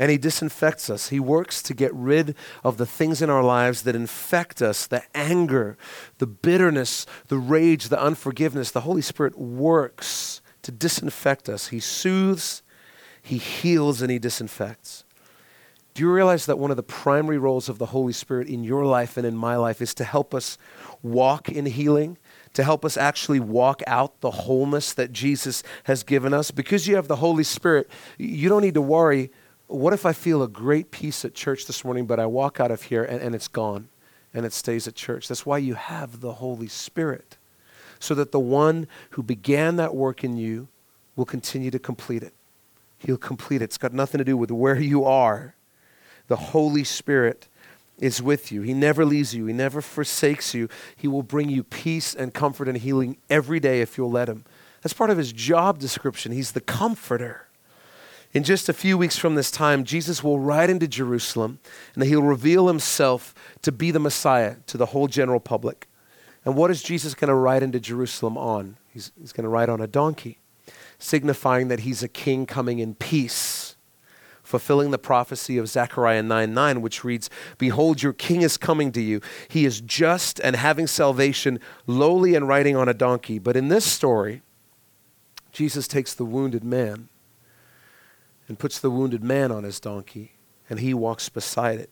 and 0.00 0.10
He 0.10 0.16
disinfects 0.16 0.88
us. 0.88 1.10
He 1.10 1.20
works 1.20 1.62
to 1.62 1.74
get 1.74 1.94
rid 1.94 2.34
of 2.64 2.78
the 2.78 2.86
things 2.86 3.20
in 3.20 3.28
our 3.28 3.44
lives 3.44 3.82
that 3.82 3.94
infect 3.94 4.62
us 4.62 4.86
the 4.86 5.02
anger, 5.14 5.76
the 6.16 6.26
bitterness, 6.26 7.04
the 7.28 7.36
rage, 7.36 7.90
the 7.90 8.02
unforgiveness. 8.02 8.70
The 8.70 8.80
Holy 8.80 9.02
Spirit 9.02 9.38
works 9.38 10.40
to 10.62 10.72
disinfect 10.72 11.50
us. 11.50 11.68
He 11.68 11.80
soothes, 11.80 12.62
He 13.20 13.36
heals, 13.36 14.00
and 14.00 14.10
He 14.10 14.18
disinfects. 14.18 15.04
Do 15.92 16.02
you 16.02 16.10
realize 16.10 16.46
that 16.46 16.58
one 16.58 16.70
of 16.70 16.78
the 16.78 16.82
primary 16.82 17.36
roles 17.36 17.68
of 17.68 17.76
the 17.76 17.86
Holy 17.86 18.14
Spirit 18.14 18.48
in 18.48 18.64
your 18.64 18.86
life 18.86 19.18
and 19.18 19.26
in 19.26 19.36
my 19.36 19.56
life 19.56 19.82
is 19.82 19.92
to 19.94 20.04
help 20.04 20.34
us 20.34 20.56
walk 21.02 21.50
in 21.50 21.66
healing? 21.66 22.16
to 22.52 22.64
help 22.64 22.84
us 22.84 22.96
actually 22.96 23.38
walk 23.38 23.80
out 23.86 24.20
the 24.22 24.30
wholeness 24.32 24.92
that 24.94 25.12
Jesus 25.12 25.62
has 25.84 26.02
given 26.02 26.34
us. 26.34 26.50
Because 26.50 26.88
you 26.88 26.96
have 26.96 27.06
the 27.06 27.14
Holy 27.16 27.44
Spirit, 27.44 27.88
you 28.18 28.48
don't 28.48 28.62
need 28.62 28.74
to 28.74 28.80
worry 28.80 29.30
what 29.70 29.92
if 29.92 30.04
I 30.04 30.12
feel 30.12 30.42
a 30.42 30.48
great 30.48 30.90
peace 30.90 31.24
at 31.24 31.34
church 31.34 31.66
this 31.66 31.84
morning, 31.84 32.06
but 32.06 32.18
I 32.18 32.26
walk 32.26 32.58
out 32.58 32.70
of 32.70 32.82
here 32.82 33.04
and, 33.04 33.20
and 33.20 33.34
it's 33.34 33.48
gone 33.48 33.88
and 34.34 34.44
it 34.44 34.52
stays 34.52 34.88
at 34.88 34.94
church? 34.94 35.28
That's 35.28 35.46
why 35.46 35.58
you 35.58 35.74
have 35.74 36.20
the 36.20 36.34
Holy 36.34 36.68
Spirit, 36.68 37.36
so 37.98 38.14
that 38.14 38.32
the 38.32 38.40
one 38.40 38.88
who 39.10 39.22
began 39.22 39.76
that 39.76 39.94
work 39.94 40.24
in 40.24 40.36
you 40.36 40.68
will 41.14 41.24
continue 41.24 41.70
to 41.70 41.78
complete 41.78 42.22
it. 42.22 42.34
He'll 42.98 43.16
complete 43.16 43.62
it. 43.62 43.66
It's 43.66 43.78
got 43.78 43.92
nothing 43.92 44.18
to 44.18 44.24
do 44.24 44.36
with 44.36 44.50
where 44.50 44.78
you 44.78 45.04
are. 45.04 45.54
the 46.26 46.36
Holy 46.36 46.84
Spirit 46.84 47.48
is 47.98 48.22
with 48.22 48.50
you. 48.52 48.62
He 48.62 48.72
never 48.72 49.04
leaves 49.04 49.34
you, 49.34 49.46
He 49.46 49.52
never 49.52 49.80
forsakes 49.80 50.54
you. 50.54 50.68
He 50.96 51.06
will 51.06 51.22
bring 51.22 51.48
you 51.48 51.62
peace 51.62 52.14
and 52.14 52.34
comfort 52.34 52.68
and 52.68 52.78
healing 52.78 53.18
every 53.28 53.60
day 53.60 53.80
if 53.80 53.96
you'll 53.96 54.10
let 54.10 54.28
Him. 54.28 54.44
That's 54.82 54.94
part 54.94 55.10
of 55.10 55.18
His 55.18 55.32
job 55.32 55.78
description. 55.78 56.32
He's 56.32 56.52
the 56.52 56.60
comforter. 56.60 57.46
In 58.32 58.44
just 58.44 58.68
a 58.68 58.72
few 58.72 58.96
weeks 58.96 59.16
from 59.16 59.34
this 59.34 59.50
time, 59.50 59.82
Jesus 59.82 60.22
will 60.22 60.38
ride 60.38 60.70
into 60.70 60.86
Jerusalem 60.86 61.58
and 61.94 62.04
he'll 62.04 62.22
reveal 62.22 62.68
himself 62.68 63.34
to 63.62 63.72
be 63.72 63.90
the 63.90 63.98
Messiah 63.98 64.56
to 64.66 64.76
the 64.76 64.86
whole 64.86 65.08
general 65.08 65.40
public. 65.40 65.88
And 66.44 66.54
what 66.54 66.70
is 66.70 66.82
Jesus 66.82 67.14
going 67.14 67.28
to 67.28 67.34
ride 67.34 67.64
into 67.64 67.80
Jerusalem 67.80 68.38
on? 68.38 68.76
He's, 68.88 69.10
he's 69.20 69.32
going 69.32 69.44
to 69.44 69.50
ride 69.50 69.68
on 69.68 69.80
a 69.80 69.88
donkey, 69.88 70.38
signifying 70.98 71.68
that 71.68 71.80
he's 71.80 72.04
a 72.04 72.08
king 72.08 72.46
coming 72.46 72.78
in 72.78 72.94
peace, 72.94 73.74
fulfilling 74.44 74.92
the 74.92 74.98
prophecy 74.98 75.58
of 75.58 75.68
Zechariah 75.68 76.22
9 76.22 76.54
9, 76.54 76.80
which 76.80 77.02
reads, 77.02 77.30
Behold, 77.58 78.00
your 78.00 78.12
king 78.12 78.42
is 78.42 78.56
coming 78.56 78.92
to 78.92 79.02
you. 79.02 79.20
He 79.48 79.64
is 79.64 79.80
just 79.80 80.38
and 80.40 80.54
having 80.54 80.86
salvation, 80.86 81.58
lowly 81.88 82.36
and 82.36 82.46
riding 82.46 82.76
on 82.76 82.88
a 82.88 82.94
donkey. 82.94 83.40
But 83.40 83.56
in 83.56 83.68
this 83.68 83.84
story, 83.84 84.42
Jesus 85.50 85.88
takes 85.88 86.14
the 86.14 86.24
wounded 86.24 86.62
man 86.62 87.08
and 88.50 88.58
puts 88.58 88.80
the 88.80 88.90
wounded 88.90 89.22
man 89.22 89.52
on 89.52 89.62
his 89.62 89.78
donkey, 89.78 90.32
and 90.68 90.80
he 90.80 90.92
walks 90.92 91.28
beside 91.28 91.78
it. 91.78 91.88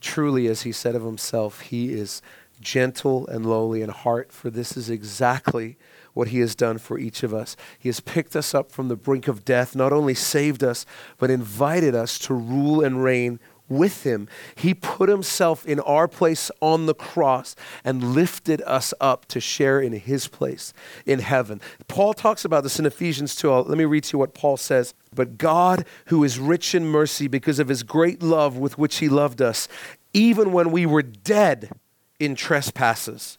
Truly, 0.00 0.48
as 0.48 0.62
he 0.62 0.72
said 0.72 0.96
of 0.96 1.04
himself, 1.04 1.60
he 1.60 1.92
is 1.92 2.20
gentle 2.60 3.28
and 3.28 3.46
lowly 3.46 3.80
in 3.80 3.90
heart, 3.90 4.32
for 4.32 4.50
this 4.50 4.76
is 4.76 4.90
exactly 4.90 5.78
what 6.14 6.28
he 6.28 6.40
has 6.40 6.56
done 6.56 6.78
for 6.78 6.98
each 6.98 7.22
of 7.22 7.32
us. 7.32 7.54
He 7.78 7.88
has 7.88 8.00
picked 8.00 8.34
us 8.34 8.56
up 8.56 8.72
from 8.72 8.88
the 8.88 8.96
brink 8.96 9.28
of 9.28 9.44
death, 9.44 9.76
not 9.76 9.92
only 9.92 10.14
saved 10.14 10.64
us, 10.64 10.84
but 11.16 11.30
invited 11.30 11.94
us 11.94 12.18
to 12.18 12.34
rule 12.34 12.84
and 12.84 13.04
reign 13.04 13.38
with 13.68 14.02
him. 14.02 14.26
He 14.56 14.74
put 14.74 15.08
himself 15.08 15.64
in 15.64 15.78
our 15.78 16.08
place 16.08 16.50
on 16.60 16.86
the 16.86 16.94
cross 16.94 17.54
and 17.84 18.16
lifted 18.16 18.62
us 18.62 18.92
up 19.00 19.26
to 19.26 19.38
share 19.38 19.80
in 19.80 19.92
his 19.92 20.26
place 20.26 20.74
in 21.06 21.20
heaven. 21.20 21.60
Paul 21.86 22.14
talks 22.14 22.44
about 22.44 22.64
this 22.64 22.80
in 22.80 22.84
Ephesians 22.84 23.36
2. 23.36 23.48
Let 23.52 23.78
me 23.78 23.84
read 23.84 24.02
to 24.04 24.14
you 24.14 24.18
what 24.18 24.34
Paul 24.34 24.56
says. 24.56 24.92
But 25.14 25.38
God, 25.38 25.84
who 26.06 26.22
is 26.22 26.38
rich 26.38 26.74
in 26.74 26.86
mercy 26.86 27.26
because 27.26 27.58
of 27.58 27.68
his 27.68 27.82
great 27.82 28.22
love 28.22 28.56
with 28.56 28.78
which 28.78 28.98
he 28.98 29.08
loved 29.08 29.42
us, 29.42 29.66
even 30.12 30.52
when 30.52 30.70
we 30.70 30.86
were 30.86 31.02
dead 31.02 31.70
in 32.18 32.34
trespasses, 32.34 33.38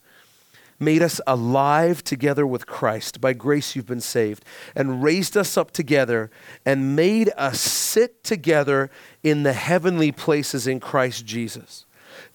made 0.79 1.01
us 1.01 1.21
alive 1.27 2.03
together 2.03 2.45
with 2.45 2.65
Christ. 2.65 3.21
By 3.21 3.33
grace 3.33 3.75
you've 3.75 3.85
been 3.85 4.01
saved, 4.01 4.43
and 4.75 5.03
raised 5.03 5.37
us 5.37 5.55
up 5.55 5.71
together, 5.71 6.29
and 6.65 6.95
made 6.95 7.29
us 7.37 7.61
sit 7.61 8.23
together 8.23 8.89
in 9.23 9.43
the 9.43 9.53
heavenly 9.53 10.11
places 10.11 10.67
in 10.67 10.79
Christ 10.79 11.25
Jesus, 11.25 11.85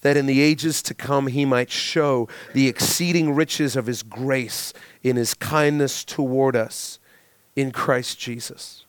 that 0.01 0.17
in 0.17 0.25
the 0.25 0.41
ages 0.41 0.81
to 0.83 0.93
come 0.93 1.27
he 1.27 1.45
might 1.45 1.69
show 1.69 2.27
the 2.53 2.67
exceeding 2.67 3.35
riches 3.35 3.75
of 3.75 3.85
his 3.85 4.01
grace 4.01 4.73
in 5.03 5.15
his 5.15 5.33
kindness 5.33 6.03
toward 6.03 6.55
us 6.55 6.97
in 7.55 7.71
Christ 7.71 8.17
Jesus. 8.17 8.85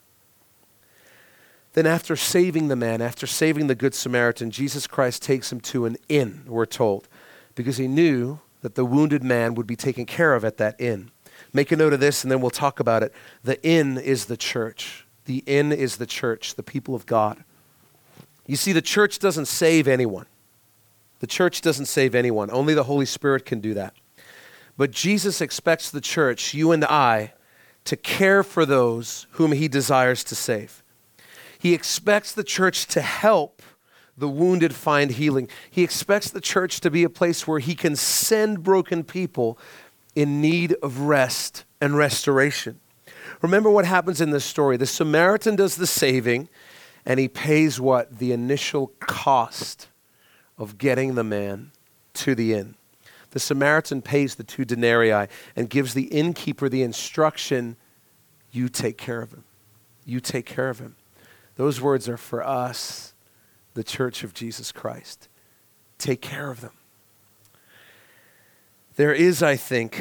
Then, 1.78 1.86
after 1.86 2.16
saving 2.16 2.66
the 2.66 2.74
man, 2.74 3.00
after 3.00 3.24
saving 3.24 3.68
the 3.68 3.76
Good 3.76 3.94
Samaritan, 3.94 4.50
Jesus 4.50 4.88
Christ 4.88 5.22
takes 5.22 5.52
him 5.52 5.60
to 5.60 5.84
an 5.84 5.96
inn, 6.08 6.42
we're 6.48 6.66
told 6.66 7.06
because 7.54 7.76
he 7.76 7.86
knew 7.86 8.40
that 8.62 8.74
the 8.74 8.84
wounded 8.84 9.22
man 9.22 9.54
would 9.54 9.68
be 9.68 9.76
taken 9.76 10.04
care 10.04 10.34
of 10.34 10.44
at 10.44 10.56
that 10.56 10.74
inn. 10.80 11.12
Make 11.52 11.70
a 11.70 11.76
note 11.76 11.92
of 11.92 12.00
this 12.00 12.24
and 12.24 12.32
then 12.32 12.40
we'll 12.40 12.50
talk 12.50 12.80
about 12.80 13.04
it. 13.04 13.14
The 13.44 13.64
inn 13.64 13.96
is 13.96 14.26
the 14.26 14.36
church. 14.36 15.06
The 15.26 15.44
inn 15.46 15.70
is 15.70 15.98
the 15.98 16.06
church, 16.06 16.56
the 16.56 16.64
people 16.64 16.96
of 16.96 17.06
God. 17.06 17.44
You 18.44 18.56
see, 18.56 18.72
the 18.72 18.82
church 18.82 19.20
doesn't 19.20 19.46
save 19.46 19.86
anyone. 19.86 20.26
The 21.20 21.28
church 21.28 21.60
doesn't 21.60 21.86
save 21.86 22.12
anyone. 22.16 22.50
Only 22.50 22.74
the 22.74 22.82
Holy 22.82 23.06
Spirit 23.06 23.46
can 23.46 23.60
do 23.60 23.74
that. 23.74 23.94
But 24.76 24.90
Jesus 24.90 25.40
expects 25.40 25.92
the 25.92 26.00
church, 26.00 26.54
you 26.54 26.72
and 26.72 26.84
I, 26.84 27.34
to 27.84 27.96
care 27.96 28.42
for 28.42 28.66
those 28.66 29.28
whom 29.34 29.52
he 29.52 29.68
desires 29.68 30.24
to 30.24 30.34
save. 30.34 30.82
He 31.58 31.74
expects 31.74 32.32
the 32.32 32.44
church 32.44 32.86
to 32.86 33.00
help 33.00 33.62
the 34.16 34.28
wounded 34.28 34.74
find 34.74 35.12
healing. 35.12 35.48
He 35.70 35.82
expects 35.82 36.30
the 36.30 36.40
church 36.40 36.80
to 36.80 36.90
be 36.90 37.04
a 37.04 37.10
place 37.10 37.46
where 37.46 37.60
he 37.60 37.74
can 37.74 37.96
send 37.96 38.62
broken 38.62 39.04
people 39.04 39.58
in 40.14 40.40
need 40.40 40.74
of 40.82 41.00
rest 41.00 41.64
and 41.80 41.96
restoration. 41.96 42.80
Remember 43.40 43.70
what 43.70 43.84
happens 43.84 44.20
in 44.20 44.30
this 44.30 44.44
story. 44.44 44.76
The 44.76 44.86
Samaritan 44.86 45.54
does 45.56 45.76
the 45.76 45.86
saving, 45.86 46.48
and 47.06 47.20
he 47.20 47.28
pays 47.28 47.80
what? 47.80 48.18
The 48.18 48.32
initial 48.32 48.88
cost 49.00 49.88
of 50.56 50.78
getting 50.78 51.14
the 51.14 51.24
man 51.24 51.70
to 52.14 52.34
the 52.34 52.54
inn. 52.54 52.74
The 53.30 53.38
Samaritan 53.38 54.02
pays 54.02 54.34
the 54.34 54.42
two 54.42 54.64
denarii 54.64 55.28
and 55.54 55.70
gives 55.70 55.94
the 55.94 56.04
innkeeper 56.04 56.68
the 56.68 56.82
instruction 56.82 57.76
you 58.50 58.68
take 58.68 58.96
care 58.96 59.20
of 59.20 59.30
him. 59.30 59.44
You 60.04 60.18
take 60.18 60.46
care 60.46 60.70
of 60.70 60.78
him. 60.78 60.96
Those 61.58 61.80
words 61.80 62.08
are 62.08 62.16
for 62.16 62.46
us 62.46 63.14
the 63.74 63.82
church 63.82 64.22
of 64.22 64.32
Jesus 64.32 64.70
Christ. 64.70 65.28
Take 65.98 66.22
care 66.22 66.52
of 66.52 66.60
them. 66.60 66.70
There 68.94 69.12
is, 69.12 69.42
I 69.42 69.56
think, 69.56 70.00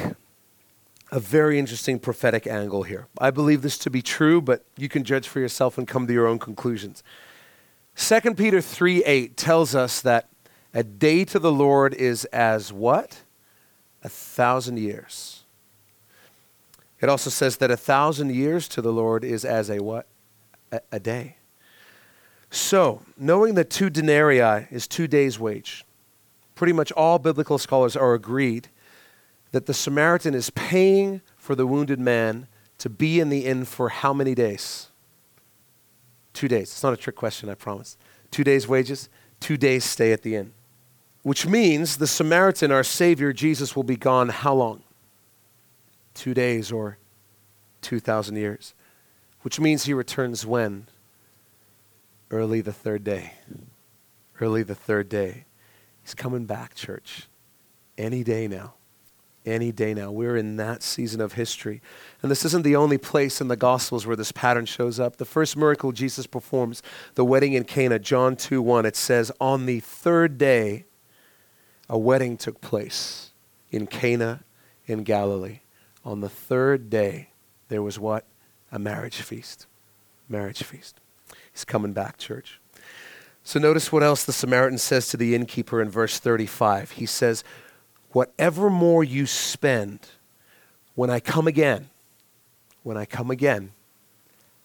a 1.10 1.18
very 1.18 1.58
interesting 1.58 1.98
prophetic 1.98 2.46
angle 2.46 2.84
here. 2.84 3.08
I 3.20 3.32
believe 3.32 3.62
this 3.62 3.76
to 3.78 3.90
be 3.90 4.02
true, 4.02 4.40
but 4.40 4.64
you 4.76 4.88
can 4.88 5.02
judge 5.02 5.26
for 5.26 5.40
yourself 5.40 5.76
and 5.76 5.88
come 5.88 6.06
to 6.06 6.12
your 6.12 6.28
own 6.28 6.38
conclusions. 6.38 7.02
2 7.96 8.34
Peter 8.36 8.60
3 8.60 9.02
8 9.02 9.36
tells 9.36 9.74
us 9.74 10.00
that 10.00 10.28
a 10.72 10.84
day 10.84 11.24
to 11.24 11.40
the 11.40 11.50
Lord 11.50 11.92
is 11.92 12.24
as 12.26 12.72
what? 12.72 13.22
A 14.04 14.08
thousand 14.08 14.78
years. 14.78 15.42
It 17.00 17.08
also 17.08 17.30
says 17.30 17.56
that 17.56 17.72
a 17.72 17.76
thousand 17.76 18.32
years 18.32 18.68
to 18.68 18.80
the 18.80 18.92
Lord 18.92 19.24
is 19.24 19.44
as 19.44 19.68
a 19.70 19.82
what? 19.82 20.06
A, 20.70 20.80
a 20.92 21.00
day. 21.00 21.34
So, 22.50 23.02
knowing 23.16 23.54
that 23.54 23.70
two 23.70 23.90
denarii 23.90 24.66
is 24.70 24.86
two 24.86 25.06
days' 25.06 25.38
wage, 25.38 25.84
pretty 26.54 26.72
much 26.72 26.90
all 26.92 27.18
biblical 27.18 27.58
scholars 27.58 27.96
are 27.96 28.14
agreed 28.14 28.68
that 29.52 29.66
the 29.66 29.74
Samaritan 29.74 30.34
is 30.34 30.50
paying 30.50 31.20
for 31.36 31.54
the 31.54 31.66
wounded 31.66 31.98
man 31.98 32.46
to 32.78 32.88
be 32.88 33.20
in 33.20 33.28
the 33.28 33.44
inn 33.44 33.64
for 33.64 33.88
how 33.88 34.12
many 34.12 34.34
days? 34.34 34.88
Two 36.32 36.48
days. 36.48 36.70
It's 36.70 36.82
not 36.82 36.92
a 36.92 36.96
trick 36.96 37.16
question, 37.16 37.48
I 37.48 37.54
promise. 37.54 37.96
Two 38.30 38.44
days' 38.44 38.68
wages, 38.68 39.08
two 39.40 39.56
days' 39.56 39.84
stay 39.84 40.12
at 40.12 40.22
the 40.22 40.36
inn. 40.36 40.52
Which 41.22 41.46
means 41.46 41.96
the 41.96 42.06
Samaritan, 42.06 42.70
our 42.70 42.84
Savior, 42.84 43.32
Jesus, 43.32 43.74
will 43.74 43.82
be 43.82 43.96
gone 43.96 44.28
how 44.28 44.54
long? 44.54 44.82
Two 46.14 46.34
days 46.34 46.70
or 46.70 46.98
2,000 47.82 48.36
years. 48.36 48.74
Which 49.42 49.58
means 49.58 49.84
he 49.84 49.94
returns 49.94 50.46
when? 50.46 50.86
Early 52.30 52.60
the 52.60 52.72
third 52.72 53.04
day. 53.04 53.34
Early 54.40 54.62
the 54.62 54.74
third 54.74 55.08
day. 55.08 55.44
He's 56.02 56.14
coming 56.14 56.46
back, 56.46 56.74
church. 56.74 57.28
Any 57.96 58.22
day 58.22 58.48
now. 58.48 58.74
Any 59.44 59.72
day 59.72 59.94
now. 59.94 60.10
We're 60.10 60.36
in 60.36 60.56
that 60.56 60.82
season 60.82 61.20
of 61.20 61.32
history. 61.32 61.80
And 62.22 62.30
this 62.30 62.44
isn't 62.44 62.62
the 62.62 62.76
only 62.76 62.98
place 62.98 63.40
in 63.40 63.48
the 63.48 63.56
Gospels 63.56 64.06
where 64.06 64.16
this 64.16 64.32
pattern 64.32 64.66
shows 64.66 65.00
up. 65.00 65.16
The 65.16 65.24
first 65.24 65.56
miracle 65.56 65.92
Jesus 65.92 66.26
performs, 66.26 66.82
the 67.14 67.24
wedding 67.24 67.54
in 67.54 67.64
Cana, 67.64 67.98
John 67.98 68.36
2 68.36 68.62
1, 68.62 68.86
it 68.86 68.96
says, 68.96 69.32
On 69.40 69.66
the 69.66 69.80
third 69.80 70.38
day, 70.38 70.84
a 71.88 71.98
wedding 71.98 72.36
took 72.36 72.60
place 72.60 73.32
in 73.70 73.86
Cana 73.86 74.44
in 74.86 75.02
Galilee. 75.02 75.60
On 76.04 76.20
the 76.20 76.28
third 76.28 76.90
day, 76.90 77.30
there 77.68 77.82
was 77.82 77.98
what? 77.98 78.24
A 78.70 78.78
marriage 78.78 79.20
feast. 79.20 79.66
Marriage 80.28 80.62
feast. 80.62 81.00
He's 81.58 81.64
coming 81.64 81.92
back, 81.92 82.18
church. 82.18 82.60
So 83.42 83.58
notice 83.58 83.90
what 83.90 84.04
else 84.04 84.22
the 84.22 84.32
Samaritan 84.32 84.78
says 84.78 85.08
to 85.08 85.16
the 85.16 85.34
innkeeper 85.34 85.82
in 85.82 85.90
verse 85.90 86.20
35. 86.20 86.92
He 86.92 87.04
says, 87.04 87.42
Whatever 88.12 88.70
more 88.70 89.02
you 89.02 89.26
spend, 89.26 90.06
when 90.94 91.10
I 91.10 91.18
come 91.18 91.48
again, 91.48 91.90
when 92.84 92.96
I 92.96 93.06
come 93.06 93.32
again, 93.32 93.72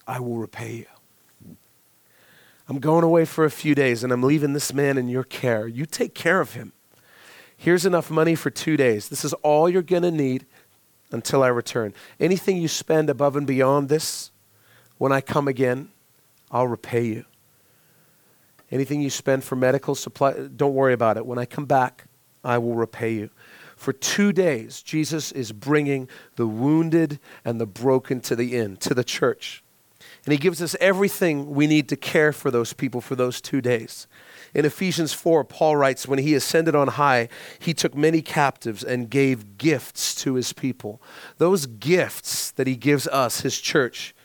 I 0.06 0.20
will 0.20 0.38
repay 0.38 0.86
you. 1.42 1.56
I'm 2.70 2.78
going 2.78 3.04
away 3.04 3.26
for 3.26 3.44
a 3.44 3.50
few 3.50 3.74
days 3.74 4.04
and 4.04 4.14
I'm 4.14 4.22
leaving 4.22 4.54
this 4.54 4.72
man 4.72 5.00
in 5.00 5.10
your 5.10 5.24
care. 5.24 5.68
You 5.68 5.88
take 5.88 6.14
care 6.14 6.42
of 6.42 6.54
him. 6.54 6.74
Here's 7.58 7.88
enough 7.88 8.12
money 8.12 8.36
for 8.36 8.52
two 8.52 8.78
days. 8.78 9.10
This 9.10 9.26
is 9.26 9.34
all 9.42 9.68
you're 9.68 9.82
going 9.82 10.04
to 10.04 10.12
need 10.12 10.46
until 11.12 11.42
I 11.42 11.48
return. 11.48 11.96
Anything 12.20 12.58
you 12.58 12.68
spend 12.68 13.10
above 13.10 13.36
and 13.36 13.48
beyond 13.48 13.90
this, 13.90 14.30
when 15.00 15.12
I 15.12 15.22
come 15.22 15.48
again, 15.48 15.90
I'll 16.54 16.68
repay 16.68 17.06
you. 17.06 17.26
Anything 18.72 19.02
you 19.02 19.10
spend 19.10 19.44
for 19.44 19.56
medical 19.56 19.96
supply, 19.96 20.34
don't 20.56 20.74
worry 20.74 20.94
about 20.94 21.18
it. 21.18 21.26
When 21.26 21.40
I 21.40 21.46
come 21.46 21.66
back, 21.66 22.06
I 22.44 22.60
will 22.60 22.76
repay 22.76 23.14
you. 23.14 23.30
For 23.76 23.92
two 23.92 24.32
days, 24.32 24.82
Jesus 24.82 25.32
is 25.32 25.52
bringing 25.52 26.08
the 26.36 26.48
wounded 26.48 27.20
and 27.44 27.60
the 27.60 27.66
broken 27.66 28.22
to 28.22 28.36
the 28.36 28.56
inn, 28.56 28.78
to 28.78 28.94
the 28.94 29.04
church. 29.04 29.64
And 30.26 30.32
he 30.32 30.38
gives 30.38 30.62
us 30.62 30.76
everything 30.80 31.52
we 31.52 31.68
need 31.68 31.90
to 31.90 31.98
care 31.98 32.32
for 32.32 32.50
those 32.50 32.72
people 32.72 33.02
for 33.02 33.16
those 33.16 33.42
two 33.42 33.60
days. 33.60 34.08
In 34.54 34.64
Ephesians 34.64 35.12
4, 35.12 35.44
Paul 35.44 35.76
writes, 35.76 36.08
When 36.08 36.20
he 36.20 36.36
ascended 36.36 36.76
on 36.76 36.90
high, 36.90 37.30
he 37.60 37.74
took 37.74 37.96
many 37.96 38.22
captives 38.22 38.84
and 38.84 39.10
gave 39.10 39.58
gifts 39.58 40.16
to 40.16 40.36
his 40.36 40.54
people. 40.54 41.02
Those 41.40 41.66
gifts 41.66 42.52
that 42.52 42.68
he 42.68 42.76
gives 42.76 43.08
us, 43.08 43.42
his 43.42 43.60
church, 43.60 44.16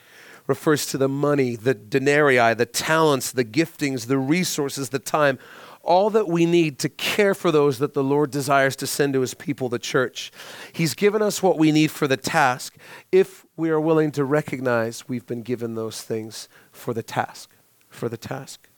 refers 0.48 0.86
to 0.86 0.98
the 0.98 1.08
money, 1.08 1.54
the 1.54 1.74
denarii, 1.74 2.54
the 2.54 2.66
talents, 2.66 3.30
the 3.30 3.44
giftings, 3.44 4.06
the 4.06 4.18
resources, 4.18 4.88
the 4.88 4.98
time, 4.98 5.38
all 5.82 6.10
that 6.10 6.26
we 6.26 6.44
need 6.44 6.78
to 6.78 6.88
care 6.88 7.34
for 7.34 7.52
those 7.52 7.78
that 7.78 7.94
the 7.94 8.02
Lord 8.02 8.30
desires 8.30 8.74
to 8.76 8.86
send 8.86 9.12
to 9.12 9.20
his 9.20 9.34
people, 9.34 9.68
the 9.68 9.78
church. 9.78 10.32
He's 10.72 10.94
given 10.94 11.22
us 11.22 11.42
what 11.42 11.58
we 11.58 11.70
need 11.70 11.90
for 11.90 12.08
the 12.08 12.16
task 12.16 12.76
if 13.12 13.46
we 13.56 13.70
are 13.70 13.80
willing 13.80 14.10
to 14.12 14.24
recognize 14.24 15.08
we've 15.08 15.26
been 15.26 15.42
given 15.42 15.74
those 15.74 16.02
things 16.02 16.48
for 16.72 16.92
the 16.92 17.02
task, 17.02 17.50
for 17.88 18.08
the 18.08 18.16
task, 18.16 18.68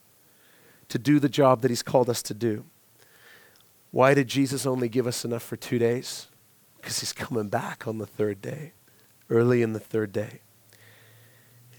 to 0.89 0.99
do 0.99 1.19
the 1.21 1.29
job 1.29 1.63
that 1.63 1.71
he's 1.71 1.83
called 1.83 2.11
us 2.11 2.23
to 2.23 2.35
do. 2.35 2.65
Why 3.93 4.13
did 4.15 4.29
Jesus 4.29 4.67
only 4.67 4.89
give 4.89 5.07
us 5.07 5.25
enough 5.25 5.43
for 5.43 5.57
two 5.57 5.79
days? 5.79 6.29
Because 6.77 7.01
he's 7.01 7.13
coming 7.13 7.49
back 7.49 7.87
on 7.87 7.99
the 7.99 8.07
third 8.07 8.41
day, 8.41 8.73
early 9.29 9.63
in 9.63 9.73
the 9.73 9.81
third 9.81 10.13
day. 10.13 10.41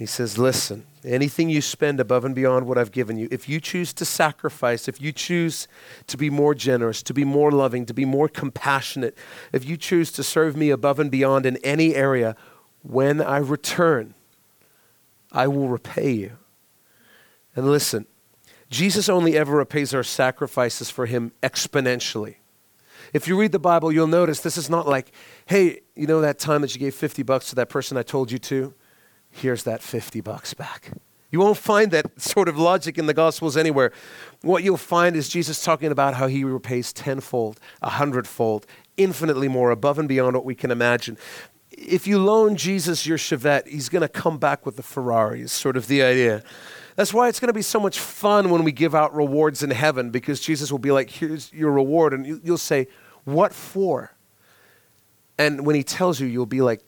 He 0.01 0.07
says, 0.07 0.39
Listen, 0.39 0.87
anything 1.05 1.51
you 1.51 1.61
spend 1.61 1.99
above 1.99 2.25
and 2.25 2.33
beyond 2.33 2.65
what 2.65 2.79
I've 2.79 2.91
given 2.91 3.19
you, 3.19 3.27
if 3.29 3.47
you 3.47 3.59
choose 3.59 3.93
to 3.93 4.03
sacrifice, 4.03 4.87
if 4.87 4.99
you 4.99 5.11
choose 5.11 5.67
to 6.07 6.17
be 6.17 6.31
more 6.31 6.55
generous, 6.55 7.03
to 7.03 7.13
be 7.13 7.23
more 7.23 7.51
loving, 7.51 7.85
to 7.85 7.93
be 7.93 8.03
more 8.03 8.27
compassionate, 8.27 9.15
if 9.53 9.63
you 9.63 9.77
choose 9.77 10.11
to 10.13 10.23
serve 10.23 10.57
me 10.57 10.71
above 10.71 10.99
and 10.99 11.11
beyond 11.11 11.45
in 11.45 11.57
any 11.57 11.93
area, 11.93 12.35
when 12.81 13.21
I 13.21 13.37
return, 13.37 14.15
I 15.31 15.47
will 15.47 15.67
repay 15.67 16.09
you. 16.13 16.31
And 17.55 17.69
listen, 17.69 18.07
Jesus 18.71 19.07
only 19.07 19.37
ever 19.37 19.55
repays 19.55 19.93
our 19.93 20.01
sacrifices 20.01 20.89
for 20.89 21.05
him 21.05 21.31
exponentially. 21.43 22.37
If 23.13 23.27
you 23.27 23.39
read 23.39 23.51
the 23.51 23.59
Bible, 23.59 23.91
you'll 23.91 24.07
notice 24.07 24.39
this 24.39 24.57
is 24.57 24.67
not 24.67 24.87
like, 24.87 25.11
hey, 25.45 25.81
you 25.93 26.07
know 26.07 26.21
that 26.21 26.39
time 26.39 26.61
that 26.61 26.73
you 26.73 26.79
gave 26.79 26.95
50 26.95 27.21
bucks 27.21 27.49
to 27.49 27.55
that 27.57 27.69
person 27.69 27.97
I 27.97 28.01
told 28.01 28.31
you 28.31 28.39
to? 28.39 28.73
Here's 29.31 29.63
that 29.63 29.81
50 29.81 30.21
bucks 30.21 30.53
back. 30.53 30.91
You 31.31 31.39
won't 31.39 31.57
find 31.57 31.91
that 31.91 32.21
sort 32.21 32.49
of 32.49 32.57
logic 32.57 32.97
in 32.97 33.05
the 33.05 33.13
Gospels 33.13 33.55
anywhere. 33.55 33.93
What 34.41 34.63
you'll 34.63 34.75
find 34.75 35.15
is 35.15 35.29
Jesus 35.29 35.63
talking 35.63 35.91
about 35.91 36.15
how 36.15 36.27
he 36.27 36.43
repays 36.43 36.91
tenfold, 36.91 37.59
a 37.81 37.91
hundredfold, 37.91 38.65
infinitely 38.97 39.47
more, 39.47 39.71
above 39.71 39.97
and 39.97 40.09
beyond 40.09 40.35
what 40.35 40.43
we 40.43 40.55
can 40.55 40.71
imagine. 40.71 41.17
If 41.71 42.05
you 42.05 42.19
loan 42.19 42.57
Jesus 42.57 43.07
your 43.07 43.17
Chevette, 43.17 43.65
he's 43.65 43.87
going 43.87 44.01
to 44.01 44.09
come 44.09 44.39
back 44.39 44.65
with 44.65 44.75
the 44.75 44.83
Ferrari, 44.83 45.41
is 45.41 45.53
sort 45.53 45.77
of 45.77 45.87
the 45.87 46.03
idea. 46.03 46.43
That's 46.97 47.13
why 47.13 47.29
it's 47.29 47.39
going 47.39 47.47
to 47.47 47.53
be 47.53 47.61
so 47.61 47.79
much 47.79 47.97
fun 47.97 48.49
when 48.49 48.65
we 48.65 48.73
give 48.73 48.93
out 48.93 49.15
rewards 49.15 49.63
in 49.63 49.69
heaven 49.69 50.11
because 50.11 50.41
Jesus 50.41 50.69
will 50.69 50.79
be 50.79 50.91
like, 50.91 51.09
here's 51.09 51.51
your 51.53 51.71
reward. 51.71 52.13
And 52.13 52.41
you'll 52.43 52.57
say, 52.57 52.87
what 53.23 53.53
for? 53.53 54.13
And 55.37 55.65
when 55.65 55.77
he 55.77 55.83
tells 55.83 56.19
you, 56.19 56.27
you'll 56.27 56.45
be 56.45 56.61
like, 56.61 56.81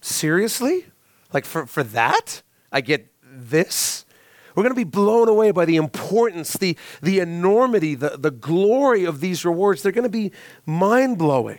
seriously? 0.00 0.86
Like, 1.34 1.44
for, 1.44 1.66
for 1.66 1.82
that, 1.82 2.42
I 2.72 2.80
get 2.80 3.12
this? 3.22 4.06
We're 4.54 4.62
going 4.62 4.74
to 4.74 4.80
be 4.80 4.84
blown 4.84 5.28
away 5.28 5.50
by 5.50 5.64
the 5.64 5.76
importance, 5.76 6.54
the, 6.54 6.76
the 7.02 7.18
enormity, 7.18 7.96
the, 7.96 8.16
the 8.16 8.30
glory 8.30 9.04
of 9.04 9.20
these 9.20 9.44
rewards. 9.44 9.82
They're 9.82 9.92
going 9.92 10.04
to 10.04 10.08
be 10.08 10.30
mind 10.64 11.18
blowing. 11.18 11.58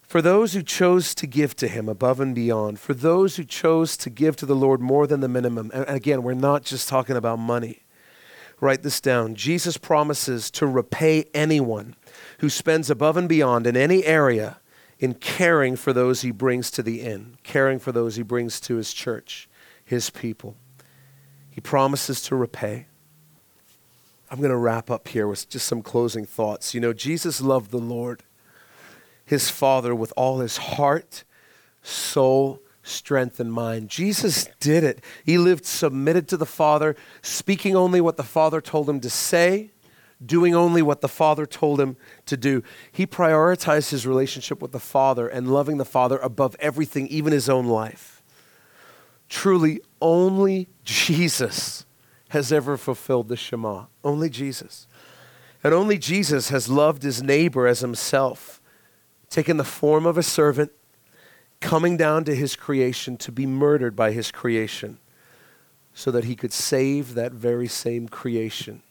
For 0.00 0.22
those 0.22 0.54
who 0.54 0.62
chose 0.62 1.14
to 1.16 1.26
give 1.26 1.54
to 1.56 1.68
Him 1.68 1.88
above 1.88 2.20
and 2.20 2.34
beyond, 2.34 2.80
for 2.80 2.94
those 2.94 3.36
who 3.36 3.44
chose 3.44 3.96
to 3.98 4.10
give 4.10 4.36
to 4.36 4.46
the 4.46 4.56
Lord 4.56 4.80
more 4.80 5.06
than 5.06 5.20
the 5.20 5.28
minimum, 5.28 5.70
and 5.74 5.88
again, 5.88 6.22
we're 6.22 6.34
not 6.34 6.64
just 6.64 6.88
talking 6.88 7.16
about 7.16 7.38
money. 7.38 7.82
Write 8.60 8.82
this 8.82 9.00
down. 9.00 9.34
Jesus 9.34 9.76
promises 9.76 10.50
to 10.52 10.66
repay 10.66 11.24
anyone 11.34 11.96
who 12.38 12.48
spends 12.48 12.88
above 12.90 13.16
and 13.16 13.28
beyond 13.28 13.66
in 13.66 13.76
any 13.76 14.04
area 14.04 14.58
in 15.02 15.14
caring 15.14 15.74
for 15.74 15.92
those 15.92 16.20
he 16.20 16.30
brings 16.30 16.70
to 16.70 16.80
the 16.80 17.00
inn, 17.00 17.36
caring 17.42 17.80
for 17.80 17.90
those 17.90 18.14
he 18.14 18.22
brings 18.22 18.60
to 18.60 18.76
his 18.76 18.92
church, 18.92 19.48
his 19.84 20.10
people. 20.10 20.54
He 21.50 21.60
promises 21.60 22.22
to 22.22 22.36
repay. 22.36 22.86
I'm 24.30 24.38
going 24.38 24.52
to 24.52 24.56
wrap 24.56 24.92
up 24.92 25.08
here 25.08 25.26
with 25.26 25.48
just 25.48 25.66
some 25.66 25.82
closing 25.82 26.24
thoughts. 26.24 26.72
You 26.72 26.80
know, 26.80 26.92
Jesus 26.92 27.40
loved 27.40 27.72
the 27.72 27.78
Lord, 27.78 28.22
his 29.24 29.50
Father, 29.50 29.92
with 29.92 30.12
all 30.16 30.38
his 30.38 30.56
heart, 30.56 31.24
soul, 31.82 32.60
strength, 32.84 33.40
and 33.40 33.52
mind. 33.52 33.88
Jesus 33.88 34.48
did 34.60 34.84
it. 34.84 35.02
He 35.24 35.36
lived 35.36 35.66
submitted 35.66 36.28
to 36.28 36.36
the 36.36 36.46
Father, 36.46 36.94
speaking 37.22 37.74
only 37.74 38.00
what 38.00 38.16
the 38.16 38.22
Father 38.22 38.60
told 38.60 38.88
him 38.88 39.00
to 39.00 39.10
say 39.10 39.72
doing 40.26 40.54
only 40.54 40.82
what 40.82 41.00
the 41.00 41.08
Father 41.08 41.46
told 41.46 41.80
him 41.80 41.96
to 42.26 42.36
do. 42.36 42.62
He 42.90 43.06
prioritized 43.06 43.90
his 43.90 44.06
relationship 44.06 44.60
with 44.60 44.72
the 44.72 44.80
Father 44.80 45.28
and 45.28 45.52
loving 45.52 45.78
the 45.78 45.84
Father 45.84 46.18
above 46.18 46.56
everything, 46.60 47.06
even 47.08 47.32
his 47.32 47.48
own 47.48 47.66
life. 47.66 48.22
Truly, 49.28 49.80
only 50.00 50.68
Jesus 50.84 51.86
has 52.28 52.52
ever 52.52 52.76
fulfilled 52.76 53.28
the 53.28 53.36
Shema. 53.36 53.86
Only 54.04 54.28
Jesus. 54.28 54.86
And 55.64 55.72
only 55.72 55.98
Jesus 55.98 56.48
has 56.48 56.68
loved 56.68 57.02
his 57.02 57.22
neighbor 57.22 57.66
as 57.66 57.80
himself, 57.80 58.60
taken 59.30 59.56
the 59.56 59.64
form 59.64 60.06
of 60.06 60.18
a 60.18 60.22
servant, 60.22 60.72
coming 61.60 61.96
down 61.96 62.24
to 62.24 62.34
his 62.34 62.56
creation 62.56 63.16
to 63.18 63.30
be 63.30 63.46
murdered 63.46 63.94
by 63.94 64.10
his 64.10 64.30
creation 64.30 64.98
so 65.94 66.10
that 66.10 66.24
he 66.24 66.34
could 66.34 66.52
save 66.52 67.14
that 67.14 67.32
very 67.32 67.68
same 67.68 68.08
creation 68.08 68.82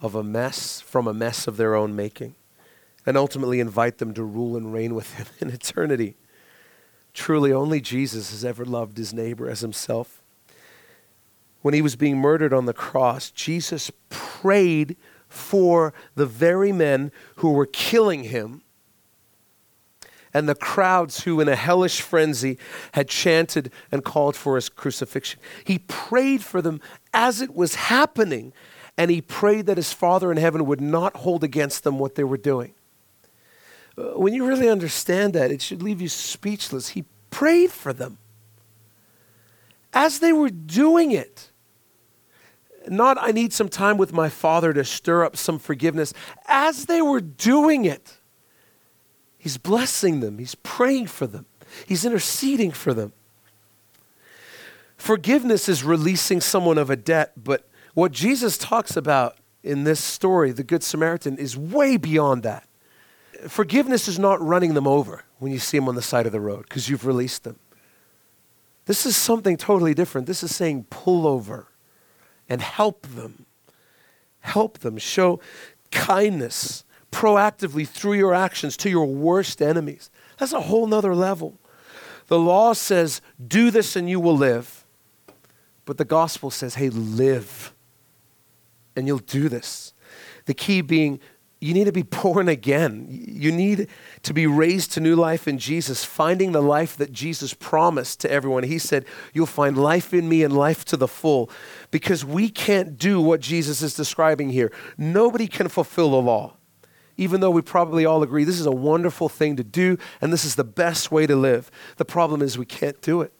of 0.00 0.14
a 0.14 0.22
mess 0.22 0.80
from 0.80 1.06
a 1.06 1.14
mess 1.14 1.46
of 1.46 1.56
their 1.56 1.74
own 1.74 1.96
making 1.96 2.34
and 3.06 3.16
ultimately 3.16 3.60
invite 3.60 3.98
them 3.98 4.12
to 4.14 4.24
rule 4.24 4.56
and 4.56 4.72
reign 4.72 4.94
with 4.94 5.14
him 5.14 5.26
in 5.40 5.50
eternity. 5.50 6.16
Truly, 7.14 7.52
only 7.52 7.80
Jesus 7.80 8.30
has 8.30 8.44
ever 8.44 8.64
loved 8.64 8.98
his 8.98 9.14
neighbor 9.14 9.48
as 9.48 9.60
himself. 9.60 10.22
When 11.62 11.72
he 11.72 11.82
was 11.82 11.96
being 11.96 12.18
murdered 12.18 12.52
on 12.52 12.66
the 12.66 12.74
cross, 12.74 13.30
Jesus 13.30 13.90
prayed 14.10 14.96
for 15.28 15.94
the 16.14 16.26
very 16.26 16.72
men 16.72 17.10
who 17.36 17.52
were 17.52 17.66
killing 17.66 18.24
him 18.24 18.62
and 20.34 20.48
the 20.48 20.54
crowds 20.54 21.24
who, 21.24 21.40
in 21.40 21.48
a 21.48 21.56
hellish 21.56 22.02
frenzy, 22.02 22.58
had 22.92 23.08
chanted 23.08 23.72
and 23.90 24.04
called 24.04 24.36
for 24.36 24.56
his 24.56 24.68
crucifixion. 24.68 25.40
He 25.64 25.78
prayed 25.78 26.44
for 26.44 26.60
them 26.60 26.80
as 27.14 27.40
it 27.40 27.54
was 27.54 27.76
happening 27.76 28.52
and 28.98 29.10
he 29.10 29.20
prayed 29.20 29.66
that 29.66 29.76
his 29.76 29.92
Father 29.92 30.30
in 30.30 30.38
heaven 30.38 30.66
would 30.66 30.80
not 30.80 31.16
hold 31.16 31.44
against 31.44 31.84
them 31.84 31.98
what 31.98 32.14
they 32.14 32.24
were 32.24 32.36
doing. 32.36 32.74
Uh, 33.96 34.18
when 34.18 34.34
you 34.34 34.46
really 34.46 34.68
understand 34.68 35.32
that, 35.34 35.50
it 35.50 35.62
should 35.62 35.82
leave 35.82 36.00
you 36.00 36.08
speechless. 36.08 36.90
He 36.90 37.04
prayed 37.30 37.70
for 37.70 37.92
them 37.92 38.18
as 39.92 40.18
they 40.20 40.32
were 40.32 40.50
doing 40.50 41.10
it. 41.12 41.50
Not, 42.88 43.16
I 43.20 43.32
need 43.32 43.52
some 43.52 43.68
time 43.68 43.96
with 43.96 44.12
my 44.12 44.28
Father 44.28 44.72
to 44.72 44.84
stir 44.84 45.24
up 45.24 45.36
some 45.36 45.58
forgiveness. 45.58 46.14
As 46.46 46.84
they 46.84 47.02
were 47.02 47.20
doing 47.20 47.84
it, 47.84 48.18
He's 49.38 49.58
blessing 49.58 50.20
them, 50.20 50.38
He's 50.38 50.54
praying 50.56 51.06
for 51.06 51.26
them, 51.26 51.46
He's 51.86 52.04
interceding 52.04 52.70
for 52.72 52.94
them. 52.94 53.12
Forgiveness 54.96 55.68
is 55.68 55.84
releasing 55.84 56.40
someone 56.40 56.78
of 56.78 56.90
a 56.90 56.96
debt, 56.96 57.32
but 57.36 57.68
what 57.96 58.12
Jesus 58.12 58.58
talks 58.58 58.94
about 58.94 59.38
in 59.62 59.84
this 59.84 60.04
story, 60.04 60.52
the 60.52 60.62
Good 60.62 60.82
Samaritan, 60.82 61.38
is 61.38 61.56
way 61.56 61.96
beyond 61.96 62.42
that. 62.42 62.68
Forgiveness 63.48 64.06
is 64.06 64.18
not 64.18 64.38
running 64.42 64.74
them 64.74 64.86
over 64.86 65.24
when 65.38 65.50
you 65.50 65.58
see 65.58 65.78
them 65.78 65.88
on 65.88 65.94
the 65.94 66.02
side 66.02 66.26
of 66.26 66.32
the 66.32 66.40
road 66.40 66.66
because 66.68 66.90
you've 66.90 67.06
released 67.06 67.44
them. 67.44 67.58
This 68.84 69.06
is 69.06 69.16
something 69.16 69.56
totally 69.56 69.94
different. 69.94 70.26
This 70.26 70.42
is 70.42 70.54
saying 70.54 70.84
pull 70.90 71.26
over 71.26 71.68
and 72.50 72.60
help 72.60 73.06
them. 73.06 73.46
Help 74.40 74.80
them. 74.80 74.98
Show 74.98 75.40
kindness 75.90 76.84
proactively 77.10 77.88
through 77.88 78.12
your 78.12 78.34
actions 78.34 78.76
to 78.76 78.90
your 78.90 79.06
worst 79.06 79.62
enemies. 79.62 80.10
That's 80.36 80.52
a 80.52 80.60
whole 80.60 80.86
nother 80.86 81.14
level. 81.14 81.58
The 82.26 82.38
law 82.38 82.74
says, 82.74 83.22
do 83.48 83.70
this 83.70 83.96
and 83.96 84.10
you 84.10 84.20
will 84.20 84.36
live. 84.36 84.84
But 85.86 85.96
the 85.96 86.04
gospel 86.04 86.50
says, 86.50 86.74
hey, 86.74 86.90
live 86.90 87.72
and 88.96 89.06
you'll 89.06 89.18
do 89.18 89.48
this. 89.48 89.92
The 90.46 90.54
key 90.54 90.80
being, 90.80 91.20
you 91.60 91.74
need 91.74 91.84
to 91.84 91.92
be 91.92 92.02
born 92.02 92.48
again. 92.48 93.06
You 93.10 93.50
need 93.50 93.88
to 94.22 94.34
be 94.34 94.46
raised 94.46 94.92
to 94.92 95.00
new 95.00 95.16
life 95.16 95.48
in 95.48 95.58
Jesus, 95.58 96.04
finding 96.04 96.52
the 96.52 96.62
life 96.62 96.96
that 96.96 97.12
Jesus 97.12 97.54
promised 97.54 98.20
to 98.20 98.30
everyone. 98.30 98.64
He 98.64 98.78
said, 98.78 99.04
You'll 99.32 99.46
find 99.46 99.76
life 99.76 100.12
in 100.12 100.28
me 100.28 100.42
and 100.42 100.56
life 100.56 100.84
to 100.86 100.96
the 100.96 101.08
full 101.08 101.50
because 101.90 102.24
we 102.24 102.48
can't 102.48 102.98
do 102.98 103.20
what 103.20 103.40
Jesus 103.40 103.82
is 103.82 103.94
describing 103.94 104.50
here. 104.50 104.72
Nobody 104.98 105.46
can 105.46 105.68
fulfill 105.68 106.10
the 106.10 106.20
law, 106.20 106.54
even 107.16 107.40
though 107.40 107.50
we 107.50 107.62
probably 107.62 108.04
all 108.04 108.22
agree 108.22 108.44
this 108.44 108.60
is 108.60 108.66
a 108.66 108.72
wonderful 108.72 109.28
thing 109.28 109.56
to 109.56 109.64
do 109.64 109.96
and 110.20 110.32
this 110.32 110.44
is 110.44 110.56
the 110.56 110.64
best 110.64 111.10
way 111.10 111.26
to 111.26 111.36
live. 111.36 111.70
The 111.96 112.04
problem 112.04 112.42
is 112.42 112.58
we 112.58 112.66
can't 112.66 113.00
do 113.00 113.22
it. 113.22 113.32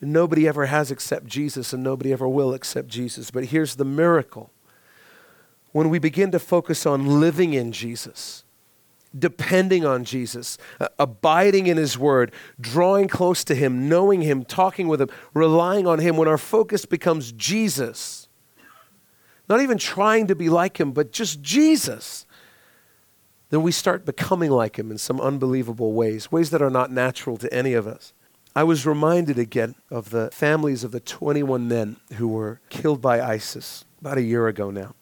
Nobody 0.00 0.46
ever 0.46 0.66
has 0.66 0.90
except 0.90 1.26
Jesus, 1.26 1.72
and 1.72 1.82
nobody 1.82 2.12
ever 2.12 2.28
will 2.28 2.52
except 2.52 2.88
Jesus. 2.88 3.30
But 3.30 3.46
here's 3.46 3.76
the 3.76 3.84
miracle 3.84 4.50
when 5.72 5.90
we 5.90 5.98
begin 5.98 6.30
to 6.30 6.38
focus 6.38 6.86
on 6.86 7.20
living 7.20 7.52
in 7.52 7.72
Jesus, 7.72 8.44
depending 9.16 9.84
on 9.84 10.04
Jesus, 10.04 10.56
uh, 10.80 10.88
abiding 10.98 11.66
in 11.66 11.76
His 11.76 11.98
Word, 11.98 12.32
drawing 12.60 13.08
close 13.08 13.42
to 13.44 13.54
Him, 13.54 13.88
knowing 13.88 14.22
Him, 14.22 14.44
talking 14.44 14.86
with 14.86 15.00
Him, 15.00 15.08
relying 15.32 15.86
on 15.86 15.98
Him, 15.98 16.16
when 16.16 16.28
our 16.28 16.38
focus 16.38 16.84
becomes 16.84 17.32
Jesus, 17.32 18.28
not 19.48 19.60
even 19.60 19.78
trying 19.78 20.28
to 20.28 20.36
be 20.36 20.48
like 20.48 20.78
Him, 20.78 20.92
but 20.92 21.12
just 21.12 21.42
Jesus, 21.42 22.24
then 23.50 23.62
we 23.62 23.72
start 23.72 24.04
becoming 24.04 24.50
like 24.50 24.78
Him 24.78 24.90
in 24.90 24.98
some 24.98 25.20
unbelievable 25.20 25.92
ways, 25.92 26.30
ways 26.30 26.50
that 26.50 26.62
are 26.62 26.70
not 26.70 26.90
natural 26.90 27.36
to 27.38 27.52
any 27.52 27.74
of 27.74 27.86
us. 27.86 28.12
I 28.56 28.62
was 28.62 28.86
reminded 28.86 29.36
again 29.36 29.74
of 29.90 30.10
the 30.10 30.30
families 30.30 30.84
of 30.84 30.92
the 30.92 31.00
21 31.00 31.66
men 31.66 31.96
who 32.14 32.28
were 32.28 32.60
killed 32.68 33.02
by 33.02 33.20
ISIS 33.20 33.84
about 34.00 34.16
a 34.16 34.22
year 34.22 34.46
ago 34.46 34.70
now. 34.70 34.94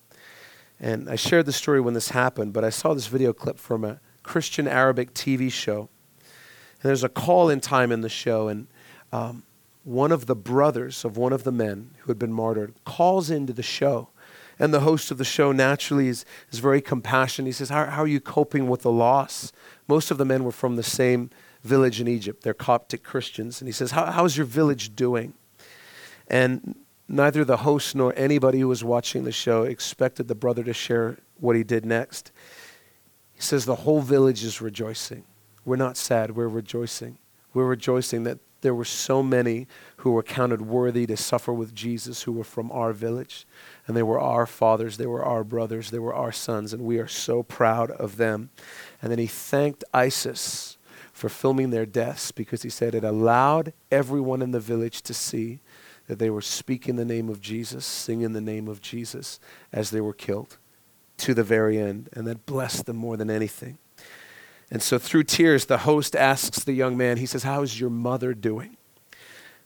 And 0.81 1.11
I 1.11 1.17
shared 1.17 1.45
the 1.45 1.53
story 1.53 1.79
when 1.79 1.93
this 1.93 2.09
happened, 2.09 2.55
but 2.55 2.65
I 2.65 2.71
saw 2.71 2.95
this 2.95 3.09
video 3.09 3.35
clip 3.35 3.59
from 3.59 3.85
a 3.85 4.01
Christian 4.23 4.67
Arabic 4.67 5.13
TV 5.13 5.53
show. 5.53 5.91
And 6.21 6.89
there's 6.89 7.05
a 7.05 7.11
call 7.11 7.51
in 7.51 7.61
time 7.61 7.93
in 7.93 8.01
the 8.01 8.09
show, 8.09 8.49
and 8.49 8.69
um, 9.13 9.43
one 9.85 10.13
of 10.13 10.25
the 10.25 10.35
brothers 10.35 11.05
of 11.05 11.19
one 11.19 11.35
of 11.35 11.45
the 11.45 11.53
men 11.53 11.91
who 11.99 12.11
had 12.11 12.19
been 12.19 12.33
martyred 12.33 12.73
calls 12.87 13.31
into 13.31 13.53
the 13.53 13.63
show. 13.63 14.09
And 14.59 14.73
the 14.73 14.81
host 14.81 15.11
of 15.11 15.19
the 15.19 15.25
show 15.25 15.53
naturally 15.53 16.09
is, 16.09 16.25
is 16.51 16.59
very 16.59 16.81
compassionate. 16.81 17.49
He 17.49 17.53
says, 17.53 17.69
how, 17.69 17.85
how 17.85 18.03
are 18.03 18.07
you 18.07 18.21
coping 18.21 18.67
with 18.69 18.81
the 18.81 18.93
loss? 18.93 19.53
Most 19.89 20.11
of 20.11 20.17
the 20.17 20.25
men 20.25 20.43
were 20.43 20.53
from 20.53 20.77
the 20.77 20.83
same 20.83 21.31
village 21.63 22.01
in 22.01 22.09
Egypt. 22.09 22.43
They're 22.43 22.55
Coptic 22.55 23.03
Christians. 23.03 23.61
And 23.61 23.69
he 23.69 23.73
says, 23.73 23.93
How, 23.93 24.07
How's 24.07 24.37
your 24.37 24.47
village 24.47 24.95
doing? 24.95 25.35
And 26.29 26.77
neither 27.09 27.45
the 27.45 27.59
host 27.59 27.95
nor 27.95 28.13
anybody 28.17 28.61
who 28.61 28.69
was 28.69 28.83
watching 28.83 29.25
the 29.25 29.33
show 29.33 29.63
expected 29.63 30.29
the 30.29 30.35
brother 30.35 30.65
to 30.65 30.73
share 30.73 31.19
what 31.39 31.57
he 31.57 31.65
did 31.65 31.85
next. 31.85 32.33
He 33.35 33.43
says, 33.43 33.65
The 33.65 33.77
whole 33.77 34.01
village 34.01 34.45
is 34.45 34.61
rejoicing. 34.61 35.25
We're 35.65 35.77
not 35.77 35.97
sad, 35.97 36.35
we're 36.35 36.49
rejoicing. 36.49 37.19
We're 37.55 37.67
rejoicing 37.67 38.25
that 38.25 38.39
there 38.63 38.75
were 38.75 38.85
so 38.85 39.23
many 39.23 39.67
who 39.99 40.13
were 40.13 40.23
counted 40.23 40.63
worthy 40.63 41.05
to 41.07 41.17
suffer 41.17 41.53
with 41.53 41.75
Jesus 41.75 42.23
who 42.23 42.33
were 42.33 42.45
from 42.45 42.71
our 42.73 42.93
village. 42.93 43.47
And 43.87 43.97
they 43.97 44.03
were 44.03 44.21
our 44.21 44.47
fathers, 44.47 44.97
they 44.97 45.07
were 45.07 45.25
our 45.25 45.45
brothers, 45.45 45.91
they 45.91 45.99
were 45.99 46.15
our 46.15 46.33
sons, 46.33 46.73
and 46.73 46.83
we 46.83 46.99
are 46.99 47.09
so 47.09 47.43
proud 47.43 47.91
of 47.91 48.17
them. 48.17 48.51
And 49.03 49.11
then 49.11 49.19
he 49.19 49.27
thanked 49.27 49.85
ISIS 49.93 50.79
for 51.23 51.29
filming 51.29 51.71
their 51.71 51.87
deaths 51.87 52.33
because 52.33 52.63
he 52.63 52.69
said 52.69 52.97
it 52.97 53.05
allowed 53.05 53.73
everyone 53.93 54.43
in 54.43 54.51
the 54.51 54.59
village 54.59 55.03
to 55.03 55.15
see 55.15 55.61
that 56.09 56.19
they 56.19 56.29
were 56.29 56.41
speaking 56.41 56.97
the 56.97 57.05
name 57.05 57.29
of 57.29 57.41
Jesus, 57.41 57.87
singing 57.87 58.33
the 58.33 58.41
name 58.41 58.67
of 58.67 58.81
Jesus 58.81 59.39
as 59.73 59.93
they 59.93 60.01
were 60.01 60.13
killed 60.13 60.59
to 61.19 61.33
the 61.33 61.45
very 61.45 61.79
end. 61.79 62.09
And 62.13 62.27
that 62.27 62.45
blessed 62.45 62.87
them 62.87 62.97
more 62.97 63.17
than 63.17 63.31
anything. 63.31 63.79
And 64.69 64.83
so 64.83 64.99
through 64.99 65.23
tears, 65.23 65.67
the 65.67 65.79
host 65.79 66.17
asks 66.17 66.65
the 66.65 66.73
young 66.73 66.97
man, 66.97 67.19
he 67.19 67.27
says, 67.27 67.45
How 67.45 67.63
is 67.63 67.79
your 67.79 67.91
mother 67.91 68.35
doing? 68.35 68.77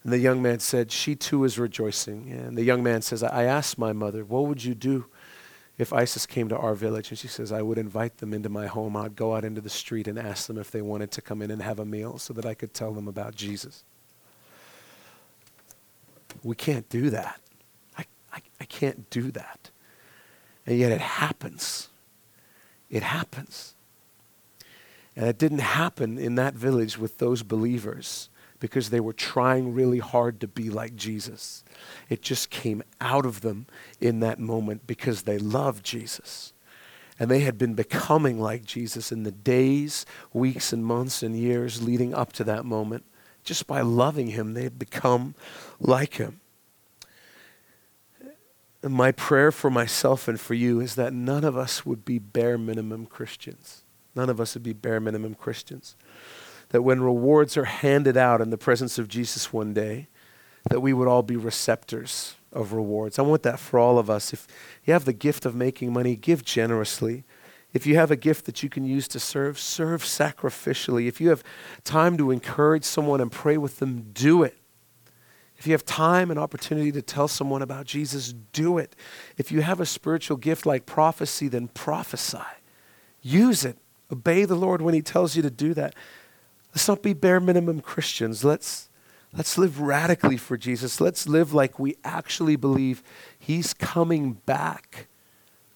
And 0.04 0.12
the 0.12 0.18
young 0.18 0.42
man 0.42 0.59
said, 0.59 0.92
She 0.92 1.16
too 1.16 1.42
is 1.44 1.59
rejoicing. 1.59 2.30
And 2.32 2.59
the 2.59 2.64
young 2.64 2.82
man 2.82 3.00
says, 3.00 3.22
I 3.22 3.44
asked 3.44 3.78
my 3.78 3.94
mother, 3.94 4.26
What 4.26 4.46
would 4.46 4.62
you 4.62 4.74
do 4.74 5.07
if 5.78 5.92
ISIS 5.92 6.24
came 6.24 6.48
to 6.48 6.56
our 6.56 6.74
village 6.74 7.10
and 7.10 7.18
she 7.18 7.28
says, 7.28 7.52
I 7.52 7.60
would 7.60 7.76
invite 7.76 8.18
them 8.18 8.32
into 8.32 8.48
my 8.48 8.66
home, 8.66 8.96
I'd 8.96 9.14
go 9.14 9.34
out 9.34 9.44
into 9.44 9.60
the 9.60 9.70
street 9.70 10.08
and 10.08 10.18
ask 10.18 10.46
them 10.46 10.56
if 10.56 10.70
they 10.70 10.80
wanted 10.80 11.10
to 11.12 11.22
come 11.22 11.42
in 11.42 11.50
and 11.50 11.60
have 11.60 11.78
a 11.78 11.84
meal 11.84 12.18
so 12.18 12.32
that 12.32 12.46
I 12.46 12.54
could 12.54 12.72
tell 12.72 12.92
them 12.92 13.08
about 13.08 13.34
Jesus. 13.34 13.84
We 16.42 16.54
can't 16.54 16.88
do 16.88 17.10
that. 17.10 17.40
I, 17.98 18.04
I, 18.32 18.40
I 18.60 18.64
can't 18.64 19.10
do 19.10 19.30
that. 19.32 19.70
And 20.66 20.78
yet 20.78 20.92
it 20.92 21.00
happens. 21.00 21.88
It 22.88 23.02
happens. 23.02 23.74
And 25.14 25.26
it 25.26 25.38
didn't 25.38 25.60
happen 25.60 26.18
in 26.18 26.36
that 26.36 26.54
village 26.54 26.98
with 26.98 27.18
those 27.18 27.42
believers 27.42 28.28
because 28.61 28.90
they 28.90 29.00
were 29.00 29.12
trying 29.12 29.74
really 29.74 29.98
hard 29.98 30.40
to 30.40 30.48
be 30.48 30.70
like 30.70 30.96
Jesus. 30.96 31.64
It 32.09 32.22
just 32.22 32.50
came 32.50 32.82
out 33.00 33.26
of 33.26 33.40
them 33.40 33.66
in 34.00 34.20
that 34.20 34.38
moment 34.38 34.86
because 34.86 35.22
they 35.22 35.38
loved 35.38 35.84
Jesus. 35.84 36.52
And 37.18 37.30
they 37.30 37.40
had 37.40 37.57
been 37.57 37.74
becoming 37.74 38.40
like 38.40 38.64
Jesus 38.64 39.11
in 39.11 39.22
the 39.22 39.32
days, 39.32 40.04
weeks, 40.32 40.72
and 40.72 40.84
months 40.84 41.22
and 41.22 41.36
years 41.36 41.82
leading 41.82 42.14
up 42.14 42.32
to 42.34 42.44
that 42.44 42.64
moment. 42.64 43.04
Just 43.42 43.66
by 43.66 43.80
loving 43.80 44.28
him, 44.28 44.54
they 44.54 44.64
had 44.64 44.78
become 44.78 45.34
like 45.80 46.14
him. 46.14 46.40
And 48.82 48.92
my 48.92 49.12
prayer 49.12 49.50
for 49.50 49.70
myself 49.70 50.28
and 50.28 50.38
for 50.38 50.54
you 50.54 50.80
is 50.80 50.94
that 50.94 51.12
none 51.12 51.44
of 51.44 51.57
us 51.57 51.86
would 51.86 52.04
be 52.04 52.18
bare 52.18 52.59
minimum 52.59 53.07
Christians. 53.07 53.82
None 54.14 54.28
of 54.28 54.40
us 54.40 54.54
would 54.54 54.62
be 54.62 54.72
bare 54.72 55.00
minimum 55.00 55.34
Christians 55.34 55.96
that 56.70 56.82
when 56.82 57.00
rewards 57.00 57.56
are 57.56 57.64
handed 57.64 58.16
out 58.16 58.40
in 58.40 58.50
the 58.50 58.58
presence 58.58 58.98
of 58.98 59.08
Jesus 59.08 59.52
one 59.52 59.72
day, 59.72 60.08
that 60.70 60.80
we 60.80 60.92
would 60.92 61.08
all 61.08 61.22
be 61.22 61.36
receptors 61.36 62.34
of 62.52 62.72
rewards. 62.72 63.18
I 63.18 63.22
want 63.22 63.42
that 63.44 63.58
for 63.58 63.78
all 63.78 63.98
of 63.98 64.10
us. 64.10 64.32
If 64.32 64.46
you 64.84 64.92
have 64.92 65.04
the 65.04 65.12
gift 65.12 65.46
of 65.46 65.54
making 65.54 65.92
money, 65.92 66.16
give 66.16 66.44
generously. 66.44 67.24
If 67.72 67.86
you 67.86 67.96
have 67.96 68.10
a 68.10 68.16
gift 68.16 68.46
that 68.46 68.62
you 68.62 68.68
can 68.68 68.84
use 68.84 69.06
to 69.08 69.20
serve, 69.20 69.58
serve 69.58 70.02
sacrificially. 70.02 71.06
If 71.06 71.20
you 71.20 71.28
have 71.28 71.44
time 71.84 72.16
to 72.16 72.30
encourage 72.30 72.84
someone 72.84 73.20
and 73.20 73.30
pray 73.30 73.58
with 73.58 73.78
them, 73.78 74.10
do 74.12 74.42
it. 74.42 74.56
If 75.58 75.66
you 75.66 75.72
have 75.72 75.84
time 75.84 76.30
and 76.30 76.38
opportunity 76.38 76.92
to 76.92 77.02
tell 77.02 77.28
someone 77.28 77.62
about 77.62 77.86
Jesus, 77.86 78.32
do 78.52 78.78
it. 78.78 78.94
If 79.36 79.50
you 79.50 79.62
have 79.62 79.80
a 79.80 79.86
spiritual 79.86 80.36
gift 80.36 80.66
like 80.66 80.86
prophecy, 80.86 81.48
then 81.48 81.68
prophesy. 81.68 82.38
Use 83.22 83.64
it. 83.64 83.78
Obey 84.12 84.44
the 84.44 84.54
Lord 84.54 84.82
when 84.82 84.94
He 84.94 85.02
tells 85.02 85.34
you 85.36 85.42
to 85.42 85.50
do 85.50 85.74
that. 85.74 85.94
Let's 86.76 86.88
not 86.88 87.02
be 87.02 87.14
bare 87.14 87.40
minimum 87.40 87.80
Christians. 87.80 88.44
Let's, 88.44 88.90
let's 89.32 89.56
live 89.56 89.80
radically 89.80 90.36
for 90.36 90.58
Jesus. 90.58 91.00
Let's 91.00 91.26
live 91.26 91.54
like 91.54 91.78
we 91.78 91.96
actually 92.04 92.56
believe 92.56 93.02
He's 93.38 93.72
coming 93.72 94.34
back 94.44 95.06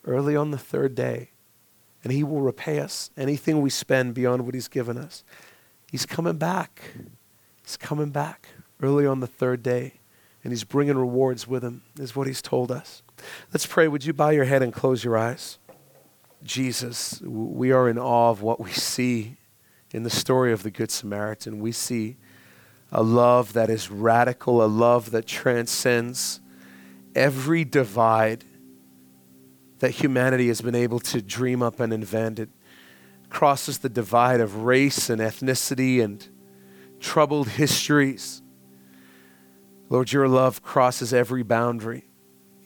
early 0.05 0.37
on 0.37 0.51
the 0.51 0.59
third 0.59 0.95
day, 0.95 1.31
and 2.05 2.13
He 2.13 2.23
will 2.23 2.43
repay 2.43 2.81
us 2.81 3.11
anything 3.17 3.63
we 3.63 3.71
spend 3.71 4.13
beyond 4.13 4.45
what 4.45 4.53
He's 4.53 4.69
given 4.69 4.99
us. 4.99 5.25
He's 5.91 6.05
coming 6.05 6.37
back. 6.37 6.83
He's 7.63 7.79
coming 7.79 8.11
back 8.11 8.49
early 8.83 9.07
on 9.07 9.21
the 9.21 9.27
third 9.27 9.63
day, 9.63 10.01
and 10.45 10.53
He's 10.53 10.65
bringing 10.65 10.99
rewards 10.99 11.49
with 11.49 11.65
Him, 11.65 11.81
is 11.99 12.15
what 12.15 12.27
He's 12.27 12.43
told 12.43 12.71
us. 12.71 13.01
Let's 13.55 13.65
pray. 13.65 13.89
Would 13.89 14.05
you 14.05 14.13
bow 14.13 14.29
your 14.29 14.45
head 14.45 14.63
and 14.63 14.71
close 14.71 15.03
your 15.03 15.17
eyes? 15.17 15.57
Jesus, 16.43 17.23
we 17.23 17.73
are 17.73 17.89
in 17.89 17.99
awe 17.99 18.29
of 18.29 18.43
what 18.43 18.61
we 18.61 18.71
see 18.71 19.39
in 19.93 20.03
the 20.03 20.11
story 20.11 20.53
of 20.53 20.63
the 20.63 20.71
Good 20.71 20.91
Samaritan, 20.91 21.61
we 21.61 21.73
see 21.73 22.17
a 22.93 23.03
love 23.03 23.53
that 23.53 23.71
is 23.71 23.91
radical, 23.91 24.65
a 24.65 24.67
love 24.67 25.11
that 25.11 25.27
transcends 25.27 26.41
every 27.15 27.65
divide 27.65 28.45
that 29.81 29.91
humanity 29.93 30.49
has 30.49 30.61
been 30.61 30.75
able 30.75 31.01
to 31.01 31.23
dream 31.23 31.63
up 31.63 31.81
and 31.81 31.93
invent. 31.93 32.39
It 32.39 32.51
crosses 33.31 33.79
the 33.79 33.89
divide 33.89 34.41
of 34.41 34.65
race 34.65 35.09
and 35.09 35.21
ethnicity 35.21 36.03
and 36.03 36.27
troubled 37.01 37.49
histories. 37.49 38.43
Lord, 39.89 40.13
your 40.13 40.29
love 40.29 40.63
crosses 40.63 41.13
every 41.13 41.43
boundary, 41.43 42.05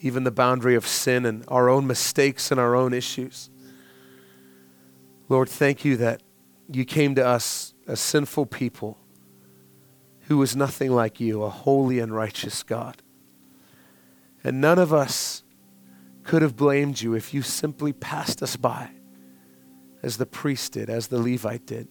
even 0.01 0.25
the 0.25 0.31
boundary 0.31 0.75
of 0.75 0.85
sin 0.85 1.25
and 1.25 1.43
our 1.47 1.69
own 1.69 1.87
mistakes 1.87 2.51
and 2.51 2.59
our 2.59 2.75
own 2.75 2.93
issues. 2.93 3.49
Lord, 5.29 5.49
thank 5.49 5.83
you 5.83 5.97
that 5.97 6.21
you 6.71 6.85
came 6.85 7.15
to 7.15 7.25
us, 7.25 7.73
a 7.87 7.95
sinful 7.95 8.47
people 8.47 8.97
who 10.27 10.37
was 10.37 10.55
nothing 10.55 10.91
like 10.91 11.19
you, 11.19 11.43
a 11.43 11.49
holy 11.49 11.99
and 11.99 12.13
righteous 12.13 12.63
God. 12.63 13.01
And 14.43 14.59
none 14.61 14.79
of 14.79 14.93
us 14.93 15.43
could 16.23 16.41
have 16.41 16.55
blamed 16.55 17.01
you 17.01 17.13
if 17.13 17.33
you 17.33 17.41
simply 17.41 17.93
passed 17.93 18.41
us 18.41 18.55
by, 18.55 18.89
as 20.01 20.17
the 20.17 20.25
priest 20.25 20.73
did, 20.73 20.89
as 20.89 21.07
the 21.07 21.19
Levite 21.19 21.65
did. 21.65 21.87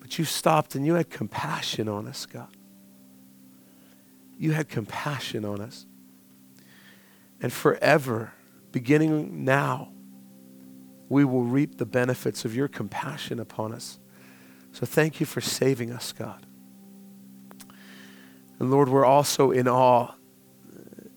But 0.00 0.18
you 0.18 0.24
stopped 0.24 0.74
and 0.74 0.86
you 0.86 0.94
had 0.94 1.10
compassion 1.10 1.88
on 1.88 2.06
us, 2.06 2.26
God. 2.26 2.56
You 4.38 4.52
had 4.52 4.68
compassion 4.68 5.44
on 5.44 5.60
us. 5.60 5.86
And 7.40 7.52
forever, 7.52 8.32
beginning 8.70 9.44
now, 9.44 9.92
we 11.08 11.24
will 11.24 11.42
reap 11.42 11.78
the 11.78 11.86
benefits 11.86 12.44
of 12.44 12.54
your 12.54 12.68
compassion 12.68 13.38
upon 13.40 13.72
us. 13.72 13.98
So 14.72 14.84
thank 14.84 15.20
you 15.20 15.26
for 15.26 15.40
saving 15.40 15.90
us, 15.90 16.12
God. 16.12 16.46
And 18.58 18.70
Lord, 18.70 18.88
we're 18.88 19.04
also 19.04 19.50
in 19.50 19.68
awe 19.68 20.12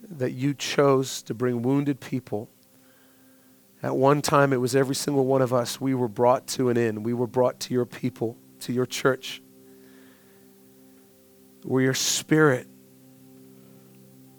that 0.10 0.32
you 0.32 0.54
chose 0.54 1.22
to 1.24 1.34
bring 1.34 1.62
wounded 1.62 2.00
people. 2.00 2.50
At 3.84 3.96
one 3.96 4.22
time, 4.22 4.54
it 4.54 4.58
was 4.58 4.76
every 4.76 4.96
single 4.96 5.26
one 5.26 5.42
of 5.42 5.54
us. 5.54 5.82
We 5.82 5.96
were 5.96 6.08
brought 6.08 6.48
to 6.50 6.70
an 6.70 6.78
end. 6.78 7.04
We 7.04 7.14
were 7.14 7.28
brought 7.28 7.60
to 7.62 7.74
your 7.74 7.86
people, 7.86 8.38
to 8.60 8.74
your 8.74 8.86
church, 8.86 9.42
where 11.64 11.82
your 11.82 11.94
spirit 11.96 12.68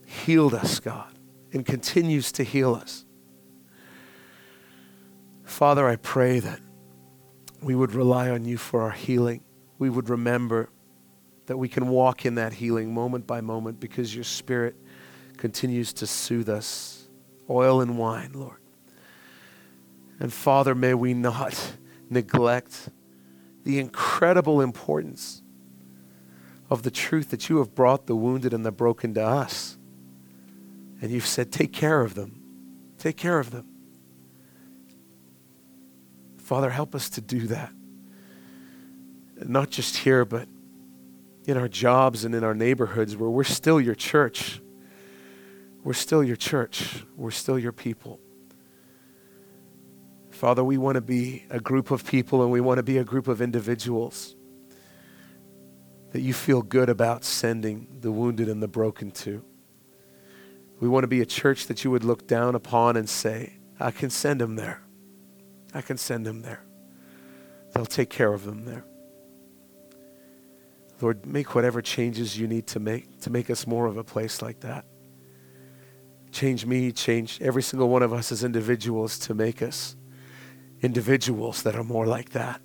healed 0.06 0.54
us, 0.54 0.78
God, 0.78 1.12
and 1.52 1.66
continues 1.66 2.30
to 2.32 2.44
heal 2.44 2.74
us. 2.74 3.04
Father, 5.52 5.86
I 5.86 5.96
pray 5.96 6.40
that 6.40 6.60
we 7.60 7.74
would 7.74 7.94
rely 7.94 8.30
on 8.30 8.46
you 8.46 8.56
for 8.56 8.80
our 8.80 8.90
healing. 8.90 9.44
We 9.78 9.90
would 9.90 10.08
remember 10.08 10.70
that 11.44 11.58
we 11.58 11.68
can 11.68 11.88
walk 11.88 12.24
in 12.24 12.36
that 12.36 12.54
healing 12.54 12.94
moment 12.94 13.26
by 13.26 13.42
moment 13.42 13.78
because 13.78 14.14
your 14.14 14.24
Spirit 14.24 14.74
continues 15.36 15.92
to 15.92 16.06
soothe 16.06 16.48
us. 16.48 17.06
Oil 17.50 17.82
and 17.82 17.98
wine, 17.98 18.32
Lord. 18.34 18.60
And 20.18 20.32
Father, 20.32 20.74
may 20.74 20.94
we 20.94 21.12
not 21.12 21.74
neglect 22.10 22.88
the 23.62 23.78
incredible 23.78 24.62
importance 24.62 25.42
of 26.70 26.82
the 26.82 26.90
truth 26.90 27.28
that 27.28 27.50
you 27.50 27.58
have 27.58 27.74
brought 27.74 28.06
the 28.06 28.16
wounded 28.16 28.54
and 28.54 28.64
the 28.64 28.72
broken 28.72 29.12
to 29.14 29.22
us. 29.22 29.76
And 31.02 31.10
you've 31.10 31.26
said, 31.26 31.52
take 31.52 31.74
care 31.74 32.00
of 32.00 32.14
them. 32.14 32.40
Take 32.96 33.18
care 33.18 33.38
of 33.38 33.50
them. 33.50 33.71
Father, 36.42 36.70
help 36.70 36.94
us 36.94 37.08
to 37.10 37.20
do 37.20 37.46
that. 37.48 37.72
Not 39.36 39.70
just 39.70 39.96
here, 39.96 40.24
but 40.24 40.48
in 41.46 41.56
our 41.56 41.68
jobs 41.68 42.24
and 42.24 42.34
in 42.34 42.44
our 42.44 42.54
neighborhoods 42.54 43.16
where 43.16 43.30
we're 43.30 43.44
still 43.44 43.80
your 43.80 43.94
church. 43.94 44.60
We're 45.82 45.92
still 45.94 46.22
your 46.22 46.36
church. 46.36 47.04
We're 47.16 47.32
still 47.32 47.58
your 47.58 47.72
people. 47.72 48.20
Father, 50.30 50.62
we 50.62 50.78
want 50.78 50.96
to 50.96 51.00
be 51.00 51.44
a 51.50 51.60
group 51.60 51.90
of 51.90 52.04
people 52.04 52.42
and 52.42 52.50
we 52.50 52.60
want 52.60 52.78
to 52.78 52.82
be 52.82 52.98
a 52.98 53.04
group 53.04 53.28
of 53.28 53.40
individuals 53.40 54.36
that 56.12 56.20
you 56.20 56.34
feel 56.34 56.62
good 56.62 56.88
about 56.88 57.24
sending 57.24 57.98
the 58.00 58.12
wounded 58.12 58.48
and 58.48 58.62
the 58.62 58.68
broken 58.68 59.10
to. 59.10 59.44
We 60.80 60.88
want 60.88 61.04
to 61.04 61.08
be 61.08 61.20
a 61.20 61.26
church 61.26 61.66
that 61.68 61.84
you 61.84 61.90
would 61.90 62.04
look 62.04 62.26
down 62.26 62.54
upon 62.54 62.96
and 62.96 63.08
say, 63.08 63.54
I 63.78 63.92
can 63.92 64.10
send 64.10 64.40
them 64.40 64.56
there. 64.56 64.82
I 65.74 65.80
can 65.80 65.96
send 65.96 66.26
them 66.26 66.42
there. 66.42 66.64
They'll 67.72 67.86
take 67.86 68.10
care 68.10 68.32
of 68.32 68.44
them 68.44 68.64
there. 68.64 68.84
Lord, 71.00 71.26
make 71.26 71.54
whatever 71.54 71.82
changes 71.82 72.38
you 72.38 72.46
need 72.46 72.66
to 72.68 72.80
make 72.80 73.20
to 73.22 73.30
make 73.30 73.50
us 73.50 73.66
more 73.66 73.86
of 73.86 73.96
a 73.96 74.04
place 74.04 74.40
like 74.40 74.60
that. 74.60 74.84
Change 76.30 76.64
me, 76.64 76.92
change 76.92 77.38
every 77.42 77.62
single 77.62 77.88
one 77.88 78.02
of 78.02 78.12
us 78.12 78.30
as 78.30 78.44
individuals 78.44 79.18
to 79.20 79.34
make 79.34 79.62
us 79.62 79.96
individuals 80.80 81.62
that 81.62 81.74
are 81.74 81.84
more 81.84 82.06
like 82.06 82.30
that. 82.30 82.60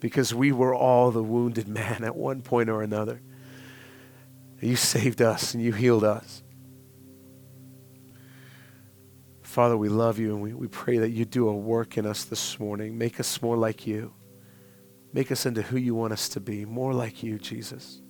Because 0.00 0.32
we 0.32 0.52
were 0.52 0.74
all 0.74 1.10
the 1.10 1.22
wounded 1.22 1.66
man 1.80 2.04
at 2.04 2.14
one 2.14 2.42
point 2.42 2.68
or 2.70 2.82
another. 2.82 3.20
You 4.60 4.76
saved 4.76 5.20
us 5.20 5.54
and 5.54 5.62
you 5.62 5.72
healed 5.72 6.04
us. 6.04 6.42
Father, 9.58 9.76
we 9.76 9.88
love 9.88 10.20
you 10.20 10.34
and 10.34 10.40
we, 10.40 10.54
we 10.54 10.68
pray 10.68 10.98
that 10.98 11.10
you 11.10 11.24
do 11.24 11.48
a 11.48 11.52
work 11.52 11.98
in 11.98 12.06
us 12.06 12.22
this 12.22 12.60
morning. 12.60 12.96
Make 12.96 13.18
us 13.18 13.42
more 13.42 13.56
like 13.56 13.88
you. 13.88 14.14
Make 15.12 15.32
us 15.32 15.46
into 15.46 15.62
who 15.62 15.76
you 15.76 15.96
want 15.96 16.12
us 16.12 16.28
to 16.28 16.38
be, 16.38 16.64
more 16.64 16.94
like 16.94 17.24
you, 17.24 17.40
Jesus. 17.40 18.00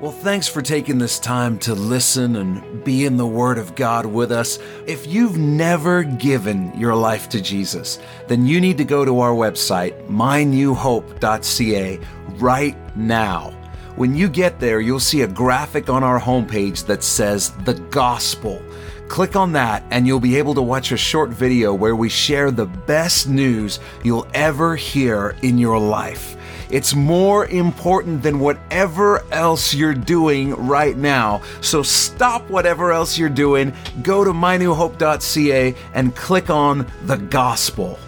Well, 0.00 0.12
thanks 0.12 0.48
for 0.48 0.62
taking 0.62 0.96
this 0.96 1.18
time 1.18 1.58
to 1.58 1.74
listen 1.74 2.36
and 2.36 2.82
be 2.84 3.04
in 3.04 3.18
the 3.18 3.26
Word 3.26 3.58
of 3.58 3.74
God 3.74 4.06
with 4.06 4.32
us. 4.32 4.58
If 4.86 5.06
you've 5.06 5.36
never 5.36 6.04
given 6.04 6.72
your 6.74 6.94
life 6.94 7.28
to 7.28 7.42
Jesus, 7.42 7.98
then 8.28 8.46
you 8.46 8.62
need 8.62 8.78
to 8.78 8.84
go 8.84 9.04
to 9.04 9.20
our 9.20 9.34
website, 9.34 10.08
mynewhope.ca, 10.08 12.00
right 12.38 12.96
now. 12.96 13.57
When 13.98 14.14
you 14.14 14.28
get 14.28 14.60
there, 14.60 14.80
you'll 14.80 15.00
see 15.00 15.22
a 15.22 15.26
graphic 15.26 15.90
on 15.90 16.04
our 16.04 16.20
homepage 16.20 16.86
that 16.86 17.02
says 17.02 17.50
the 17.64 17.74
gospel. 17.74 18.62
Click 19.08 19.34
on 19.34 19.50
that 19.54 19.82
and 19.90 20.06
you'll 20.06 20.20
be 20.20 20.36
able 20.36 20.54
to 20.54 20.62
watch 20.62 20.92
a 20.92 20.96
short 20.96 21.30
video 21.30 21.74
where 21.74 21.96
we 21.96 22.08
share 22.08 22.52
the 22.52 22.66
best 22.66 23.28
news 23.28 23.80
you'll 24.04 24.28
ever 24.34 24.76
hear 24.76 25.34
in 25.42 25.58
your 25.58 25.80
life. 25.80 26.36
It's 26.70 26.94
more 26.94 27.46
important 27.46 28.22
than 28.22 28.38
whatever 28.38 29.24
else 29.32 29.74
you're 29.74 29.94
doing 29.94 30.54
right 30.54 30.96
now. 30.96 31.42
So 31.60 31.82
stop 31.82 32.48
whatever 32.48 32.92
else 32.92 33.18
you're 33.18 33.28
doing, 33.28 33.72
go 34.04 34.22
to 34.22 34.30
mynewhope.ca 34.30 35.74
and 35.94 36.14
click 36.14 36.50
on 36.50 36.86
the 37.06 37.16
gospel. 37.16 37.98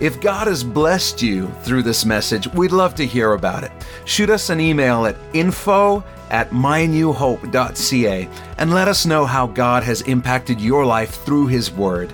If 0.00 0.20
God 0.20 0.48
has 0.48 0.64
blessed 0.64 1.22
you 1.22 1.46
through 1.62 1.84
this 1.84 2.04
message, 2.04 2.52
we'd 2.52 2.72
love 2.72 2.96
to 2.96 3.06
hear 3.06 3.34
about 3.34 3.62
it. 3.62 3.70
Shoot 4.04 4.28
us 4.28 4.50
an 4.50 4.60
email 4.60 5.06
at 5.06 5.16
info 5.32 6.02
at 6.30 6.50
mynewhope.ca 6.50 8.28
and 8.58 8.74
let 8.74 8.88
us 8.88 9.06
know 9.06 9.24
how 9.24 9.46
God 9.46 9.84
has 9.84 10.00
impacted 10.02 10.60
your 10.60 10.84
life 10.84 11.22
through 11.24 11.46
His 11.46 11.70
Word. 11.70 12.12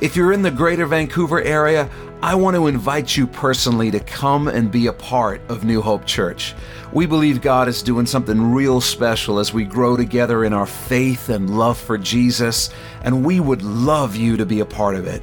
If 0.00 0.16
you're 0.16 0.32
in 0.32 0.40
the 0.40 0.50
greater 0.50 0.86
Vancouver 0.86 1.42
area, 1.42 1.90
I 2.22 2.34
want 2.34 2.56
to 2.56 2.66
invite 2.66 3.16
you 3.16 3.26
personally 3.26 3.90
to 3.90 4.00
come 4.00 4.48
and 4.48 4.72
be 4.72 4.86
a 4.86 4.92
part 4.92 5.42
of 5.48 5.64
New 5.64 5.82
Hope 5.82 6.06
Church. 6.06 6.54
We 6.92 7.04
believe 7.04 7.42
God 7.42 7.68
is 7.68 7.82
doing 7.82 8.06
something 8.06 8.52
real 8.52 8.80
special 8.80 9.38
as 9.38 9.52
we 9.52 9.64
grow 9.64 9.96
together 9.96 10.44
in 10.44 10.54
our 10.54 10.66
faith 10.66 11.28
and 11.28 11.58
love 11.58 11.78
for 11.78 11.98
Jesus, 11.98 12.70
and 13.02 13.24
we 13.24 13.38
would 13.38 13.62
love 13.62 14.16
you 14.16 14.36
to 14.38 14.46
be 14.46 14.60
a 14.60 14.66
part 14.66 14.94
of 14.94 15.06
it. 15.06 15.22